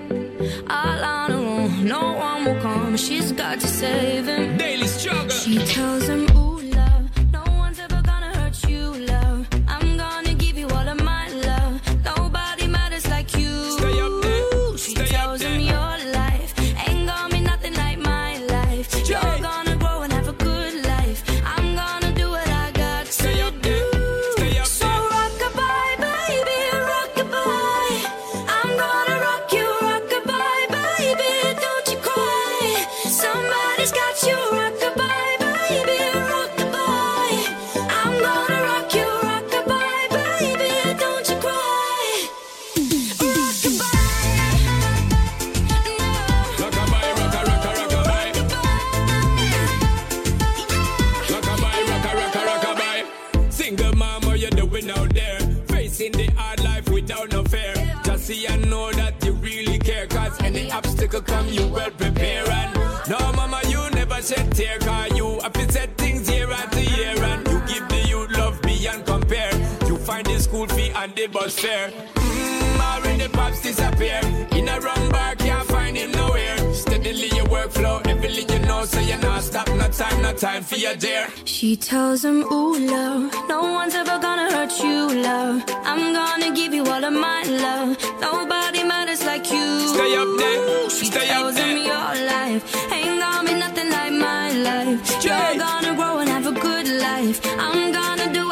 All 0.68 1.02
on 1.02 1.37
no 1.82 2.12
one 2.12 2.44
will 2.44 2.60
come. 2.60 2.96
She's 2.96 3.32
got 3.32 3.60
to 3.60 3.66
save 3.66 4.26
him. 4.26 4.56
Daily 4.56 4.86
struggle. 4.86 5.30
She 5.30 5.58
tells 5.58 6.06
him, 6.06 6.26
Cause 60.28 60.42
any 60.42 60.70
obstacle 60.70 61.22
come, 61.22 61.48
you 61.48 61.66
well 61.68 61.90
prepare. 61.90 62.46
And 62.50 62.74
no, 63.08 63.18
mama, 63.32 63.62
you 63.68 63.80
never 63.92 64.20
shed 64.20 64.52
tear. 64.52 64.78
Cause 64.78 65.16
you 65.16 65.40
have 65.40 65.54
to 65.54 65.72
set 65.72 65.96
things 65.96 66.30
year 66.30 66.50
after 66.50 66.80
year. 66.80 67.16
And 67.16 67.48
you 67.48 67.58
give 67.66 67.88
the 67.88 68.06
youth 68.06 68.30
love 68.36 68.60
beyond 68.60 69.06
compare. 69.06 69.54
You 69.86 69.96
find 69.96 70.26
the 70.26 70.38
school 70.38 70.66
fee 70.66 70.90
and 70.90 71.14
the 71.14 71.28
bus 71.28 71.58
fare. 71.58 71.90
Mm, 72.14 72.78
already 72.78 73.28
pops 73.28 73.62
disappear. 73.62 74.20
In 74.52 74.68
a 74.68 74.78
wrong 74.80 75.08
bar, 75.08 75.34
can't 75.36 75.66
find 75.66 75.96
him 75.96 76.10
nowhere. 76.12 76.47
Time, 79.98 80.22
no 80.22 80.32
time 80.32 80.62
for 80.62 80.76
your 80.76 80.94
dear. 80.94 81.26
She 81.44 81.76
tells 81.76 82.24
him, 82.24 82.44
Ooh, 82.52 82.78
love, 82.78 83.32
no 83.48 83.60
one's 83.62 83.94
ever 83.94 84.18
gonna 84.18 84.50
hurt 84.52 84.72
you, 84.82 85.22
love. 85.22 85.62
I'm 85.84 86.12
gonna 86.12 86.54
give 86.54 86.72
you 86.72 86.84
all 86.84 87.04
of 87.04 87.12
my 87.12 87.42
love. 87.44 87.96
Nobody 88.20 88.84
matters 88.84 89.24
like 89.24 89.50
you. 89.50 89.88
Stay 89.88 90.16
up 90.16 90.28
there, 90.38 90.90
She 90.90 91.06
stay 91.06 91.20
up 91.20 91.26
tells 91.26 91.54
there. 91.56 91.66
him 91.66 91.78
your 91.78 92.26
life 92.32 92.92
ain't 92.92 93.20
gonna 93.20 93.48
be 93.48 93.54
nothing 93.58 93.90
like 93.90 94.12
my 94.12 94.52
life. 94.52 95.24
You're 95.24 95.56
gonna 95.58 95.94
grow 95.94 96.18
and 96.18 96.28
have 96.28 96.46
a 96.46 96.52
good 96.52 96.88
life. 96.88 97.40
I'm 97.58 97.92
gonna 97.92 98.32
do 98.32 98.47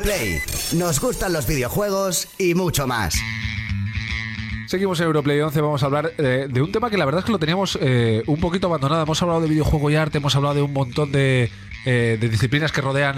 Europlay, 0.00 0.42
nos 0.72 1.00
gustan 1.00 1.32
los 1.32 1.46
videojuegos 1.46 2.28
y 2.38 2.54
mucho 2.54 2.86
más. 2.86 3.14
Seguimos 4.70 5.00
en 5.00 5.06
Europlay 5.06 5.40
11, 5.40 5.60
vamos 5.62 5.82
a 5.82 5.86
hablar 5.86 6.12
eh, 6.16 6.46
de 6.48 6.62
un 6.62 6.70
tema 6.70 6.90
que 6.90 6.96
la 6.96 7.04
verdad 7.04 7.18
es 7.18 7.24
que 7.24 7.32
lo 7.32 7.40
teníamos 7.40 7.76
eh, 7.82 8.22
un 8.28 8.38
poquito 8.38 8.68
abandonado. 8.68 9.02
Hemos 9.02 9.20
hablado 9.20 9.40
de 9.40 9.48
videojuego 9.48 9.90
y 9.90 9.96
arte, 9.96 10.18
hemos 10.18 10.36
hablado 10.36 10.54
de 10.54 10.62
un 10.62 10.72
montón 10.72 11.10
de, 11.10 11.50
eh, 11.84 12.18
disciplinas 12.20 12.70
que 12.70 12.80
rodean 12.80 13.16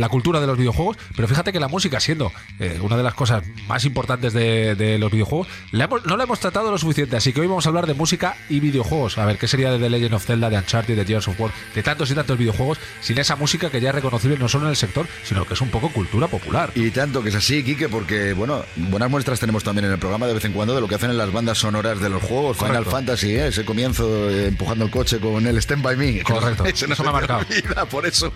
la 0.00 0.08
cultura 0.08 0.40
de 0.40 0.46
los 0.46 0.56
videojuegos, 0.56 0.96
pero 1.14 1.28
fíjate 1.28 1.52
que 1.52 1.60
la 1.60 1.68
música, 1.68 2.00
siendo 2.00 2.32
una 2.80 2.96
de 2.96 3.02
las 3.02 3.12
cosas 3.12 3.42
más 3.68 3.84
importantes 3.84 4.32
de, 4.32 4.96
los 4.98 5.12
videojuegos, 5.12 5.48
no 5.72 6.16
la 6.16 6.24
hemos 6.24 6.40
tratado 6.40 6.70
lo 6.70 6.78
suficiente. 6.78 7.16
Así 7.16 7.34
que 7.34 7.42
hoy 7.42 7.46
vamos 7.46 7.66
a 7.66 7.68
hablar 7.68 7.86
de 7.86 7.92
música 7.92 8.34
y 8.48 8.60
videojuegos. 8.60 9.18
A 9.18 9.26
ver, 9.26 9.36
¿qué 9.36 9.48
sería 9.48 9.70
de 9.70 9.78
The 9.78 9.90
Legend 9.90 10.14
of 10.14 10.24
Zelda, 10.24 10.48
de 10.48 10.56
Uncharted, 10.56 10.96
de 10.96 11.04
Gears 11.04 11.28
of 11.28 11.38
War, 11.38 11.50
de 11.74 11.82
tantos 11.82 12.10
y 12.10 12.14
tantos 12.14 12.38
videojuegos, 12.38 12.78
sin 13.02 13.18
esa 13.18 13.36
música 13.36 13.68
que 13.68 13.82
ya 13.82 13.90
es 13.90 13.94
reconocible 13.96 14.38
no 14.38 14.48
solo 14.48 14.64
en 14.64 14.70
el 14.70 14.76
sector, 14.76 15.06
sino 15.24 15.44
que 15.44 15.52
es 15.52 15.60
un 15.60 15.68
poco 15.68 15.90
cultura 15.90 16.26
popular? 16.26 16.70
Y 16.74 16.90
tanto 16.90 17.22
que 17.22 17.28
es 17.28 17.34
así, 17.34 17.62
Quique, 17.62 17.90
porque, 17.90 18.32
bueno, 18.32 18.62
buenas 18.76 19.10
muestras 19.10 19.38
tenemos 19.38 19.62
también 19.62 19.84
en 19.84 19.92
el 19.92 19.98
programa 19.98 20.26
de 20.26 20.32
vez 20.32 20.44
en 20.46 20.53
cuando 20.54 20.74
de 20.74 20.80
lo 20.80 20.88
que 20.88 20.94
hacen 20.94 21.10
en 21.10 21.18
las 21.18 21.32
bandas 21.32 21.58
sonoras 21.58 22.00
de 22.00 22.08
los 22.08 22.22
juegos. 22.22 22.56
Final 22.56 22.72
Correcto. 22.72 22.90
Fantasy, 22.90 23.34
¿eh? 23.34 23.48
ese 23.48 23.64
comienzo 23.64 24.30
eh, 24.30 24.48
empujando 24.48 24.84
el 24.84 24.90
coche 24.90 25.18
con 25.18 25.46
el 25.46 25.58
Stand 25.58 25.82
By 25.82 25.96
Me. 25.96 26.22
Correcto. 26.24 26.64
Eso 26.64 26.86
me 26.86 27.08
ha 27.08 27.12
marcado. 27.12 27.44
por 27.90 28.06
eso. 28.06 28.32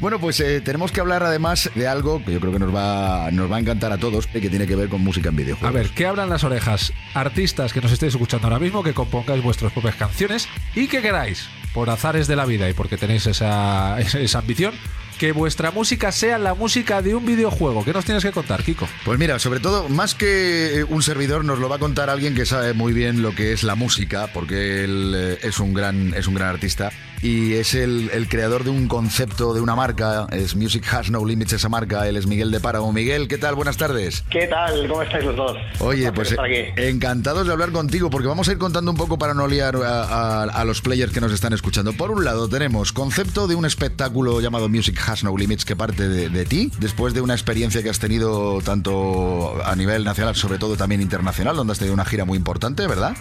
Bueno, 0.00 0.18
pues 0.18 0.40
eh, 0.40 0.60
tenemos 0.60 0.90
que 0.90 1.00
hablar 1.00 1.22
además 1.22 1.70
de 1.74 1.86
algo 1.86 2.24
que 2.24 2.32
yo 2.32 2.40
creo 2.40 2.52
que 2.52 2.58
nos 2.58 2.74
va, 2.74 3.30
nos 3.30 3.50
va 3.50 3.56
a 3.56 3.60
encantar 3.60 3.92
a 3.92 3.98
todos 3.98 4.28
y 4.34 4.40
que 4.40 4.50
tiene 4.50 4.66
que 4.66 4.76
ver 4.76 4.88
con 4.88 5.02
música 5.02 5.28
en 5.28 5.36
videojuegos. 5.36 5.68
A 5.68 5.78
ver, 5.78 5.90
¿qué 5.90 6.06
hablan 6.06 6.28
las 6.28 6.44
orejas? 6.44 6.92
Artistas 7.14 7.72
que 7.72 7.80
nos 7.80 7.92
estéis 7.92 8.14
escuchando 8.14 8.46
ahora 8.46 8.58
mismo, 8.58 8.82
que 8.82 8.94
compongáis 8.94 9.42
vuestras 9.42 9.72
propias 9.72 9.96
canciones 9.96 10.48
y 10.74 10.88
que 10.88 11.02
queráis, 11.02 11.48
por 11.74 11.90
azares 11.90 12.26
de 12.26 12.36
la 12.36 12.46
vida 12.46 12.68
y 12.68 12.72
porque 12.72 12.96
tenéis 12.96 13.26
esa, 13.26 14.00
esa 14.00 14.38
ambición, 14.38 14.74
que 15.18 15.32
vuestra 15.32 15.70
música 15.70 16.12
sea 16.12 16.38
la 16.38 16.54
música 16.54 17.02
de 17.02 17.14
un 17.14 17.26
videojuego. 17.26 17.84
¿Qué 17.84 17.92
nos 17.92 18.04
tienes 18.04 18.24
que 18.24 18.30
contar, 18.30 18.62
Kiko? 18.62 18.88
Pues 19.04 19.18
mira, 19.18 19.38
sobre 19.38 19.60
todo, 19.60 19.88
más 19.88 20.14
que 20.14 20.78
eh, 20.78 20.84
un 20.84 21.02
servidor, 21.02 21.44
nos 21.44 21.58
lo 21.58 21.68
va 21.68 21.76
a 21.76 21.78
contar 21.78 22.08
alguien 22.08 22.34
que 22.34 22.46
sabe 22.46 22.72
muy 22.72 22.92
bien 22.92 23.20
lo 23.20 23.34
que 23.34 23.52
es 23.52 23.64
la 23.64 23.74
música, 23.74 24.28
porque 24.32 24.84
él 24.84 25.12
eh, 25.16 25.38
es 25.42 25.58
un 25.58 25.74
gran, 25.74 26.14
es 26.14 26.26
un 26.28 26.34
gran 26.34 26.48
artista 26.48 26.92
y 27.22 27.54
es 27.54 27.74
el, 27.74 28.10
el 28.12 28.28
creador 28.28 28.64
de 28.64 28.70
un 28.70 28.88
concepto, 28.88 29.54
de 29.54 29.60
una 29.60 29.74
marca. 29.74 30.26
Es 30.30 30.56
Music 30.56 30.84
Has 30.92 31.10
No 31.10 31.24
Limits 31.24 31.52
esa 31.54 31.68
marca. 31.68 32.08
Él 32.08 32.16
es 32.16 32.26
Miguel 32.26 32.50
de 32.50 32.60
Páramo. 32.60 32.92
Miguel, 32.92 33.28
¿qué 33.28 33.38
tal? 33.38 33.54
Buenas 33.54 33.76
tardes. 33.76 34.24
¿Qué 34.30 34.46
tal? 34.46 34.86
¿Cómo 34.88 35.02
estáis 35.02 35.24
los 35.24 35.36
dos? 35.36 35.56
Oye, 35.80 36.12
pues 36.12 36.32
eh, 36.46 36.72
encantados 36.76 37.46
de 37.46 37.52
hablar 37.52 37.70
contigo 37.72 38.10
porque 38.10 38.28
vamos 38.28 38.48
a 38.48 38.52
ir 38.52 38.58
contando 38.58 38.90
un 38.90 38.96
poco 38.96 39.18
para 39.18 39.34
no 39.34 39.46
liar 39.46 39.76
a, 39.76 40.02
a- 40.04 40.42
a 40.44 40.64
los 40.64 40.80
players 40.80 41.12
que 41.12 41.20
nos 41.20 41.32
están 41.32 41.52
escuchando. 41.52 41.92
Por 41.92 42.10
un 42.10 42.24
lado 42.24 42.48
tenemos 42.48 42.92
concepto 42.92 43.46
de 43.46 43.54
un 43.54 43.64
espectáculo 43.64 44.40
llamado 44.40 44.68
Music 44.68 44.98
Has 45.06 45.24
No 45.24 45.36
Limits 45.36 45.64
que 45.64 45.76
parte 45.76 46.08
de, 46.08 46.28
de 46.28 46.44
ti, 46.44 46.70
después 46.78 47.14
de 47.14 47.20
una 47.20 47.34
experiencia 47.34 47.82
que 47.82 47.90
has 47.90 47.98
tenido 47.98 48.60
tanto 48.62 49.62
a 49.64 49.74
nivel 49.76 50.04
nacional, 50.04 50.34
sobre 50.36 50.58
todo 50.58 50.76
también 50.76 51.00
internacional, 51.02 51.56
donde 51.56 51.72
has 51.72 51.78
tenido 51.78 51.94
una 51.94 52.04
gira 52.04 52.24
muy 52.24 52.36
importante, 52.38 52.86
¿verdad? 52.86 53.16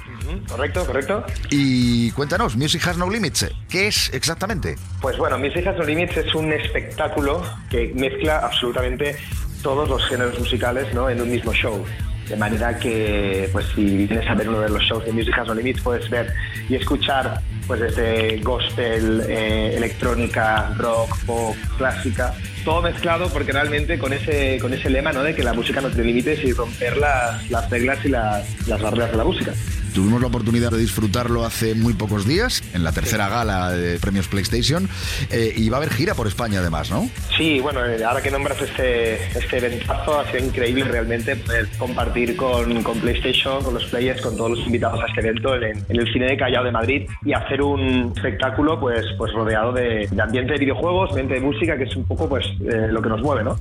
Correcto, 0.47 0.85
correcto. 0.85 1.23
Y 1.49 2.11
cuéntanos, 2.11 2.55
Music 2.55 2.85
Has 2.87 2.97
No 2.97 3.09
Limits, 3.09 3.47
¿qué 3.69 3.86
es 3.87 4.11
exactamente? 4.13 4.75
Pues 5.01 5.17
bueno, 5.17 5.37
Music 5.37 5.65
Has 5.67 5.77
No 5.77 5.83
Limits 5.83 6.17
es 6.17 6.35
un 6.35 6.51
espectáculo 6.53 7.43
que 7.69 7.91
mezcla 7.95 8.39
absolutamente 8.39 9.15
todos 9.61 9.89
los 9.89 10.05
géneros 10.05 10.39
musicales 10.39 10.93
¿no? 10.93 11.09
en 11.09 11.21
un 11.21 11.29
mismo 11.29 11.53
show. 11.53 11.83
De 12.27 12.35
manera 12.35 12.77
que, 12.77 13.49
pues 13.53 13.65
si 13.73 14.05
vienes 14.05 14.29
a 14.29 14.35
ver 14.35 14.49
uno 14.49 14.59
de 14.59 14.69
los 14.69 14.83
shows 14.83 15.05
de 15.05 15.13
Music 15.13 15.37
Has 15.37 15.47
No 15.47 15.53
Limits, 15.53 15.81
puedes 15.81 16.09
ver 16.09 16.33
y 16.67 16.75
escuchar 16.75 17.41
pues 17.65 17.79
desde 17.79 18.37
gospel, 18.41 19.23
eh, 19.27 19.75
electrónica, 19.75 20.73
rock, 20.77 21.17
pop, 21.25 21.55
clásica, 21.77 22.33
todo 22.67 22.81
mezclado 22.81 23.29
porque 23.29 23.53
realmente 23.53 23.97
con 23.97 24.11
ese, 24.11 24.59
con 24.59 24.73
ese 24.73 24.89
lema 24.89 25.13
¿no? 25.13 25.23
de 25.23 25.33
que 25.33 25.41
la 25.41 25.53
música 25.53 25.79
no 25.79 25.87
tiene 25.87 26.03
límites 26.03 26.43
y 26.43 26.51
romper 26.51 26.97
las, 26.97 27.49
las 27.49 27.69
reglas 27.69 28.03
y 28.03 28.09
las, 28.09 28.67
las 28.67 28.81
barreras 28.81 29.09
de 29.09 29.17
la 29.17 29.23
música. 29.23 29.53
Tuvimos 29.93 30.21
la 30.21 30.27
oportunidad 30.27 30.69
de 30.69 30.77
disfrutarlo 30.77 31.43
hace 31.43 31.73
muy 31.73 31.93
pocos 31.93 32.27
días, 32.27 32.61
en 32.75 32.83
la 32.83 32.91
tercera 32.91 33.29
gala 33.29 33.71
de 33.71 33.97
premios 33.97 34.27
PlayStation, 34.27 34.87
eh, 35.31 35.53
y 35.55 35.69
va 35.69 35.77
a 35.77 35.79
haber 35.79 35.91
gira 35.91 36.13
por 36.13 36.27
España 36.27 36.59
además, 36.59 36.91
¿no? 36.91 37.09
Sí, 37.35 37.59
bueno, 37.61 37.83
eh, 37.83 38.03
ahora 38.03 38.21
que 38.21 38.29
nombras 38.29 38.61
este, 38.61 39.15
este 39.15 39.57
eventazo, 39.57 40.19
ha 40.19 40.29
sido 40.29 40.45
increíble 40.45 40.83
realmente 40.83 41.35
poder 41.37 41.67
compartir 41.79 42.35
con, 42.35 42.83
con 42.83 42.99
PlayStation, 42.99 43.63
con 43.63 43.73
los 43.73 43.85
players, 43.85 44.21
con 44.21 44.37
todos 44.37 44.51
los 44.51 44.59
invitados 44.67 45.01
a 45.01 45.07
este 45.07 45.21
evento 45.21 45.55
en, 45.55 45.83
en 45.89 45.99
el 45.99 46.13
cine 46.13 46.27
de 46.27 46.37
Callao 46.37 46.63
de 46.63 46.71
Madrid 46.71 47.09
y 47.25 47.33
hacer 47.33 47.63
un 47.63 48.13
espectáculo 48.15 48.79
pues, 48.79 49.03
pues 49.17 49.33
rodeado 49.33 49.71
de, 49.71 50.07
de 50.11 50.21
ambiente 50.21 50.53
de 50.53 50.59
videojuegos, 50.59 51.09
ambiente 51.09 51.35
de 51.35 51.39
música, 51.39 51.75
que 51.75 51.85
es 51.85 51.95
un 51.95 52.05
poco 52.05 52.29
pues 52.29 52.45
eh, 52.61 52.87
lo 52.89 53.01
que 53.01 53.09
nos 53.09 53.21
mueve, 53.21 53.43
¿no? 53.43 53.55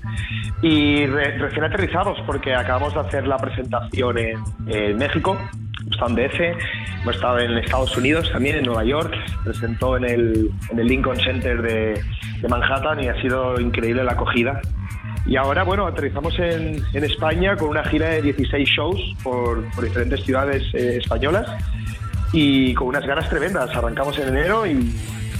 Y 0.62 1.06
re- 1.06 1.38
recién 1.38 1.64
aterrizados, 1.64 2.18
porque 2.26 2.54
acabamos 2.54 2.94
de 2.94 3.00
hacer 3.00 3.26
la 3.26 3.36
presentación 3.36 4.18
en, 4.18 4.38
en 4.68 4.96
México, 4.96 5.36
estado 5.90 6.10
en 6.18 6.28
DF, 6.28 6.40
hemos 7.02 7.14
estado 7.14 7.38
en 7.38 7.58
Estados 7.58 7.96
Unidos 7.96 8.30
también, 8.32 8.56
en 8.56 8.64
Nueva 8.64 8.84
York, 8.84 9.14
se 9.26 9.50
presentó 9.50 9.96
en 9.96 10.04
el, 10.04 10.50
en 10.70 10.78
el 10.78 10.86
Lincoln 10.86 11.16
Center 11.20 11.62
de, 11.62 12.00
de 12.40 12.48
Manhattan 12.48 13.02
y 13.02 13.08
ha 13.08 13.20
sido 13.20 13.60
increíble 13.60 14.02
la 14.04 14.12
acogida. 14.12 14.60
Y 15.26 15.36
ahora, 15.36 15.64
bueno, 15.64 15.86
aterrizamos 15.86 16.38
en, 16.38 16.80
en 16.92 17.04
España 17.04 17.56
con 17.56 17.68
una 17.70 17.82
gira 17.84 18.08
de 18.10 18.22
16 18.22 18.68
shows 18.68 19.14
por, 19.24 19.64
por 19.74 19.84
diferentes 19.84 20.22
ciudades 20.24 20.62
eh, 20.72 20.98
españolas 21.02 21.46
y 22.32 22.74
con 22.74 22.88
unas 22.88 23.04
ganas 23.06 23.28
tremendas. 23.28 23.74
Arrancamos 23.74 24.16
en 24.18 24.28
enero 24.28 24.66
y, 24.66 24.94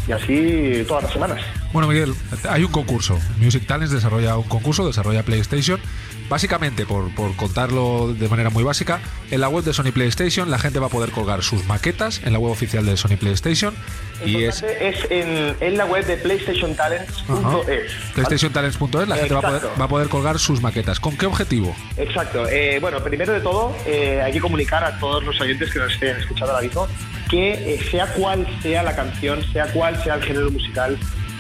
y 0.07 0.12
así 0.12 0.84
todas 0.86 1.04
las 1.04 1.12
semanas. 1.12 1.40
Bueno, 1.72 1.88
Miguel, 1.88 2.14
hay 2.48 2.64
un 2.64 2.72
concurso. 2.72 3.18
Music 3.38 3.66
Talents 3.66 3.92
desarrolla 3.92 4.36
un 4.36 4.48
concurso, 4.48 4.86
desarrolla 4.86 5.22
PlayStation. 5.22 5.80
Básicamente, 6.28 6.86
por, 6.86 7.14
por 7.14 7.36
contarlo 7.36 8.12
de 8.12 8.28
manera 8.28 8.50
muy 8.50 8.64
básica, 8.64 9.00
en 9.30 9.40
la 9.40 9.48
web 9.48 9.64
de 9.64 9.72
Sony 9.72 9.92
PlayStation 9.92 10.50
la 10.50 10.59
gente 10.59 10.80
va 10.80 10.86
a 10.86 10.90
poder 10.90 11.11
colgar 11.11 11.42
sus 11.42 11.64
maquetas 11.66 12.20
en 12.24 12.32
la 12.32 12.40
web 12.40 12.50
oficial 12.50 12.84
de 12.84 12.96
Sony 12.96 13.16
PlayStation 13.16 13.74
y 14.24 14.42
es 14.42 14.62
es 14.62 15.09
en, 15.11 15.54
en 15.61 15.76
la 15.76 15.84
web 15.84 16.04
de 16.04 16.16
PlayStationTalents.es. 16.16 17.92
PlayStationTalents.es, 18.14 19.09
la 19.09 19.16
gente 19.16 19.34
va 19.34 19.40
a, 19.40 19.42
poder, 19.42 19.62
va 19.80 19.84
a 19.84 19.88
poder 19.88 20.09
colgar 20.09 20.38
sus 20.40 20.61
maquetas. 20.61 20.98
¿Con 20.98 21.16
qué 21.16 21.26
objetivo? 21.26 21.76
Exacto. 21.96 22.48
Eh, 22.48 22.78
bueno, 22.80 23.02
primero 23.04 23.32
de 23.32 23.40
todo, 23.40 23.76
eh, 23.86 24.20
hay 24.20 24.32
que 24.32 24.40
comunicar 24.40 24.82
a 24.82 24.98
todos 24.98 25.22
los 25.22 25.40
oyentes 25.40 25.70
que 25.72 25.78
nos 25.78 25.92
estén 25.92 26.16
escuchando 26.16 26.52
ahora 26.52 26.64
mismo 26.64 26.88
que 27.28 27.74
eh, 27.74 27.80
sea 27.90 28.06
cual 28.14 28.46
sea 28.62 28.82
la 28.82 28.94
canción, 28.94 29.42
sea 29.52 29.66
cual 29.72 29.96
sea 30.02 30.14
el 30.14 30.22
género 30.22 30.50
musical, 30.50 30.96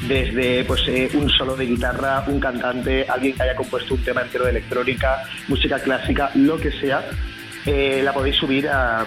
desde 0.08 0.64
pues 0.64 0.82
eh, 0.88 1.10
un 1.14 1.30
solo 1.30 1.56
de 1.56 1.66
guitarra, 1.66 2.24
un 2.26 2.40
cantante, 2.40 3.06
alguien 3.08 3.34
que 3.34 3.42
haya 3.42 3.56
compuesto 3.56 3.94
un 3.94 4.04
tema 4.04 4.22
entero 4.22 4.44
de 4.44 4.50
electrónica, 4.50 5.22
música 5.48 5.78
clásica, 5.78 6.30
lo 6.34 6.58
que 6.58 6.70
sea, 6.72 7.04
eh, 7.64 8.00
la 8.04 8.12
podéis 8.12 8.36
subir 8.36 8.68
a, 8.68 9.00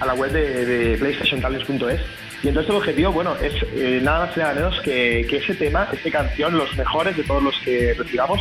a 0.00 0.06
la 0.06 0.14
web 0.14 0.32
de, 0.32 0.64
de. 0.64 1.16
Y 2.42 2.48
entonces 2.48 2.70
el 2.70 2.76
objetivo, 2.76 3.12
bueno, 3.12 3.34
es 3.36 4.02
nada 4.02 4.26
más 4.26 4.36
y 4.36 4.40
nada 4.40 4.54
menos 4.54 4.80
que, 4.80 5.26
que 5.28 5.38
ese 5.38 5.54
tema, 5.54 5.88
esa 5.90 6.10
canción, 6.10 6.56
los 6.56 6.76
mejores 6.76 7.16
de 7.16 7.24
todos 7.24 7.42
los 7.42 7.56
que 7.60 7.94
recibamos, 7.94 8.40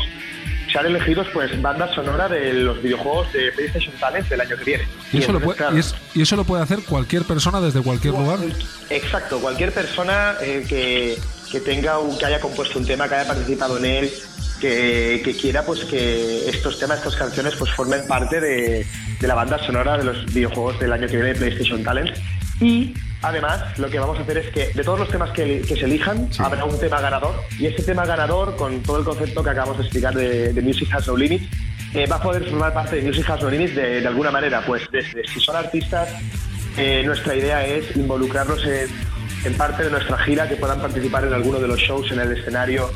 sean 0.76 0.86
elegidos 0.88 1.26
pues 1.34 1.62
banda 1.62 1.94
sonora 1.96 2.28
de 2.28 2.52
los 2.54 2.82
videojuegos 2.84 3.32
de 3.32 3.50
PlayStation 3.54 3.94
Talents 3.98 4.30
del 4.30 4.42
año 4.42 4.58
que 4.58 4.64
viene. 4.66 4.84
Y 5.14 5.20
eso, 5.20 5.32
lo 5.32 5.40
puede, 5.40 5.58
claro, 5.58 5.76
y, 5.76 5.80
es- 5.80 5.96
y 6.14 6.22
eso 6.22 6.36
lo 6.36 6.44
puede 6.44 6.64
hacer 6.64 6.80
cualquier 6.84 7.24
persona 7.24 7.62
desde 7.62 7.82
cualquier 7.82 8.14
lugar. 8.14 8.40
Exacto, 8.90 9.40
cualquier 9.40 9.72
persona 9.72 10.36
eh, 10.42 10.66
que, 10.68 11.18
que 11.52 11.60
tenga 11.62 12.00
un, 12.00 12.18
que 12.18 12.26
haya 12.26 12.40
compuesto 12.42 12.78
un 12.78 12.86
tema, 12.86 13.08
que 13.08 13.16
haya 13.16 13.28
participado 13.28 13.78
en 13.78 13.86
él, 13.86 14.12
que, 14.60 15.22
que 15.24 15.36
quiera 15.38 15.64
pues 15.66 15.86
que 15.86 16.50
estos 16.50 16.78
temas, 16.80 16.98
estas 16.98 17.16
canciones 17.16 17.56
pues 17.56 17.72
formen 17.72 18.06
parte 18.08 18.40
de, 18.42 18.86
de 19.20 19.28
la 19.28 19.36
banda 19.36 19.58
sonora 19.66 19.98
de 19.98 20.04
los 20.04 20.26
videojuegos 20.34 20.78
del 20.80 20.92
año 20.92 21.08
que 21.08 21.16
viene 21.16 21.30
de 21.34 21.36
PlayStation 21.36 21.84
Talents. 21.84 22.20
Y 22.60 22.94
además 23.28 23.78
lo 23.78 23.90
que 23.90 24.00
vamos 24.00 24.18
a 24.20 24.22
hacer 24.22 24.38
es 24.38 24.50
que 24.52 24.74
de 24.74 24.84
todos 24.84 25.00
los 25.00 25.10
temas 25.10 25.32
que, 25.32 25.62
que 25.62 25.76
se 25.76 25.86
elijan 25.86 26.30
habrá 26.40 26.66
un 26.66 26.80
tema 26.80 27.02
ganador. 27.02 27.36
Y 27.60 27.68
ese 27.68 27.84
tema 27.84 28.06
ganador 28.06 28.56
con 28.56 28.82
todo 28.82 29.00
el 29.00 29.06
concepto 29.06 29.44
que 29.44 29.50
acabamos 29.50 29.78
de 29.78 29.84
explicar 29.84 30.14
de, 30.14 30.54
de 30.54 30.62
Music 30.62 30.90
Has 30.94 31.08
No 31.08 31.16
Limits 31.18 31.46
eh, 31.94 32.08
va 32.08 32.18
a 32.18 32.22
poder 32.22 32.44
formar 32.50 32.74
parte 32.74 32.98
de 32.98 33.02
Music 33.04 33.30
Has 33.30 33.42
No 33.42 33.50
Limits 33.50 33.76
de, 33.76 34.02
de 34.02 34.08
alguna 34.08 34.32
manera, 34.32 34.62
pues 34.66 34.84
desde 34.92 35.26
si 35.28 35.40
son 35.40 35.56
artistas 35.56 36.10
eh, 36.78 37.04
nuestra 37.06 37.36
idea 37.36 37.66
es 37.66 37.96
involucrarlos 37.96 38.66
en, 38.66 38.90
en 39.46 39.54
parte 39.54 39.84
de 39.84 39.92
nuestra 39.92 40.18
gira, 40.18 40.48
que 40.50 40.56
puedan 40.58 40.82
participar 40.82 41.24
en 41.24 41.34
alguno 41.34 41.60
de 41.60 41.68
los 41.68 41.80
shows 41.80 42.12
en 42.12 42.20
el 42.20 42.34
escenario, 42.38 42.92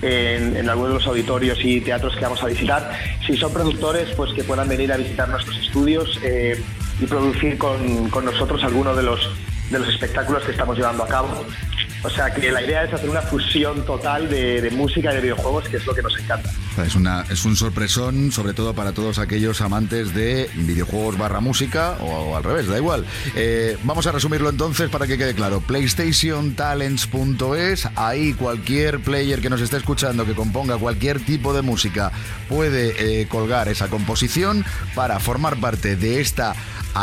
en, 0.00 0.56
en 0.56 0.68
alguno 0.68 0.88
de 0.88 0.94
los 0.94 1.06
auditorios 1.06 1.58
y 1.62 1.80
teatros 1.80 2.14
que 2.16 2.22
vamos 2.22 2.42
a 2.42 2.46
visitar. 2.46 2.90
Si 3.26 3.36
son 3.36 3.52
productores, 3.52 4.08
pues 4.16 4.32
que 4.32 4.44
puedan 4.44 4.68
venir 4.68 4.92
a 4.92 4.96
visitar 4.96 5.28
nuestros 5.28 5.58
estudios 5.58 6.18
eh, 6.22 6.58
y 7.00 7.06
producir 7.06 7.58
con, 7.58 8.08
con 8.08 8.24
nosotros 8.24 8.64
alguno 8.64 8.94
de 8.94 9.02
los, 9.02 9.28
de 9.70 9.78
los 9.78 9.88
espectáculos 9.88 10.42
que 10.44 10.52
estamos 10.52 10.76
llevando 10.76 11.04
a 11.04 11.08
cabo. 11.08 11.44
O 12.04 12.10
sea 12.10 12.32
que 12.32 12.52
la 12.52 12.62
idea 12.62 12.84
es 12.84 12.92
hacer 12.92 13.10
una 13.10 13.22
fusión 13.22 13.84
total 13.84 14.30
de, 14.30 14.62
de 14.62 14.70
música 14.70 15.10
y 15.10 15.16
de 15.16 15.20
videojuegos, 15.20 15.68
que 15.68 15.78
es 15.78 15.86
lo 15.86 15.92
que 15.94 16.02
nos 16.02 16.16
encanta. 16.18 16.48
Es, 16.84 16.94
una, 16.94 17.24
es 17.28 17.44
un 17.44 17.56
sorpresón, 17.56 18.30
sobre 18.30 18.52
todo 18.52 18.72
para 18.72 18.92
todos 18.92 19.18
aquellos 19.18 19.60
amantes 19.60 20.14
de 20.14 20.48
videojuegos 20.54 21.18
barra 21.18 21.40
música 21.40 21.96
o, 22.00 22.36
al 22.36 22.44
revés, 22.44 22.68
da 22.68 22.78
igual. 22.78 23.04
Eh, 23.34 23.76
vamos 23.82 24.06
a 24.06 24.12
resumirlo 24.12 24.48
entonces 24.48 24.88
para 24.90 25.08
que 25.08 25.18
quede 25.18 25.34
claro. 25.34 25.60
PlayStationTalents.es, 25.60 27.88
ahí 27.96 28.32
cualquier 28.34 29.00
player 29.00 29.40
que 29.40 29.50
nos 29.50 29.60
esté 29.60 29.78
escuchando 29.78 30.24
que 30.24 30.34
componga 30.34 30.78
cualquier 30.78 31.18
tipo 31.18 31.52
de 31.52 31.62
música 31.62 32.12
puede 32.48 33.22
eh, 33.22 33.26
colgar 33.26 33.66
esa 33.66 33.88
composición 33.88 34.64
para 34.94 35.18
formar 35.18 35.56
parte 35.56 35.96
de 35.96 36.20
esta 36.20 36.54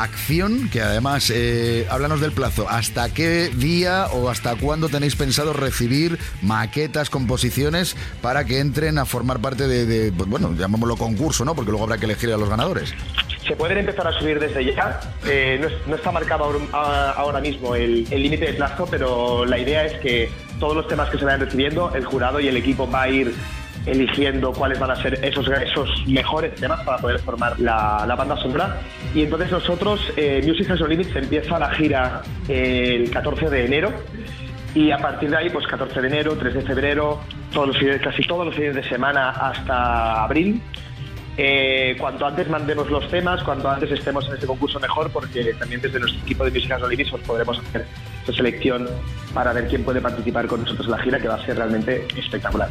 acción 0.03 0.69
que 0.69 0.81
además, 0.81 1.31
eh, 1.33 1.87
háblanos 1.89 2.21
del 2.21 2.31
plazo. 2.31 2.67
¿Hasta 2.69 3.13
qué 3.13 3.49
día 3.49 4.07
o 4.13 4.29
hasta 4.29 4.55
cuándo 4.55 4.89
tenéis 4.89 5.15
pensado 5.15 5.53
recibir 5.53 6.19
maquetas, 6.41 7.09
composiciones 7.09 7.95
para 8.21 8.45
que 8.45 8.59
entren 8.59 8.97
a 8.97 9.05
formar 9.05 9.39
parte 9.39 9.67
de, 9.67 10.11
pues, 10.11 10.29
bueno, 10.29 10.53
llamémoslo 10.57 10.97
concurso, 10.97 11.45
¿no? 11.45 11.55
Porque 11.55 11.71
luego 11.71 11.85
habrá 11.85 11.97
que 11.97 12.05
elegir 12.05 12.31
a 12.33 12.37
los 12.37 12.49
ganadores. 12.49 12.93
Se 13.47 13.55
pueden 13.55 13.77
empezar 13.77 14.07
a 14.07 14.19
subir 14.19 14.39
desde 14.39 14.65
ya. 14.73 14.99
Eh, 15.25 15.59
no, 15.61 15.67
no 15.87 15.95
está 15.95 16.11
marcado 16.11 16.59
ahora, 16.73 17.39
mismo 17.39 17.75
el 17.75 18.05
límite 18.09 18.45
de 18.45 18.53
plazo, 18.53 18.87
pero 18.89 19.45
la 19.45 19.59
idea 19.59 19.85
es 19.85 19.99
que 19.99 20.31
todos 20.59 20.75
los 20.75 20.87
temas 20.87 21.09
que 21.09 21.17
se 21.17 21.25
vayan 21.25 21.41
recibiendo, 21.41 21.93
el 21.93 22.05
jurado 22.05 22.39
y 22.39 22.47
el 22.47 22.57
equipo 22.57 22.89
va 22.89 23.03
a 23.03 23.09
ir 23.09 23.35
eligiendo 23.85 24.51
cuáles 24.51 24.79
van 24.79 24.91
a 24.91 24.95
ser 24.95 25.23
esos, 25.23 25.47
esos 25.47 26.07
mejores 26.07 26.55
temas 26.55 26.81
para 26.83 26.97
poder 26.97 27.19
formar 27.19 27.59
la, 27.59 28.03
la 28.07 28.15
banda 28.15 28.37
sonora. 28.37 28.79
Y 29.13 29.23
entonces 29.23 29.51
nosotros, 29.51 30.01
eh, 30.17 30.41
Music 30.45 30.69
Has 30.71 30.79
No 30.79 30.87
Limits, 30.87 31.15
empieza 31.15 31.59
la 31.59 31.69
gira 31.71 32.21
el 32.47 33.09
14 33.09 33.49
de 33.49 33.65
enero. 33.65 33.93
Y 34.73 34.91
a 34.91 34.97
partir 34.97 35.29
de 35.29 35.37
ahí, 35.37 35.49
pues 35.49 35.65
14 35.67 36.01
de 36.01 36.07
enero, 36.07 36.35
3 36.37 36.53
de 36.53 36.61
febrero, 36.61 37.21
todos 37.53 37.67
los 37.67 38.01
casi 38.01 38.23
todos 38.23 38.45
los 38.45 38.55
fines 38.55 38.75
de 38.75 38.83
semana 38.83 39.29
hasta 39.29 40.23
abril. 40.23 40.61
Eh, 41.37 41.95
cuanto 41.99 42.25
antes 42.25 42.49
mandemos 42.49 42.89
los 42.89 43.09
temas, 43.09 43.43
cuanto 43.43 43.69
antes 43.69 43.91
estemos 43.91 44.25
en 44.27 44.35
este 44.35 44.47
concurso 44.47 44.79
mejor, 44.79 45.11
porque 45.11 45.53
también 45.53 45.81
desde 45.81 45.99
nuestro 45.99 46.21
equipo 46.21 46.45
de 46.45 46.51
Music 46.51 46.77
No 46.79 46.87
Limits 46.87 47.13
os 47.13 47.21
podremos 47.21 47.59
hacer 47.59 47.85
esta 48.21 48.33
selección 48.33 48.87
para 49.33 49.53
ver 49.53 49.67
quién 49.67 49.83
puede 49.83 50.01
participar 50.01 50.47
con 50.47 50.61
nosotros 50.61 50.87
en 50.87 50.91
la 50.91 50.99
gira, 50.99 51.19
que 51.19 51.27
va 51.27 51.35
a 51.35 51.45
ser 51.45 51.57
realmente 51.57 52.07
espectacular. 52.17 52.69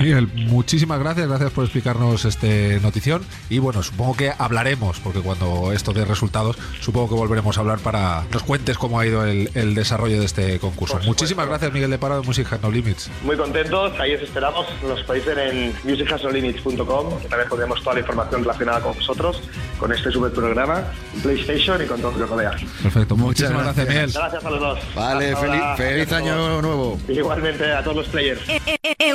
Miguel, 0.00 0.28
muchísimas 0.34 0.98
gracias, 0.98 1.28
gracias 1.28 1.50
por 1.52 1.64
explicarnos 1.64 2.24
este 2.24 2.80
notición 2.80 3.22
y 3.50 3.58
bueno, 3.58 3.82
supongo 3.82 4.16
que 4.16 4.32
hablaremos, 4.36 4.98
porque 5.00 5.20
cuando 5.20 5.72
esto 5.72 5.92
dé 5.92 6.06
resultados, 6.06 6.56
supongo 6.80 7.10
que 7.10 7.14
volveremos 7.16 7.58
a 7.58 7.60
hablar 7.60 7.78
para 7.80 8.24
nos 8.32 8.42
cuentes 8.42 8.78
cómo 8.78 8.98
ha 8.98 9.06
ido 9.06 9.24
el, 9.26 9.50
el 9.54 9.74
desarrollo 9.74 10.18
de 10.18 10.24
este 10.24 10.58
concurso. 10.58 10.98
Muchísimas 11.04 11.46
gracias 11.46 11.70
Miguel 11.72 11.90
de 11.90 11.98
Parado 11.98 12.22
de 12.22 12.26
Music 12.26 12.50
Has 12.50 12.62
No 12.62 12.70
Limits. 12.70 13.10
Muy 13.24 13.36
contentos, 13.36 13.92
ahí 14.00 14.14
os 14.14 14.22
esperamos. 14.22 14.66
Nos 14.88 15.02
podéis 15.02 15.26
ver 15.26 15.38
en 15.38 15.74
musichasnolimits.com, 15.84 17.18
que 17.20 17.28
también 17.28 17.48
pondremos 17.50 17.80
toda 17.82 17.94
la 17.94 18.00
información 18.00 18.40
relacionada 18.42 18.80
con 18.80 18.94
vosotros, 18.94 19.42
con 19.78 19.92
este 19.92 20.10
super 20.10 20.32
programa, 20.32 20.82
PlayStation 21.22 21.82
y 21.82 21.86
con 21.86 22.00
todo 22.00 22.12
lo 22.12 22.18
que 22.18 22.24
rodea. 22.24 22.52
Perfecto, 22.82 23.16
muchísimas 23.16 23.64
gracias, 23.64 23.86
Miguel. 23.88 24.12
Gracias 24.12 24.44
a 24.44 24.50
los 24.50 24.60
dos. 24.60 24.78
Vale, 24.94 25.32
Hasta 25.32 25.40
feliz, 25.46 25.60
ahora. 25.62 25.76
feliz 25.76 26.12
año 26.12 26.62
nuevo. 26.62 26.98
Igualmente 27.06 27.70
a 27.70 27.82
todos 27.82 27.98
los 27.98 28.08
players. 28.08 28.40
E- 28.48 29.10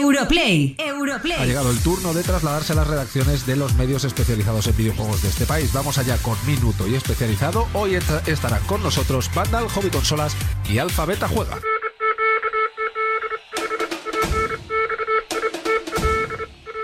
Europlay. 0.78 1.39
Ha 1.39 1.45
llegado 1.45 1.71
el 1.71 1.80
turno 1.80 2.13
de 2.13 2.23
trasladarse 2.23 2.73
a 2.73 2.76
las 2.76 2.88
redacciones 2.88 3.45
de 3.45 3.55
los 3.55 3.76
medios 3.76 4.03
especializados 4.03 4.67
en 4.67 4.78
videojuegos 4.78 5.21
de 5.21 5.30
este 5.30 5.45
país. 5.45 5.71
Vamos 5.73 5.97
allá 5.97 6.17
con 6.17 6.38
Minuto 6.45 6.88
y 6.88 6.95
Especializado. 6.95 7.67
Hoy 7.73 7.95
estarán 7.95 8.63
con 8.65 8.84
nosotros 8.84 9.30
Vandal, 9.34 9.69
Hobby 9.69 9.89
Consolas 9.89 10.36
y 10.69 10.78
Alfa 10.78 11.05
Beta 11.05 11.28
Juega. 11.28 11.59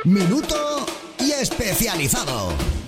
Minuto 0.04 0.86
y 1.20 1.32
especializado. 1.32 2.81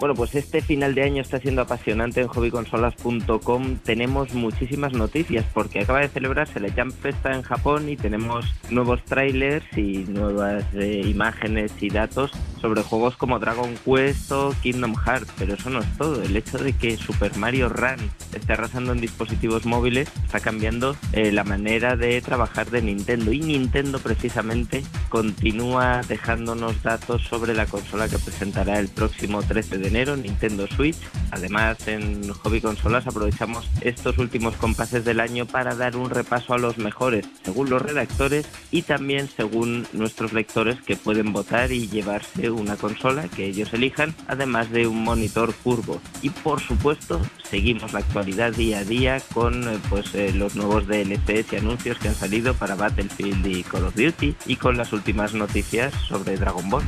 Bueno, 0.00 0.14
pues 0.14 0.36
este 0.36 0.60
final 0.60 0.94
de 0.94 1.02
año 1.02 1.20
está 1.20 1.40
siendo 1.40 1.62
apasionante 1.62 2.20
en 2.20 2.28
hobbyconsolas.com. 2.28 3.78
Tenemos 3.78 4.32
muchísimas 4.32 4.92
noticias 4.92 5.44
porque 5.52 5.80
acaba 5.80 5.98
de 5.98 6.08
celebrarse 6.08 6.60
la 6.60 6.70
Jump 6.70 6.94
Festa 6.94 7.34
en 7.34 7.42
Japón 7.42 7.88
y 7.88 7.96
tenemos 7.96 8.46
nuevos 8.70 9.04
trailers 9.04 9.66
y 9.76 10.04
nuevas 10.08 10.64
eh, 10.74 11.02
imágenes 11.04 11.72
y 11.80 11.90
datos 11.90 12.30
sobre 12.60 12.82
juegos 12.82 13.16
como 13.16 13.40
Dragon 13.40 13.74
Quest 13.84 14.30
o 14.30 14.54
Kingdom 14.62 14.94
Hearts. 14.94 15.32
Pero 15.36 15.54
eso 15.54 15.68
no 15.68 15.80
es 15.80 15.96
todo. 15.96 16.22
El 16.22 16.36
hecho 16.36 16.58
de 16.58 16.74
que 16.74 16.96
Super 16.96 17.36
Mario 17.36 17.68
Run 17.68 17.98
esté 18.32 18.52
arrasando 18.52 18.92
en 18.92 19.00
dispositivos 19.00 19.66
móviles 19.66 20.08
está 20.24 20.38
cambiando 20.38 20.96
eh, 21.12 21.32
la 21.32 21.42
manera 21.42 21.96
de 21.96 22.20
trabajar 22.20 22.70
de 22.70 22.82
Nintendo. 22.82 23.32
Y 23.32 23.40
Nintendo 23.40 23.98
precisamente 23.98 24.84
continúa 25.08 26.02
dejándonos 26.06 26.84
datos 26.84 27.22
sobre 27.22 27.52
la 27.52 27.66
consola 27.66 28.08
que 28.08 28.18
presentará 28.20 28.78
el 28.78 28.86
próximo 28.86 29.42
13 29.42 29.78
de 29.78 29.87
enero, 29.88 30.16
Nintendo 30.16 30.66
Switch. 30.66 30.96
Además, 31.30 31.86
en 31.88 32.32
Hobby 32.32 32.60
Consolas 32.60 33.06
aprovechamos 33.06 33.68
estos 33.80 34.18
últimos 34.18 34.56
compases 34.56 35.04
del 35.04 35.20
año 35.20 35.46
para 35.46 35.74
dar 35.74 35.96
un 35.96 36.10
repaso 36.10 36.54
a 36.54 36.58
los 36.58 36.78
mejores, 36.78 37.26
según 37.42 37.68
los 37.68 37.82
redactores 37.82 38.46
y 38.70 38.82
también 38.82 39.28
según 39.28 39.86
nuestros 39.92 40.32
lectores 40.32 40.80
que 40.82 40.96
pueden 40.96 41.32
votar 41.32 41.72
y 41.72 41.88
llevarse 41.88 42.50
una 42.50 42.76
consola 42.76 43.28
que 43.28 43.46
ellos 43.46 43.72
elijan, 43.72 44.14
además 44.26 44.70
de 44.70 44.86
un 44.86 45.02
monitor 45.02 45.54
curvo. 45.54 46.00
Y 46.22 46.30
por 46.30 46.60
supuesto, 46.60 47.20
seguimos 47.48 47.92
la 47.92 48.00
actualidad 48.00 48.52
día 48.52 48.78
a 48.78 48.84
día 48.84 49.20
con 49.32 49.68
eh, 49.68 49.78
pues 49.88 50.14
eh, 50.14 50.32
los 50.32 50.56
nuevos 50.56 50.86
DLCs 50.86 51.52
y 51.52 51.56
anuncios 51.56 51.98
que 51.98 52.08
han 52.08 52.14
salido 52.14 52.54
para 52.54 52.74
Battlefield 52.74 53.46
y 53.46 53.62
Call 53.62 53.84
of 53.84 53.94
Duty 53.94 54.34
y 54.46 54.56
con 54.56 54.76
las 54.76 54.92
últimas 54.92 55.34
noticias 55.34 55.92
sobre 56.08 56.36
Dragon 56.36 56.68
Ball. 56.68 56.84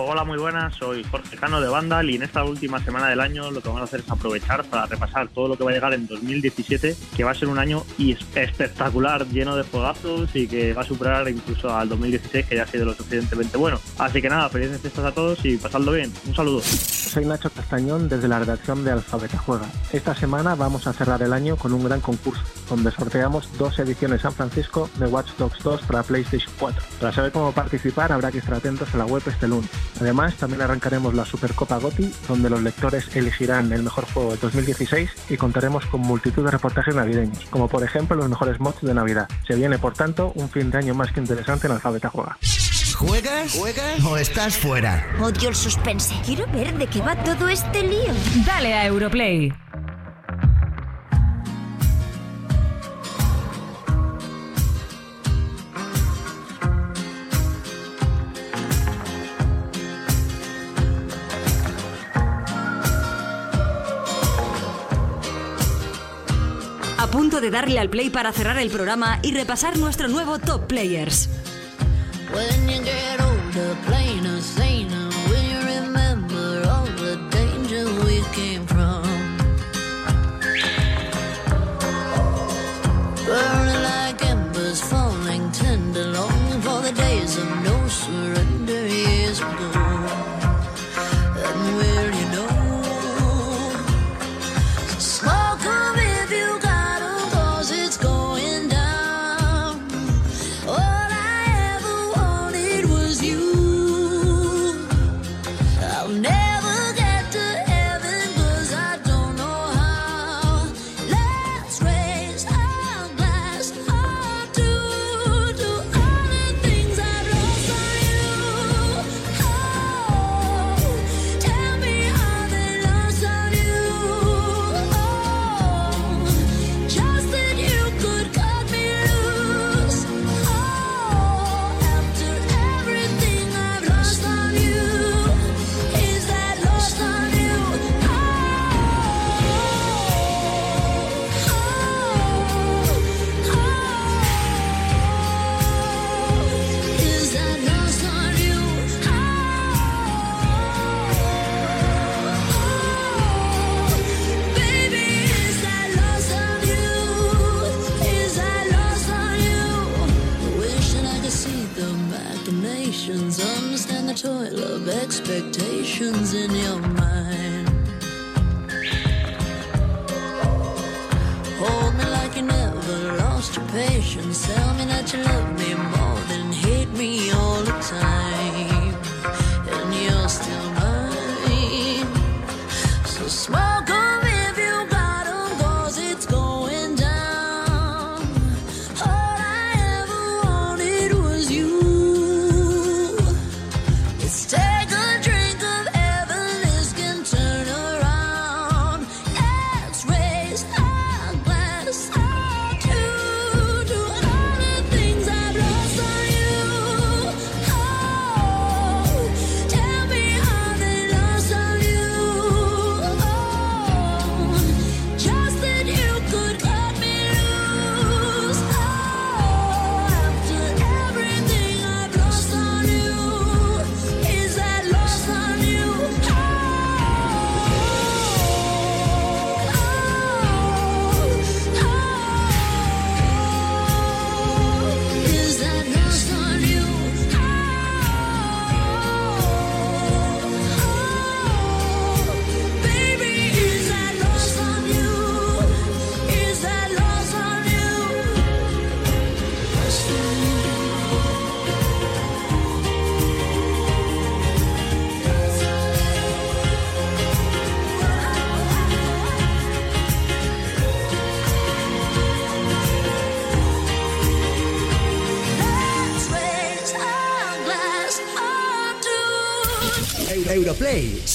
Hola, 0.00 0.22
muy 0.22 0.38
buenas, 0.38 0.76
soy 0.76 1.02
Jorge 1.02 1.36
Cano 1.36 1.60
de 1.60 1.68
Vandal 1.68 2.08
y 2.08 2.14
en 2.14 2.22
esta 2.28 2.44
última 2.44 2.82
semana 2.84 3.08
del 3.08 3.20
año 3.20 3.50
lo 3.50 3.60
que 3.60 3.68
vamos 3.68 3.80
a 3.80 3.84
hacer 3.84 4.00
es 4.00 4.10
aprovechar 4.10 4.62
para 4.64 4.86
repasar 4.86 5.28
todo 5.28 5.48
lo 5.48 5.56
que 5.56 5.64
va 5.64 5.70
a 5.70 5.74
llegar 5.74 5.94
en 5.94 6.06
2017, 6.06 6.96
que 7.16 7.24
va 7.24 7.30
a 7.30 7.34
ser 7.34 7.48
un 7.48 7.58
año 7.58 7.84
espectacular, 8.34 9.26
lleno 9.28 9.56
de 9.56 9.62
juegazos 9.64 10.28
y 10.34 10.46
que 10.46 10.74
va 10.74 10.82
a 10.82 10.84
superar 10.84 11.28
incluso 11.28 11.74
al 11.74 11.88
2016, 11.88 12.46
que 12.46 12.56
ya 12.56 12.64
ha 12.64 12.66
sido 12.66 12.84
lo 12.84 12.94
suficientemente 12.94 13.56
bueno. 13.56 13.80
Así 13.98 14.20
que 14.20 14.28
nada, 14.28 14.48
felices 14.50 14.80
fiestas 14.80 15.06
a 15.06 15.12
todos 15.12 15.42
y 15.44 15.56
pasadlo 15.56 15.92
bien. 15.92 16.12
Un 16.26 16.34
saludo. 16.34 16.60
Soy 16.60 17.24
Nacho 17.24 17.48
Castañón 17.50 18.08
desde 18.08 18.28
la 18.28 18.38
redacción 18.38 18.84
de 18.84 18.90
Alfabeta 18.90 19.38
Juega. 19.38 19.66
Esta 19.92 20.14
semana 20.14 20.54
vamos 20.54 20.86
a 20.86 20.92
cerrar 20.92 21.22
el 21.22 21.32
año 21.32 21.56
con 21.56 21.72
un 21.72 21.82
gran 21.82 22.02
concurso, 22.02 22.42
donde 22.68 22.90
sorteamos 22.90 23.48
dos 23.56 23.78
ediciones 23.78 24.20
San 24.20 24.34
Francisco 24.34 24.90
de 24.98 25.06
Watch 25.06 25.30
Dogs 25.38 25.62
2 25.62 25.82
para 25.82 26.02
PlayStation 26.02 26.52
4. 26.58 26.82
Para 27.00 27.12
saber 27.12 27.32
cómo 27.32 27.52
participar 27.52 28.12
habrá 28.12 28.30
que 28.30 28.38
estar 28.38 28.54
atentos 28.54 28.94
a 28.94 28.98
la 28.98 29.06
web 29.06 29.22
este 29.26 29.48
lunes. 29.48 29.70
Además, 30.00 30.34
también 30.34 30.60
arrancaremos 30.60 31.14
la 31.14 31.24
Supercopa 31.24 31.78
GOTI, 31.78 32.12
donde 32.26 32.50
los 32.50 32.62
lectores 32.62 33.14
elegirán 33.14 33.72
el 33.72 33.82
mejor 33.82 34.06
juego 34.12 34.32
de 34.32 34.38
2016 34.38 35.10
y 35.28 35.36
contaremos 35.36 35.86
con 35.86 36.00
multitud 36.00 36.44
de 36.44 36.50
reportajes 36.50 36.94
navideños, 36.94 37.44
como 37.50 37.68
por 37.68 37.82
ejemplo 37.84 38.16
los 38.16 38.28
mejores 38.28 38.60
mods 38.60 38.80
de 38.82 38.94
Navidad. 38.94 39.28
Se 39.46 39.54
viene, 39.54 39.78
por 39.78 39.94
tanto, 39.94 40.32
un 40.34 40.48
fin 40.48 40.70
de 40.70 40.78
año 40.78 40.94
más 40.94 41.12
que 41.12 41.20
interesante 41.20 41.66
en 41.66 41.74
Alfabeta 41.74 42.08
Juega. 42.08 42.38
¿Juegas? 42.98 43.52
¿Juegas? 43.52 44.04
¿O 44.04 44.16
estás 44.16 44.56
fuera? 44.56 45.06
Odio 45.20 45.50
el 45.50 45.54
suspense. 45.54 46.12
Quiero 46.26 46.46
ver 46.50 46.76
de 46.76 46.88
qué 46.88 47.00
va 47.00 47.14
todo 47.22 47.48
este 47.48 47.84
lío. 47.84 48.12
Dale 48.44 48.74
a 48.74 48.86
Europlay. 48.86 49.52
Punto 67.10 67.40
de 67.40 67.50
darle 67.50 67.78
al 67.78 67.88
play 67.88 68.10
para 68.10 68.32
cerrar 68.32 68.58
el 68.58 68.70
programa 68.70 69.18
y 69.22 69.32
repasar 69.32 69.78
nuestro 69.78 70.08
nuevo 70.08 70.38
Top 70.38 70.66
Players. 70.66 71.28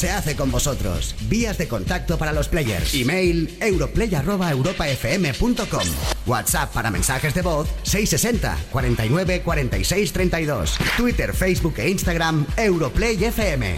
Se 0.03 0.11
hace 0.11 0.35
con 0.35 0.51
vosotros. 0.51 1.15
Vías 1.29 1.57
de 1.57 1.69
contacto 1.69 2.17
para 2.17 2.33
los 2.33 2.49
players. 2.49 2.93
Email 2.93 3.55
europlay@europafm.com. 3.61 5.87
WhatsApp 6.25 6.73
para 6.73 6.91
mensajes 6.91 7.33
de 7.33 7.41
voz 7.41 7.69
660 7.83 8.57
49 8.69 9.43
46 9.43 10.11
32. 10.11 10.77
Twitter, 10.97 11.33
Facebook 11.33 11.75
e 11.77 11.89
Instagram 11.89 12.45
Europlay 12.57 13.15
FM. 13.15 13.77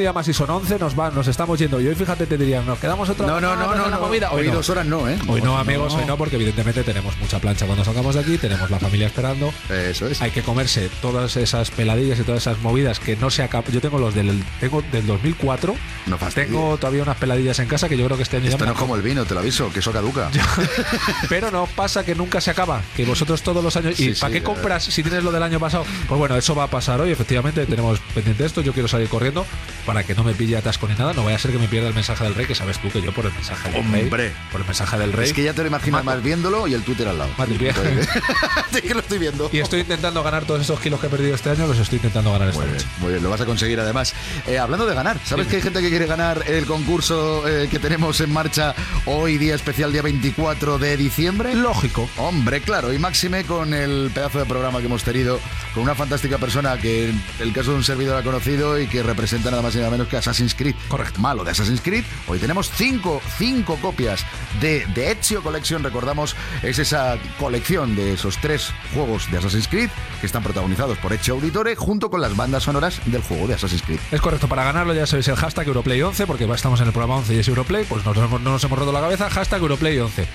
Día 0.00 0.12
más 0.12 0.26
y 0.28 0.32
son 0.32 0.48
11, 0.48 0.78
nos, 0.78 0.98
va, 0.98 1.10
nos 1.10 1.28
estamos 1.28 1.58
yendo. 1.58 1.80
Y 1.80 1.86
hoy, 1.86 1.94
fíjate, 1.94 2.26
te 2.26 2.38
dirían, 2.38 2.64
nos 2.66 2.78
quedamos 2.78 3.08
otra 3.10 3.26
No, 3.26 3.40
no, 3.40 3.54
no, 3.54 3.76
no, 3.76 3.88
no. 3.90 4.00
movida. 4.00 4.32
Hoy 4.32 4.48
no. 4.48 4.54
dos 4.54 4.70
horas 4.70 4.86
no, 4.86 5.08
¿eh? 5.08 5.18
Hoy 5.28 5.42
no, 5.42 5.54
Hoy 5.54 5.60
amigos, 5.60 5.92
no. 5.92 6.00
hoy 6.00 6.06
no, 6.06 6.16
porque 6.16 6.36
evidentemente 6.36 6.82
tenemos 6.82 7.16
mucha 7.18 7.38
plancha 7.38 7.66
cuando 7.66 7.84
salgamos 7.84 8.14
de 8.14 8.22
aquí, 8.22 8.38
tenemos 8.38 8.70
la 8.70 8.78
familia 8.78 9.06
esperando. 9.06 9.52
Eso 9.68 10.06
es. 10.06 10.22
Hay 10.22 10.30
que 10.30 10.42
comerse 10.42 10.90
todas 11.02 11.36
esas 11.36 11.70
peladillas 11.70 12.18
y 12.18 12.22
todas 12.22 12.40
esas 12.42 12.58
movidas 12.60 12.98
que 12.98 13.16
no 13.16 13.30
se 13.30 13.42
acaban. 13.42 13.70
Yo 13.72 13.80
tengo 13.80 13.98
los 13.98 14.14
del, 14.14 14.42
tengo 14.58 14.82
del 14.90 15.06
2004. 15.06 15.74
No 16.06 16.16
tengo 16.34 16.78
todavía 16.78 17.02
unas 17.02 17.18
peladillas 17.18 17.58
en 17.58 17.68
casa 17.68 17.88
que 17.88 17.96
yo 17.96 18.06
creo 18.06 18.16
que 18.16 18.22
este 18.22 18.38
año 18.38 18.46
ya 18.46 18.50
Esto 18.52 18.60
me 18.64 18.66
no 18.66 18.72
es 18.72 18.78
como 18.78 18.96
el 18.96 19.02
vino, 19.02 19.24
te 19.24 19.34
lo 19.34 19.40
aviso, 19.40 19.70
que 19.72 19.80
eso 19.80 19.92
caduca. 19.92 20.30
Pero 21.28 21.50
no 21.50 21.66
pasa 21.66 22.04
que 22.04 22.14
nunca 22.14 22.40
se 22.40 22.50
acaba, 22.50 22.80
que 22.96 23.04
vosotros 23.04 23.42
todos 23.42 23.62
los 23.62 23.76
años. 23.76 23.98
¿Y 24.00 24.14
Sí, 24.14 24.20
para 24.20 24.32
sí, 24.32 24.38
qué 24.40 24.42
compras 24.42 24.84
si 24.84 25.02
tienes 25.02 25.22
lo 25.22 25.30
del 25.30 25.42
año 25.42 25.60
pasado? 25.60 25.84
Pues 26.08 26.18
bueno, 26.18 26.36
eso 26.36 26.54
va 26.54 26.64
a 26.64 26.70
pasar 26.70 27.00
hoy, 27.00 27.10
efectivamente, 27.10 27.66
tenemos 27.66 27.98
pendiente 28.14 28.44
esto. 28.46 28.60
Yo 28.62 28.72
quiero 28.72 28.88
salir 28.88 29.08
corriendo 29.08 29.44
para 29.90 30.04
que 30.04 30.14
no 30.14 30.22
me 30.22 30.34
pille 30.34 30.56
atasco 30.56 30.86
ni 30.86 30.94
nada. 30.94 31.12
No 31.14 31.24
vaya 31.24 31.34
a 31.34 31.40
ser 31.40 31.50
que 31.50 31.58
me 31.58 31.66
pierda 31.66 31.88
el 31.88 31.94
mensaje 31.94 32.22
del 32.22 32.36
rey, 32.36 32.46
que 32.46 32.54
sabes 32.54 32.78
tú 32.78 32.88
que 32.90 33.02
yo 33.02 33.10
por 33.10 33.26
el 33.26 33.32
mensaje 33.32 33.72
del 33.72 33.82
rey. 33.90 34.02
Hombre. 34.04 34.32
Por 34.52 34.60
el 34.60 34.66
mensaje 34.68 34.96
del 34.96 35.12
rey. 35.12 35.26
Es 35.26 35.32
que 35.32 35.42
ya 35.42 35.52
te 35.52 35.62
lo 35.62 35.66
imaginas 35.66 36.04
Mato. 36.04 36.16
más 36.16 36.24
viéndolo 36.24 36.68
y 36.68 36.74
el 36.74 36.84
Twitter 36.84 37.08
al 37.08 37.18
lado. 37.18 37.32
Madre 37.36 37.58
mía. 37.58 37.74
Sí 38.72 38.82
que 38.82 38.94
lo 38.94 39.00
estoy 39.00 39.18
viendo. 39.18 39.50
Y 39.52 39.58
estoy 39.58 39.80
intentando 39.80 40.22
ganar 40.22 40.44
todos 40.44 40.60
esos 40.60 40.78
kilos 40.78 41.00
que 41.00 41.08
he 41.08 41.10
perdido 41.10 41.34
este 41.34 41.50
año, 41.50 41.66
los 41.66 41.76
estoy 41.76 41.96
intentando 41.96 42.30
ganar 42.30 42.54
noche. 42.54 42.70
bien, 42.70 42.84
muy 43.00 43.10
bien, 43.10 43.22
lo 43.24 43.30
vas 43.30 43.40
a 43.40 43.46
conseguir 43.46 43.80
además. 43.80 44.14
Eh, 44.46 44.60
hablando 44.60 44.86
de 44.86 44.94
ganar, 44.94 45.18
¿sabes 45.24 45.48
que 45.48 45.56
hay 45.56 45.62
gente 45.62 45.80
que 45.80 45.88
quiere 45.88 46.06
ganar 46.06 46.44
el 46.46 46.66
concurso 46.66 47.48
eh, 47.48 47.66
que 47.68 47.80
tenemos 47.80 48.20
en 48.20 48.32
marcha 48.32 48.76
hoy, 49.06 49.38
día 49.38 49.56
especial, 49.56 49.90
día 49.90 50.02
24 50.02 50.78
de 50.78 50.96
diciembre? 50.96 51.56
Lógico. 51.56 52.08
Hombre, 52.16 52.60
claro, 52.60 52.92
y 52.92 52.98
máxime 53.00 53.42
con 53.42 53.74
el 53.74 54.12
pedazo 54.14 54.38
de 54.38 54.44
programa 54.44 54.78
que 54.78 54.86
hemos 54.86 55.02
tenido, 55.02 55.40
con 55.74 55.82
una 55.82 55.96
fantástica 55.96 56.38
persona 56.38 56.78
que 56.78 57.12
el 57.40 57.52
caso 57.52 57.72
de 57.72 57.78
un 57.78 57.84
servidor 57.84 58.16
ha 58.16 58.22
conocido 58.22 58.78
y 58.78 58.86
que 58.86 59.02
representa 59.02 59.50
nada 59.50 59.62
más 59.62 59.74
nada 59.80 59.90
menos 59.90 60.08
que 60.08 60.16
Assassin's 60.16 60.54
Creed. 60.54 60.74
Correcto. 60.88 61.20
Malo 61.20 61.44
de 61.44 61.50
Assassin's 61.50 61.80
Creed. 61.80 62.04
Hoy 62.28 62.38
tenemos 62.38 62.70
cinco, 62.70 63.20
cinco 63.38 63.76
copias 63.76 64.24
de, 64.60 64.86
de 64.94 65.12
Ezio 65.12 65.42
Collection, 65.42 65.82
recordamos, 65.82 66.36
es 66.62 66.78
esa 66.78 67.18
colección 67.38 67.96
de 67.96 68.14
esos 68.14 68.38
tres 68.38 68.72
juegos 68.94 69.30
de 69.30 69.38
Assassin's 69.38 69.68
Creed 69.68 69.90
que 70.20 70.26
están 70.26 70.42
protagonizados 70.42 70.98
por 70.98 71.12
Ezio 71.12 71.34
Auditore 71.34 71.76
junto 71.76 72.10
con 72.10 72.20
las 72.20 72.36
bandas 72.36 72.64
sonoras 72.64 73.00
del 73.06 73.22
juego 73.22 73.46
de 73.46 73.54
Assassin's 73.54 73.82
Creed. 73.82 74.00
Es 74.10 74.20
correcto, 74.20 74.48
para 74.48 74.64
ganarlo 74.64 74.94
ya 74.94 75.06
sabéis 75.06 75.28
el 75.28 75.36
hashtag 75.36 75.66
Europlay11, 75.66 76.26
porque 76.26 76.44
estamos 76.44 76.80
en 76.80 76.86
el 76.86 76.92
programa 76.92 77.16
11 77.16 77.34
y 77.34 77.38
es 77.38 77.48
Europlay, 77.48 77.84
pues 77.84 78.04
nos 78.04 78.16
no 78.16 78.38
nos 78.38 78.64
hemos 78.64 78.78
roto 78.78 78.92
la 78.92 79.00
cabeza, 79.00 79.30
hashtag 79.30 79.62
Europlay11. 79.62 80.26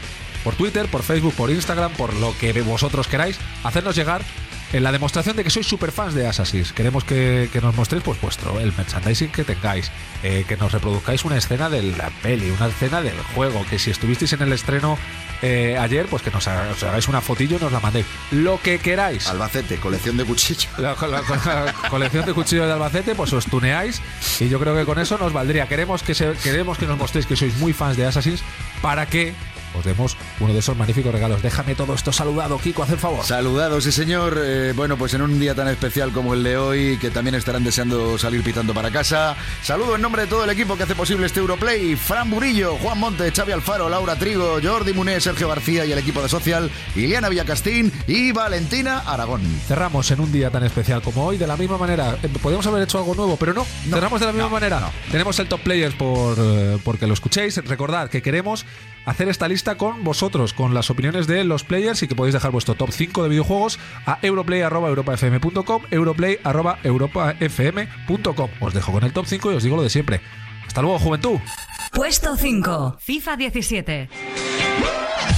Por 0.43 0.55
Twitter, 0.55 0.87
por 0.87 1.01
Facebook, 1.01 1.33
por 1.33 1.49
Instagram, 1.49 1.91
por 1.93 2.13
lo 2.13 2.37
que 2.37 2.53
vosotros 2.61 3.07
queráis, 3.07 3.39
hacernos 3.63 3.95
llegar 3.95 4.21
en 4.75 4.83
la 4.83 4.91
demostración 4.91 5.35
de 5.37 5.43
que 5.43 5.49
sois 5.49 5.65
superfans 5.67 6.13
de 6.13 6.27
Assassin's. 6.27 6.73
Queremos 6.73 7.03
que, 7.03 7.49
que 7.53 7.61
nos 7.61 7.73
mostréis 7.75 8.03
pues 8.03 8.19
vuestro, 8.19 8.59
el 8.59 8.73
merchandising 8.73 9.29
que 9.31 9.43
tengáis, 9.43 9.91
eh, 10.23 10.43
que 10.47 10.57
nos 10.57 10.71
reproduzcáis 10.71 11.23
una 11.23 11.37
escena 11.37 11.69
de 11.69 11.81
la 11.83 12.09
peli, 12.21 12.49
una 12.51 12.67
escena 12.67 13.01
del 13.01 13.17
juego, 13.33 13.65
que 13.69 13.79
si 13.79 13.91
estuvisteis 13.91 14.33
en 14.33 14.41
el 14.41 14.51
estreno 14.53 14.97
eh, 15.41 15.77
ayer, 15.79 16.07
pues 16.07 16.21
que 16.23 16.31
nos, 16.31 16.45
os 16.47 16.83
hagáis 16.83 17.07
una 17.07 17.21
fotillo 17.21 17.57
y 17.57 17.61
nos 17.61 17.71
la 17.71 17.79
mandéis. 17.79 18.05
Lo 18.31 18.59
que 18.61 18.79
queráis. 18.79 19.27
Albacete, 19.27 19.77
colección 19.77 20.17
de 20.17 20.25
cuchillos. 20.25 20.67
La, 20.77 20.95
la- 20.95 21.21
la 21.21 21.73
colección 21.89 22.25
de 22.25 22.33
cuchillos 22.33 22.67
de 22.67 22.73
Albacete, 22.73 23.15
pues 23.15 23.31
os 23.33 23.45
tuneáis 23.45 24.01
y 24.39 24.49
yo 24.49 24.59
creo 24.59 24.75
que 24.75 24.83
con 24.85 24.99
eso 24.99 25.17
nos 25.17 25.31
valdría. 25.33 25.67
Queremos 25.67 26.03
que, 26.03 26.13
se- 26.15 26.33
queremos 26.43 26.77
que 26.77 26.85
nos 26.85 26.97
mostréis 26.97 27.25
que 27.25 27.35
sois 27.35 27.55
muy 27.57 27.71
fans 27.73 27.95
de 27.97 28.05
Assassin's 28.05 28.41
para 28.81 29.05
que 29.05 29.33
os 29.77 29.85
demos 29.85 30.17
uno 30.39 30.53
de 30.53 30.59
esos 30.59 30.75
magníficos 30.77 31.11
regalos. 31.13 31.41
Déjame 31.41 31.75
todo 31.75 31.93
esto 31.93 32.11
saludado, 32.11 32.57
Kiko, 32.57 32.83
haz 32.83 32.91
el 32.91 32.97
favor. 32.97 33.23
Saludados, 33.25 33.83
sí 33.83 33.91
señor. 33.91 34.39
Eh, 34.43 34.73
bueno, 34.75 34.97
pues 34.97 35.13
en 35.13 35.21
un 35.21 35.39
día 35.39 35.55
tan 35.55 35.67
especial 35.67 36.11
como 36.11 36.33
el 36.33 36.43
de 36.43 36.57
hoy, 36.57 36.97
que 36.97 37.09
también 37.09 37.35
estarán 37.35 37.63
deseando 37.63 38.17
salir 38.17 38.43
pitando 38.43 38.73
para 38.73 38.91
casa. 38.91 39.35
Saludo 39.61 39.95
en 39.95 40.01
nombre 40.01 40.23
de 40.23 40.27
todo 40.27 40.43
el 40.43 40.49
equipo 40.49 40.75
que 40.75 40.83
hace 40.83 40.95
posible 40.95 41.25
este 41.25 41.39
Europlay. 41.39 41.95
Fran 41.95 42.29
Burillo, 42.29 42.77
Juan 42.77 42.99
Monte, 42.99 43.31
Xavi 43.31 43.51
Alfaro, 43.51 43.89
Laura 43.89 44.15
Trigo, 44.15 44.59
Jordi 44.63 44.93
Muné, 44.93 45.19
Sergio 45.21 45.47
García 45.47 45.85
y 45.85 45.91
el 45.91 45.97
equipo 45.99 46.21
de 46.21 46.29
Social, 46.29 46.69
Iliana 46.95 47.29
Villacastín 47.29 47.91
y 48.07 48.31
Valentina 48.31 48.99
Aragón. 48.99 49.41
Cerramos 49.67 50.09
en 50.11 50.19
un 50.19 50.31
día 50.31 50.49
tan 50.49 50.63
especial 50.63 51.01
como 51.01 51.25
hoy 51.25 51.37
de 51.37 51.47
la 51.47 51.57
misma 51.57 51.77
manera. 51.77 52.17
Eh, 52.21 52.29
Podríamos 52.41 52.67
haber 52.67 52.83
hecho 52.83 52.97
algo 52.99 53.15
nuevo, 53.15 53.37
pero 53.37 53.53
no. 53.53 53.65
Cerramos 53.89 54.19
de 54.19 54.25
la 54.27 54.33
misma 54.33 54.49
manera. 54.49 54.91
Tenemos 55.11 55.37
el 55.39 55.47
top 55.47 55.61
players 55.61 55.95
por 55.95 56.37
eh, 56.39 56.77
porque 56.83 57.07
lo 57.07 57.13
escuchéis. 57.13 57.57
Recordad 57.65 58.09
que 58.09 58.21
queremos 58.21 58.65
hacer 59.05 59.29
esta 59.29 59.47
lista 59.47 59.64
con 59.73 60.03
vosotros, 60.03 60.53
con 60.53 60.75
las 60.75 60.91
opiniones 60.91 61.25
de 61.25 61.43
los 61.43 61.63
players 61.63 62.03
y 62.03 62.07
que 62.07 62.13
podéis 62.13 62.33
dejar 62.33 62.51
vuestro 62.51 62.75
top 62.75 62.91
5 62.91 63.23
de 63.23 63.29
videojuegos 63.29 63.79
a 64.05 64.19
europlay.europafm.com, 64.21 65.81
europlay.europafm.com. 65.89 68.49
Os 68.61 68.73
dejo 68.75 68.91
con 68.91 69.03
el 69.03 69.13
top 69.13 69.25
5 69.25 69.51
y 69.51 69.55
os 69.55 69.63
digo 69.63 69.75
lo 69.75 69.81
de 69.81 69.89
siempre. 69.89 70.21
Hasta 70.67 70.83
luego, 70.83 70.99
juventud. 70.99 71.39
Puesto 71.91 72.37
5. 72.37 72.97
FIFA 72.99 73.37
17. 73.37 74.09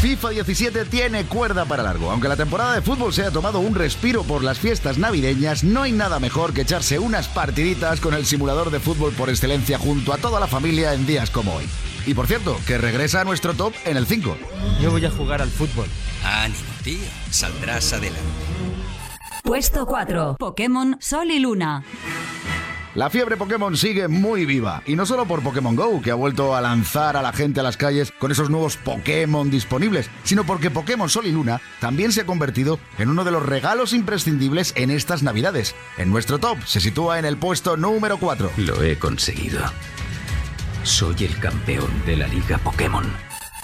FIFA 0.01 0.30
17 0.30 0.86
tiene 0.86 1.25
cuerda 1.25 1.65
para 1.65 1.84
largo. 1.84 2.11
Aunque 2.11 2.28
la 2.28 2.36
temporada 2.36 2.75
de 2.75 2.82
fútbol 2.82 3.13
se 3.13 3.23
ha 3.23 3.32
tomado 3.32 3.59
un 3.59 3.73
respiro 3.73 4.23
por 4.23 4.43
las 4.43 4.59
fiestas 4.59 4.97
navideñas, 4.97 5.63
no 5.63 5.84
hay 5.84 5.91
nada 5.91 6.19
mejor 6.19 6.53
que 6.53 6.61
echarse 6.61 6.99
unas 6.99 7.28
partiditas 7.28 7.99
con 7.99 8.13
el 8.13 8.25
simulador 8.25 8.69
de 8.69 8.80
fútbol 8.80 9.13
por 9.13 9.30
excelencia 9.30 9.80
junto 9.80 10.13
a 10.13 10.17
toda 10.17 10.39
la 10.39 10.47
familia 10.47 10.93
en 10.93 11.07
días 11.07 11.32
como 11.32 11.55
hoy. 11.55 11.65
Y 12.08 12.14
por 12.14 12.26
cierto, 12.26 12.58
que 12.66 12.78
regresa 12.78 13.22
a 13.22 13.24
nuestro 13.26 13.53
top 13.53 13.74
en 13.86 13.97
el 13.97 14.08
5. 14.08 14.38
Yo 14.82 14.91
voy 14.91 15.05
a 15.05 15.12
jugar 15.12 15.41
al 15.41 15.49
fútbol. 15.49 15.88
Ánimo, 16.24 16.60
tío. 16.82 17.05
Saldrás 17.30 17.91
adelante. 17.91 18.22
Puesto 19.43 19.86
4. 19.86 20.38
Pokémon 20.39 20.95
Sol 21.01 21.30
y 21.32 21.39
Luna. 21.39 21.84
La 22.95 23.10
fiebre 23.10 23.38
Pokémon 23.38 23.78
sigue 23.78 24.08
muy 24.08 24.45
viva, 24.45 24.82
y 24.88 24.95
no 24.95 25.05
solo 25.05 25.28
por 25.28 25.43
Pokémon 25.43 25.76
Go, 25.76 26.01
que 26.01 26.10
ha 26.10 26.16
vuelto 26.16 26.55
a 26.55 26.62
lanzar 26.62 27.16
a 27.16 27.22
la 27.22 27.32
gente 27.32 27.60
a 27.60 27.64
las 27.64 27.78
calles 27.78 28.12
con 28.18 28.32
esos 28.32 28.49
nuevos 28.49 28.78
Pokémon 28.78 29.51
disponibles, 29.51 30.10
sino 30.24 30.45
porque 30.45 30.72
Pokémon 30.72 31.08
Sol 31.08 31.28
y 31.28 31.32
Luna 31.32 31.62
también 31.80 32.12
se 32.12 32.22
ha 32.22 32.26
convertido 32.26 32.80
en 32.97 33.10
uno 33.10 33.24
de 33.24 33.32
los 33.32 33.45
regalos 33.45 33.93
imprescindibles 33.93 34.74
en 34.78 34.89
estas 34.89 35.22
navidades. 35.22 35.76
En 35.97 36.10
nuestro 36.10 36.39
top 36.39 36.58
se 36.66 36.80
sitúa 36.80 37.20
en 37.20 37.26
el 37.26 37.38
puesto 37.38 37.78
número 37.78 38.18
4. 38.18 38.49
Lo 38.58 38.82
he 38.82 38.97
conseguido. 38.97 39.62
Soy 40.88 41.16
el 41.20 41.38
campeón 41.38 41.92
de 42.06 42.16
la 42.16 42.30
Liga 42.30 42.58
Pokémon. 42.60 43.04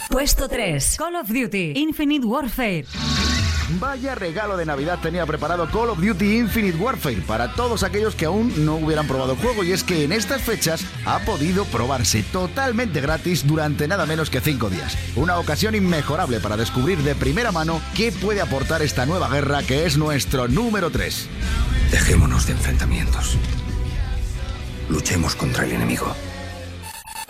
Puesto 0.10 0.50
3. 0.50 0.98
Call 0.98 1.16
of 1.16 1.30
Duty 1.30 1.72
Infinite 1.74 2.26
Warfare. 2.26 2.86
Vaya 3.80 4.14
regalo 4.14 4.58
de 4.58 4.66
Navidad 4.66 5.00
tenía 5.02 5.26
preparado 5.26 5.70
Call 5.72 5.92
of 5.92 6.02
Duty 6.02 6.40
Infinite 6.40 6.78
Warfare 6.78 7.22
para 7.26 7.54
todos 7.54 7.84
aquellos 7.84 8.14
que 8.14 8.26
aún 8.26 8.66
no 8.66 8.76
hubieran 8.76 9.08
probado 9.08 9.32
el 9.32 9.38
juego 9.38 9.64
y 9.64 9.72
es 9.72 9.86
que 9.86 10.04
en 10.04 10.12
estas 10.12 10.42
fechas 10.42 10.84
ha 11.06 11.20
podido 11.20 11.64
probarse 11.64 12.24
totalmente 12.24 13.00
gratis 13.00 13.48
durante 13.48 13.88
nada 13.88 14.06
menos 14.06 14.30
que 14.30 14.42
5 14.42 14.70
días. 14.70 14.98
Una 15.16 15.40
ocasión 15.40 15.76
inmejorable 15.76 16.42
para 16.42 16.58
descubrir 16.58 16.98
de 17.04 17.16
primera 17.16 17.54
mano 17.54 17.80
qué 17.96 18.12
puede 18.12 18.42
aportar 18.42 18.82
esta 18.82 19.06
nueva 19.06 19.30
guerra 19.30 19.64
que 19.64 19.86
es 19.86 19.98
nuestro 19.98 20.50
número 20.50 20.90
3. 20.90 21.30
Dejémonos 21.90 22.48
de 22.48 22.52
enfrentamientos. 22.52 23.38
Luchemos 24.90 25.38
contra 25.38 25.64
el 25.64 25.72
enemigo. 25.72 26.14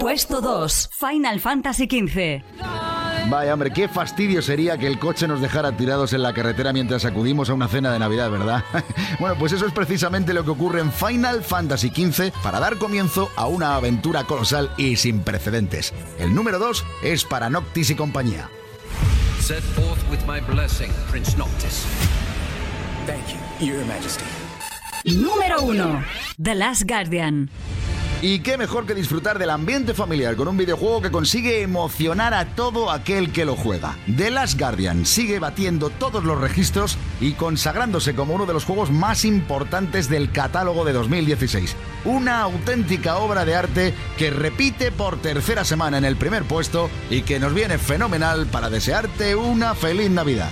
Puesto 0.03 0.41
2. 0.41 0.89
Final 0.91 1.39
Fantasy 1.39 1.85
XV. 1.85 2.43
Vaya 3.29 3.53
hombre, 3.53 3.71
qué 3.71 3.87
fastidio 3.87 4.41
sería 4.41 4.77
que 4.77 4.85
el 4.85 4.99
coche 4.99 5.29
nos 5.29 5.39
dejara 5.39 5.77
tirados 5.77 6.11
en 6.11 6.23
la 6.23 6.33
carretera 6.33 6.73
mientras 6.73 7.05
acudimos 7.05 7.49
a 7.49 7.53
una 7.53 7.69
cena 7.69 7.93
de 7.93 7.99
Navidad, 7.99 8.29
¿verdad? 8.29 8.65
bueno, 9.21 9.37
pues 9.39 9.53
eso 9.53 9.65
es 9.65 9.71
precisamente 9.71 10.33
lo 10.33 10.43
que 10.43 10.49
ocurre 10.49 10.81
en 10.81 10.91
Final 10.91 11.41
Fantasy 11.41 11.87
XV 11.87 12.33
para 12.43 12.59
dar 12.59 12.77
comienzo 12.77 13.31
a 13.37 13.47
una 13.47 13.75
aventura 13.75 14.25
colosal 14.25 14.71
y 14.75 14.97
sin 14.97 15.21
precedentes. 15.21 15.93
El 16.19 16.35
número 16.35 16.59
2 16.59 16.83
es 17.03 17.23
para 17.23 17.49
Noctis 17.49 17.91
y 17.91 17.95
compañía. 17.95 18.49
Set 19.39 19.63
forth 19.63 20.03
with 20.11 20.19
my 20.27 20.41
blessing, 20.53 20.91
Prince 21.09 21.37
Noctis. 21.37 21.85
Thank 23.07 23.25
you, 23.61 23.67
Your 23.67 23.85
Majesty. 23.85 24.25
Número 25.05 25.61
1. 25.61 26.03
The 26.43 26.55
Last 26.55 26.83
Guardian. 26.89 27.49
Y 28.23 28.39
qué 28.39 28.57
mejor 28.57 28.85
que 28.85 28.95
disfrutar 28.95 29.37
del 29.37 29.49
ambiente 29.49 29.93
familiar 29.93 30.37
con 30.37 30.47
un 30.47 30.55
videojuego 30.55 31.01
que 31.01 31.11
consigue 31.11 31.61
emocionar 31.61 32.33
a 32.33 32.55
todo 32.55 32.89
aquel 32.89 33.33
que 33.33 33.43
lo 33.43 33.57
juega. 33.57 33.97
The 34.15 34.31
Last 34.31 34.57
Guardian 34.57 35.05
sigue 35.05 35.39
batiendo 35.39 35.89
todos 35.89 36.23
los 36.23 36.39
registros 36.39 36.97
y 37.19 37.33
consagrándose 37.33 38.15
como 38.15 38.33
uno 38.33 38.45
de 38.45 38.53
los 38.53 38.63
juegos 38.63 38.91
más 38.91 39.25
importantes 39.25 40.07
del 40.07 40.31
catálogo 40.31 40.85
de 40.85 40.93
2016. 40.93 41.75
Una 42.05 42.39
auténtica 42.43 43.17
obra 43.17 43.43
de 43.43 43.55
arte 43.55 43.93
que 44.17 44.29
repite 44.29 44.93
por 44.93 45.17
tercera 45.17 45.65
semana 45.65 45.97
en 45.97 46.05
el 46.05 46.15
primer 46.15 46.45
puesto 46.45 46.89
y 47.09 47.23
que 47.23 47.41
nos 47.41 47.53
viene 47.53 47.77
fenomenal 47.77 48.45
para 48.45 48.69
desearte 48.69 49.35
una 49.35 49.75
feliz 49.75 50.09
Navidad. 50.09 50.49